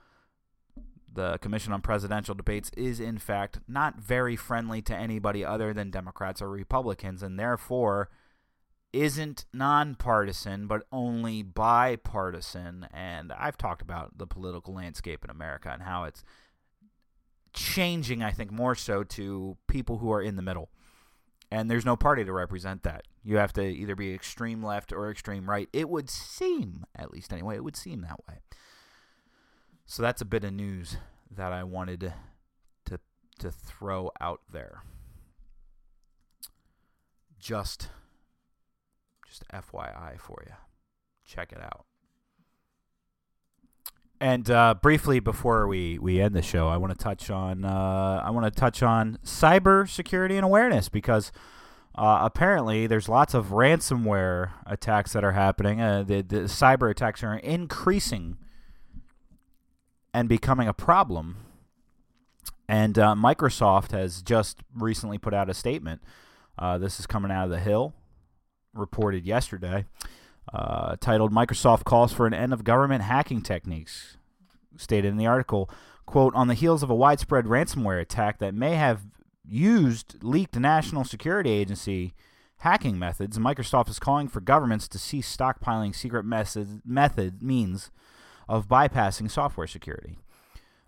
the 1.13 1.39
Commission 1.39 1.73
on 1.73 1.81
Presidential 1.81 2.35
Debates 2.35 2.71
is, 2.77 3.01
in 3.01 3.19
fact, 3.19 3.59
not 3.67 4.01
very 4.01 4.37
friendly 4.37 4.83
to 4.83 4.95
anybody 4.95 5.45
other 5.45 5.73
than 5.73 5.91
Democrats 5.91 6.41
or 6.41 6.49
Republicans, 6.49 7.23
and 7.23 7.39
therefore 7.39 8.11
isn't 8.93 9.45
nonpartisan, 9.53 10.67
but 10.67 10.87
only 10.93 11.43
bipartisan. 11.43 12.87
And 12.93 13.33
I've 13.33 13.59
talked 13.59 13.83
about 13.83 14.19
the 14.19 14.27
political 14.27 14.75
landscape 14.75 15.25
in 15.25 15.31
America 15.31 15.71
and 15.73 15.83
how 15.83 16.05
it's 16.05 16.23
changing, 17.57 18.23
I 18.23 18.31
think, 18.31 18.53
more 18.53 18.75
so 18.75 19.03
to 19.03 19.57
people 19.67 19.99
who 19.99 20.13
are 20.13 20.23
in 20.23 20.37
the 20.37 20.43
middle. 20.43 20.71
And 21.51 21.71
there's 21.71 21.85
no 21.85 21.97
party 21.97 22.25
to 22.25 22.33
represent 22.33 22.83
that. 22.85 23.03
You 23.25 23.39
have 23.39 23.53
to 23.55 23.63
either 23.63 23.97
be 23.97 24.13
extreme 24.13 24.63
left 24.63 24.93
or 24.93 25.11
extreme 25.11 25.49
right. 25.49 25.69
It 25.73 25.89
would 25.89 26.11
seem, 26.11 26.85
at 26.95 27.11
least 27.11 27.33
anyway, 27.33 27.57
it 27.57 27.65
would 27.65 27.77
seem 27.77 28.03
that 28.03 28.21
way. 28.29 28.41
So 29.87 30.03
that's 30.03 30.21
a 30.21 30.27
bit 30.27 30.45
of 30.45 30.53
news 30.53 30.97
that 31.31 31.53
I 31.53 31.65
wanted 31.65 32.01
to 32.01 32.13
to 33.39 33.51
throw 33.51 34.11
out 34.21 34.41
there. 34.51 34.83
Just 37.39 37.91
just 39.27 39.45
FYI 39.53 40.19
for 40.19 40.43
you. 40.47 40.55
Check 41.25 41.53
it 41.53 41.61
out. 41.61 41.85
And 44.21 44.51
uh, 44.51 44.75
briefly 44.81 45.21
before 45.21 45.67
we, 45.69 45.99
we 45.99 46.21
end 46.21 46.35
the 46.35 46.43
show, 46.43 46.69
I 46.69 46.79
want 46.79 46.93
to 46.93 46.99
touch 46.99 47.31
on 47.31 47.65
uh, 47.65 48.23
I 48.25 48.31
want 48.31 48.53
to 48.53 48.61
touch 48.61 48.83
on 48.83 49.19
cyber 49.25 49.89
security 49.89 50.37
and 50.37 50.45
awareness 50.45 50.89
because 50.89 51.33
uh, 51.95 52.21
apparently 52.23 52.87
there's 52.87 53.09
lots 53.09 53.35
of 53.35 53.47
ransomware 53.47 54.51
attacks 54.67 55.13
that 55.13 55.25
are 55.25 55.33
happening. 55.33 55.81
Uh, 55.81 56.03
the, 56.03 56.23
the 56.23 56.41
cyber 56.41 56.91
attacks 56.91 57.23
are 57.23 57.37
increasing 57.37 58.37
and 60.15 60.29
becoming 60.29 60.69
a 60.69 60.75
problem. 60.75 61.37
And 62.69 62.99
uh, 62.99 63.15
Microsoft 63.15 63.93
has 63.93 64.23
just 64.23 64.59
recently 64.75 65.19
put 65.19 65.35
out 65.35 65.51
a 65.51 65.55
statement. 65.55 66.03
Uh, 66.59 66.79
this 66.79 66.99
is 66.99 67.07
coming 67.07 67.31
out 67.31 67.45
of 67.45 67.51
the 67.51 67.61
Hill, 67.61 67.95
reported 68.75 69.25
yesterday, 69.27 69.85
uh, 70.53 70.97
titled 71.01 71.33
"Microsoft 71.33 71.85
calls 71.85 72.13
for 72.13 72.27
an 72.27 72.35
end 72.35 72.53
of 72.53 72.65
government 72.65 73.03
hacking 73.03 73.43
techniques." 73.43 74.17
Stated 74.77 75.09
in 75.09 75.17
the 75.17 75.27
article, 75.27 75.71
"quote 76.05 76.35
On 76.35 76.49
the 76.49 76.55
heels 76.55 76.83
of 76.83 76.91
a 76.91 76.95
widespread 76.95 77.47
ransomware 77.47 78.01
attack 78.01 78.39
that 78.39 78.55
may 78.55 78.75
have 78.75 79.03
used 79.45 80.23
leaked 80.23 80.57
National 80.57 81.05
Security 81.05 81.51
Agency." 81.51 82.15
hacking 82.61 82.99
methods, 82.99 83.39
Microsoft 83.39 83.89
is 83.89 83.99
calling 83.99 84.29
for 84.29 84.41
governments 84.41 84.89
to 84.89 84.99
cease 84.99 85.35
stockpiling 85.35 85.95
secret 85.95 86.25
method, 86.25 86.81
method 86.85 87.43
means 87.43 87.91
of 88.49 88.69
bypassing 88.69 89.31
software 89.31 89.67
security. 89.67 90.19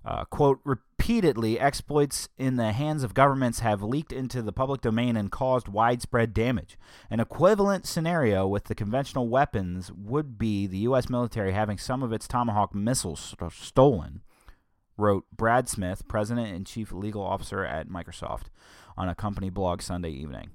Uh, 0.08 0.24
quote, 0.24 0.58
repeatedly, 0.64 1.60
exploits 1.60 2.30
in 2.38 2.56
the 2.56 2.72
hands 2.72 3.02
of 3.02 3.12
governments 3.12 3.58
have 3.58 3.82
leaked 3.82 4.10
into 4.10 4.40
the 4.40 4.54
public 4.54 4.80
domain 4.80 5.18
and 5.18 5.30
caused 5.30 5.68
widespread 5.68 6.32
damage. 6.32 6.78
An 7.10 7.20
equivalent 7.20 7.86
scenario 7.86 8.48
with 8.48 8.64
the 8.64 8.74
conventional 8.74 9.28
weapons 9.28 9.92
would 9.92 10.38
be 10.38 10.66
the 10.66 10.78
U.S. 10.78 11.10
military 11.10 11.52
having 11.52 11.76
some 11.76 12.02
of 12.02 12.10
its 12.10 12.26
Tomahawk 12.26 12.74
missiles 12.74 13.20
st- 13.38 13.52
stolen, 13.52 14.22
wrote 14.96 15.26
Brad 15.30 15.68
Smith, 15.68 16.08
president 16.08 16.56
and 16.56 16.66
chief 16.66 16.90
legal 16.90 17.22
officer 17.22 17.62
at 17.62 17.90
Microsoft, 17.90 18.44
on 18.96 19.10
a 19.10 19.14
company 19.14 19.50
blog 19.50 19.82
Sunday 19.82 20.10
evening. 20.10 20.52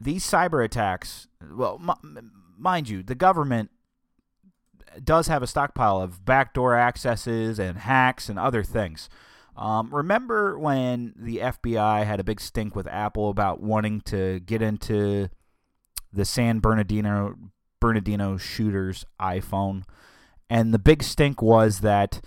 These 0.00 0.24
cyber 0.24 0.64
attacks, 0.64 1.28
well, 1.54 1.78
m- 1.82 2.32
mind 2.56 2.88
you, 2.88 3.02
the 3.02 3.14
government 3.14 3.72
does 5.02 5.26
have 5.28 5.42
a 5.42 5.46
stockpile 5.46 6.00
of 6.00 6.24
backdoor 6.24 6.76
accesses 6.76 7.58
and 7.58 7.78
hacks 7.78 8.28
and 8.28 8.38
other 8.38 8.62
things. 8.62 9.08
Um, 9.56 9.94
remember 9.94 10.58
when 10.58 11.14
the 11.16 11.38
FBI 11.38 12.06
had 12.06 12.20
a 12.20 12.24
big 12.24 12.40
stink 12.40 12.74
with 12.74 12.86
Apple 12.86 13.28
about 13.28 13.60
wanting 13.60 14.00
to 14.02 14.40
get 14.40 14.62
into 14.62 15.28
the 16.12 16.24
San 16.24 16.60
Bernardino 16.60 17.34
Bernardino 17.80 18.36
shooter's 18.36 19.04
iPhone, 19.20 19.82
and 20.48 20.72
the 20.72 20.78
big 20.78 21.02
stink 21.02 21.42
was 21.42 21.80
that 21.80 22.24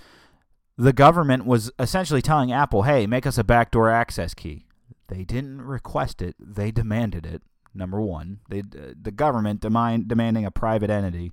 the 0.78 0.94
government 0.94 1.46
was 1.46 1.72
essentially 1.80 2.22
telling 2.22 2.52
Apple, 2.52 2.84
"Hey, 2.84 3.08
make 3.08 3.26
us 3.26 3.38
a 3.38 3.44
backdoor 3.44 3.90
access 3.90 4.34
key." 4.34 4.66
They 5.08 5.24
didn't 5.24 5.62
request 5.62 6.22
it; 6.22 6.36
they 6.40 6.72
demanded 6.72 7.26
it. 7.26 7.42
Number 7.74 8.02
one, 8.02 8.40
they, 8.50 8.62
the 8.62 9.12
government 9.12 9.62
demand, 9.62 10.08
demanding 10.08 10.46
a 10.46 10.52
private 10.52 10.90
entity 10.90 11.32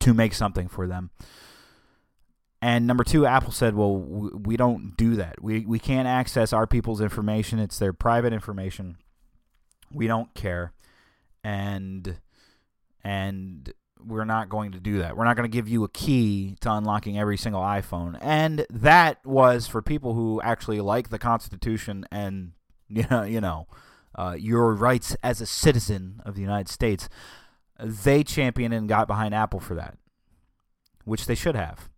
to 0.00 0.14
make 0.14 0.34
something 0.34 0.68
for 0.68 0.86
them. 0.86 1.10
And 2.60 2.86
number 2.86 3.04
two, 3.04 3.24
Apple 3.24 3.52
said, 3.52 3.74
"Well, 3.74 3.96
we 3.96 4.56
don't 4.56 4.96
do 4.96 5.14
that. 5.16 5.40
We 5.40 5.60
we 5.60 5.78
can't 5.78 6.08
access 6.08 6.52
our 6.52 6.66
people's 6.66 7.00
information. 7.00 7.58
It's 7.60 7.78
their 7.78 7.92
private 7.92 8.32
information. 8.32 8.96
We 9.92 10.08
don't 10.08 10.34
care, 10.34 10.72
and 11.44 12.18
and 13.04 13.72
we're 14.04 14.24
not 14.24 14.48
going 14.48 14.72
to 14.72 14.80
do 14.80 14.98
that. 14.98 15.16
We're 15.16 15.24
not 15.24 15.36
going 15.36 15.48
to 15.48 15.54
give 15.56 15.68
you 15.68 15.84
a 15.84 15.88
key 15.88 16.56
to 16.60 16.72
unlocking 16.72 17.16
every 17.16 17.36
single 17.36 17.62
iPhone." 17.62 18.18
And 18.20 18.66
that 18.70 19.24
was 19.24 19.68
for 19.68 19.80
people 19.80 20.14
who 20.14 20.40
actually 20.42 20.80
like 20.80 21.10
the 21.10 21.18
Constitution 21.18 22.06
and 22.10 22.52
you 22.88 23.04
know 23.10 23.22
you 23.22 23.40
know 23.40 23.68
uh, 24.16 24.34
your 24.36 24.74
rights 24.74 25.16
as 25.22 25.40
a 25.40 25.46
citizen 25.46 26.20
of 26.24 26.34
the 26.34 26.40
United 26.40 26.68
States 26.68 27.08
they 27.78 28.24
championed 28.24 28.74
and 28.74 28.88
got 28.88 29.06
behind 29.06 29.34
Apple 29.34 29.60
for 29.60 29.74
that, 29.74 29.96
which 31.04 31.26
they 31.26 31.34
should 31.34 31.54
have. 31.54 31.88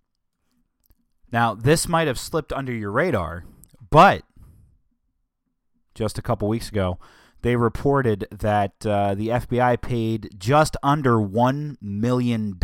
Now, 1.33 1.55
this 1.55 1.89
might 1.89 2.09
have 2.09 2.19
slipped 2.19 2.53
under 2.53 2.73
your 2.73 2.91
radar, 2.91 3.45
but 3.91 4.25
just 5.95 6.19
a 6.19 6.23
couple 6.23 6.49
weeks 6.49 6.69
ago, 6.69 6.99
they 7.43 7.57
reported 7.57 8.27
that 8.31 8.75
uh, 8.85 9.15
the 9.15 9.29
FBI 9.29 9.81
paid 9.81 10.31
just 10.39 10.77
under 10.83 11.17
$1 11.17 11.77
million 11.81 12.59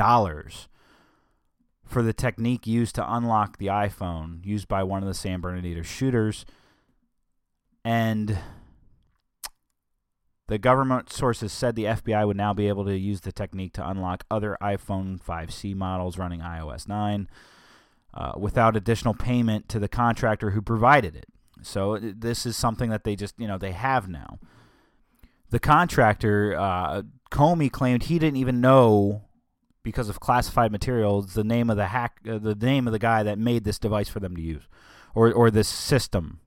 for 1.84 2.02
the 2.02 2.12
technique 2.12 2.66
used 2.66 2.94
to 2.96 3.14
unlock 3.14 3.58
the 3.58 3.66
iPhone 3.66 4.44
used 4.44 4.68
by 4.68 4.82
one 4.82 5.02
of 5.02 5.08
the 5.08 5.14
San 5.14 5.40
Bernardino 5.40 5.82
shooters. 5.82 6.44
And 7.84 8.36
the 10.48 10.58
government 10.58 11.12
sources 11.12 11.52
said 11.52 11.74
the 11.74 11.84
FBI 11.84 12.26
would 12.26 12.36
now 12.36 12.54
be 12.54 12.68
able 12.68 12.84
to 12.84 12.96
use 12.96 13.22
the 13.22 13.32
technique 13.32 13.72
to 13.74 13.88
unlock 13.88 14.24
other 14.30 14.56
iPhone 14.62 15.20
5C 15.20 15.74
models 15.74 16.18
running 16.18 16.40
iOS 16.40 16.86
9 16.86 17.28
uh, 18.14 18.32
without 18.36 18.76
additional 18.76 19.14
payment 19.14 19.68
to 19.68 19.78
the 19.78 19.88
contractor 19.88 20.50
who 20.50 20.62
provided 20.62 21.16
it. 21.16 21.26
So 21.62 21.98
this 21.98 22.46
is 22.46 22.56
something 22.56 22.90
that 22.90 23.04
they 23.04 23.16
just, 23.16 23.34
you 23.38 23.48
know, 23.48 23.58
they 23.58 23.72
have 23.72 24.08
now. 24.08 24.38
The 25.50 25.58
contractor, 25.58 26.54
uh, 26.56 27.02
Comey, 27.30 27.70
claimed 27.70 28.04
he 28.04 28.18
didn't 28.18 28.36
even 28.36 28.60
know 28.60 29.22
because 29.82 30.08
of 30.08 30.20
classified 30.20 30.72
materials 30.72 31.34
the 31.34 31.44
name 31.44 31.70
of 31.70 31.76
the 31.76 31.86
hack, 31.86 32.20
uh, 32.28 32.38
the 32.38 32.54
name 32.54 32.86
of 32.86 32.92
the 32.92 32.98
guy 32.98 33.22
that 33.22 33.38
made 33.38 33.64
this 33.64 33.78
device 33.78 34.08
for 34.08 34.20
them 34.20 34.34
to 34.34 34.42
use, 34.42 34.64
or 35.14 35.32
or 35.32 35.48
this 35.48 35.68
system 35.68 36.40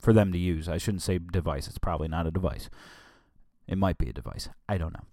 for 0.00 0.14
them 0.14 0.32
to 0.32 0.38
use. 0.38 0.66
I 0.68 0.78
shouldn't 0.78 1.02
say 1.02 1.18
device; 1.18 1.68
it's 1.68 1.78
probably 1.78 2.08
not 2.08 2.26
a 2.26 2.30
device. 2.30 2.70
It 3.68 3.78
might 3.78 3.98
be 3.98 4.08
a 4.08 4.12
device. 4.12 4.48
I 4.68 4.78
don't 4.78 4.92
know. 4.92 5.04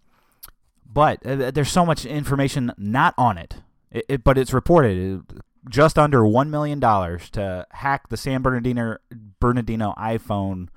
But 0.85 1.25
uh, 1.25 1.51
there's 1.51 1.71
so 1.71 1.85
much 1.85 2.05
information 2.05 2.71
not 2.77 3.13
on 3.17 3.37
it. 3.37 3.55
it, 3.91 4.05
it 4.09 4.23
but 4.23 4.37
it's 4.37 4.53
reported 4.53 5.23
uh, 5.31 5.39
just 5.69 5.97
under 5.97 6.21
$1 6.21 6.49
million 6.49 6.79
to 6.79 7.65
hack 7.71 8.09
the 8.09 8.17
San 8.17 8.41
Bernardino, 8.41 8.97
Bernardino 9.39 9.93
iPhone 9.97 10.67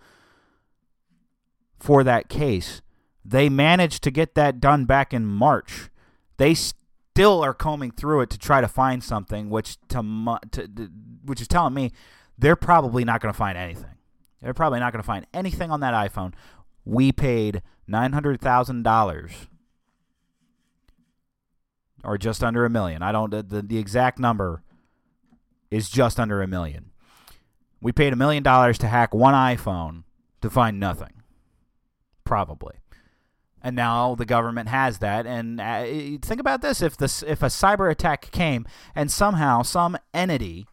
for 1.78 2.04
that 2.04 2.28
case. 2.28 2.82
They 3.24 3.48
managed 3.48 4.02
to 4.04 4.10
get 4.10 4.34
that 4.36 4.60
done 4.60 4.84
back 4.84 5.12
in 5.12 5.26
March. 5.26 5.90
They 6.36 6.54
still 6.54 7.42
are 7.42 7.54
combing 7.54 7.90
through 7.90 8.20
it 8.22 8.30
to 8.30 8.38
try 8.38 8.60
to 8.60 8.68
find 8.68 9.02
something, 9.02 9.50
which 9.50 9.78
to, 9.88 10.38
to 10.52 10.90
which 11.24 11.40
is 11.40 11.48
telling 11.48 11.74
me 11.74 11.92
they're 12.38 12.56
probably 12.56 13.04
not 13.04 13.20
going 13.20 13.32
to 13.32 13.36
find 13.36 13.58
anything. 13.58 13.96
They're 14.40 14.54
probably 14.54 14.78
not 14.78 14.92
going 14.92 15.02
to 15.02 15.06
find 15.06 15.26
anything 15.34 15.70
on 15.70 15.80
that 15.80 15.94
iPhone 15.94 16.34
we 16.86 17.12
paid 17.12 17.60
$900,000 17.90 19.32
or 22.04 22.16
just 22.16 22.44
under 22.44 22.64
a 22.64 22.70
million. 22.70 23.02
I 23.02 23.12
don't 23.12 23.30
the, 23.30 23.60
the 23.62 23.78
exact 23.78 24.18
number 24.18 24.62
is 25.70 25.90
just 25.90 26.20
under 26.20 26.40
a 26.40 26.46
million 26.46 26.92
We 27.80 27.92
paid 27.92 28.12
a 28.12 28.16
million 28.16 28.42
dollars 28.42 28.78
to 28.78 28.86
hack 28.86 29.12
one 29.12 29.34
iPhone 29.34 30.04
to 30.40 30.48
find 30.48 30.78
nothing. 30.78 31.22
Probably. 32.24 32.76
And 33.60 33.74
now 33.74 34.14
the 34.14 34.24
government 34.24 34.68
has 34.68 34.98
that. 34.98 35.26
And 35.26 35.60
uh, 35.60 35.84
think 36.22 36.38
about 36.38 36.62
this: 36.62 36.80
if 36.82 36.96
this, 36.96 37.24
if 37.24 37.42
a 37.42 37.46
cyber 37.46 37.90
attack 37.90 38.30
came 38.30 38.64
and 38.94 39.10
somehow 39.10 39.62
some 39.62 39.98
entity, 40.14 40.66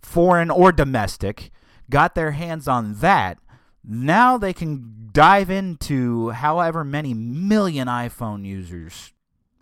foreign 0.00 0.50
or 0.50 0.70
domestic, 0.70 1.50
got 1.88 2.14
their 2.14 2.30
hands 2.32 2.68
on 2.68 2.94
that, 3.00 3.38
now 3.84 4.38
they 4.38 4.52
can 4.52 5.08
dive 5.12 5.50
into 5.50 6.30
however 6.30 6.84
many 6.84 7.14
million 7.14 7.88
iPhone 7.88 8.44
users' 8.44 9.12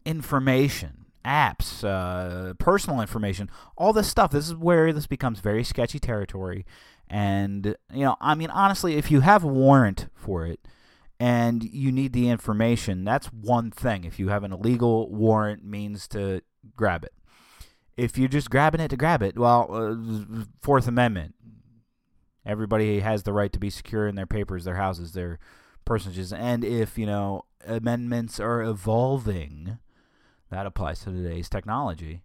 information, 0.05 1.07
apps, 1.25 1.85
uh, 1.85 2.55
personal 2.55 3.01
information, 3.01 3.51
all 3.77 3.93
this 3.93 4.09
stuff. 4.09 4.31
This 4.31 4.49
is 4.49 4.55
where 4.55 4.93
this 4.93 5.07
becomes 5.07 5.41
very 5.41 5.65
sketchy 5.65 5.99
territory. 5.99 6.65
And, 7.09 7.77
you 7.93 8.05
know, 8.05 8.17
I 8.21 8.35
mean, 8.35 8.51
honestly, 8.51 8.97
if 8.97 9.11
you 9.11 9.21
have 9.21 9.45
a 9.45 9.49
warrant 9.49 10.09
for 10.15 10.47
it 10.47 10.61
and 11.19 11.65
you 11.65 11.91
need 11.91 12.13
the 12.13 12.29
information, 12.29 13.05
that's 13.05 13.27
one 13.29 13.71
thing. 13.71 14.05
If 14.05 14.19
you 14.19 14.29
have 14.29 14.45
an 14.45 14.53
illegal 14.53 15.11
warrant 15.11 15.65
means 15.65 16.07
to 16.09 16.43
grab 16.77 17.05
it. 17.05 17.15
If 17.97 18.17
you're 18.17 18.29
just 18.29 18.51
grabbing 18.51 18.81
it 18.81 18.89
to 18.89 18.97
grab 18.97 19.23
it, 19.23 19.37
well, 19.37 19.69
uh, 19.73 20.45
Fourth 20.61 20.87
Amendment, 20.87 21.35
Everybody 22.49 23.01
has 23.01 23.25
the 23.25 23.35
right 23.35 23.53
to 23.53 23.59
be 23.59 23.69
secure 23.69 24.09
in 24.09 24.15
their 24.15 24.27
papers, 24.27 24.65
their 24.65 24.77
houses, 24.77 25.13
their 25.13 25.39
personages. 25.85 26.33
And 26.33 26.65
if, 26.65 26.97
you 26.97 27.05
know, 27.05 27.45
amendments 27.67 28.41
are 28.41 28.63
evolving, 28.63 29.79
that 30.51 30.65
applies 30.65 31.01
to 31.01 31.13
today's 31.13 31.51
technology. 31.51 32.23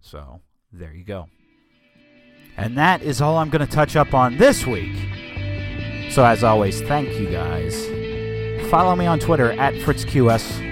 So, 0.00 0.40
there 0.72 0.92
you 0.92 1.04
go. 1.04 1.28
And 2.56 2.76
that 2.76 3.02
is 3.02 3.20
all 3.20 3.38
I'm 3.38 3.50
going 3.50 3.64
to 3.64 3.72
touch 3.72 3.94
up 3.94 4.14
on 4.14 4.36
this 4.36 4.66
week. 4.66 4.96
So, 6.10 6.24
as 6.24 6.42
always, 6.42 6.82
thank 6.82 7.08
you 7.20 7.30
guys. 7.30 7.86
Follow 8.68 8.96
me 8.96 9.06
on 9.06 9.20
Twitter 9.20 9.52
at 9.52 9.74
FritzQS 9.74 10.69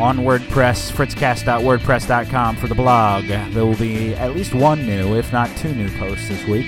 on 0.00 0.18
WordPress, 0.18 0.90
fritzcast.wordpress.com 0.92 2.56
for 2.56 2.66
the 2.66 2.74
blog. 2.74 3.26
There 3.26 3.66
will 3.66 3.76
be 3.76 4.14
at 4.14 4.34
least 4.34 4.54
one 4.54 4.86
new, 4.86 5.16
if 5.16 5.32
not 5.32 5.54
two 5.56 5.74
new 5.74 5.90
posts 5.98 6.28
this 6.28 6.44
week. 6.46 6.66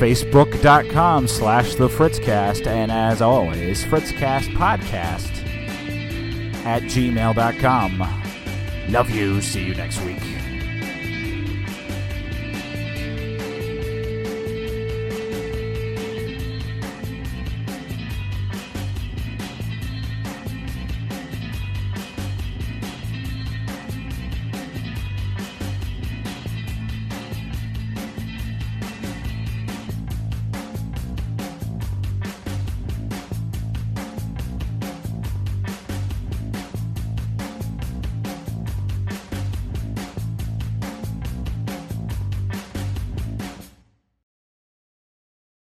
Facebook.com 0.00 1.28
slash 1.28 1.74
the 1.74 1.88
Fritzcast, 1.88 2.66
and 2.66 2.90
as 2.90 3.20
always, 3.20 3.84
Fritzcast 3.84 4.54
Podcast 4.54 5.44
at 6.64 6.82
gmail.com. 6.84 7.98
Love 8.88 9.10
you. 9.10 9.42
See 9.42 9.64
you 9.64 9.74
next 9.74 10.00
week. 10.02 10.39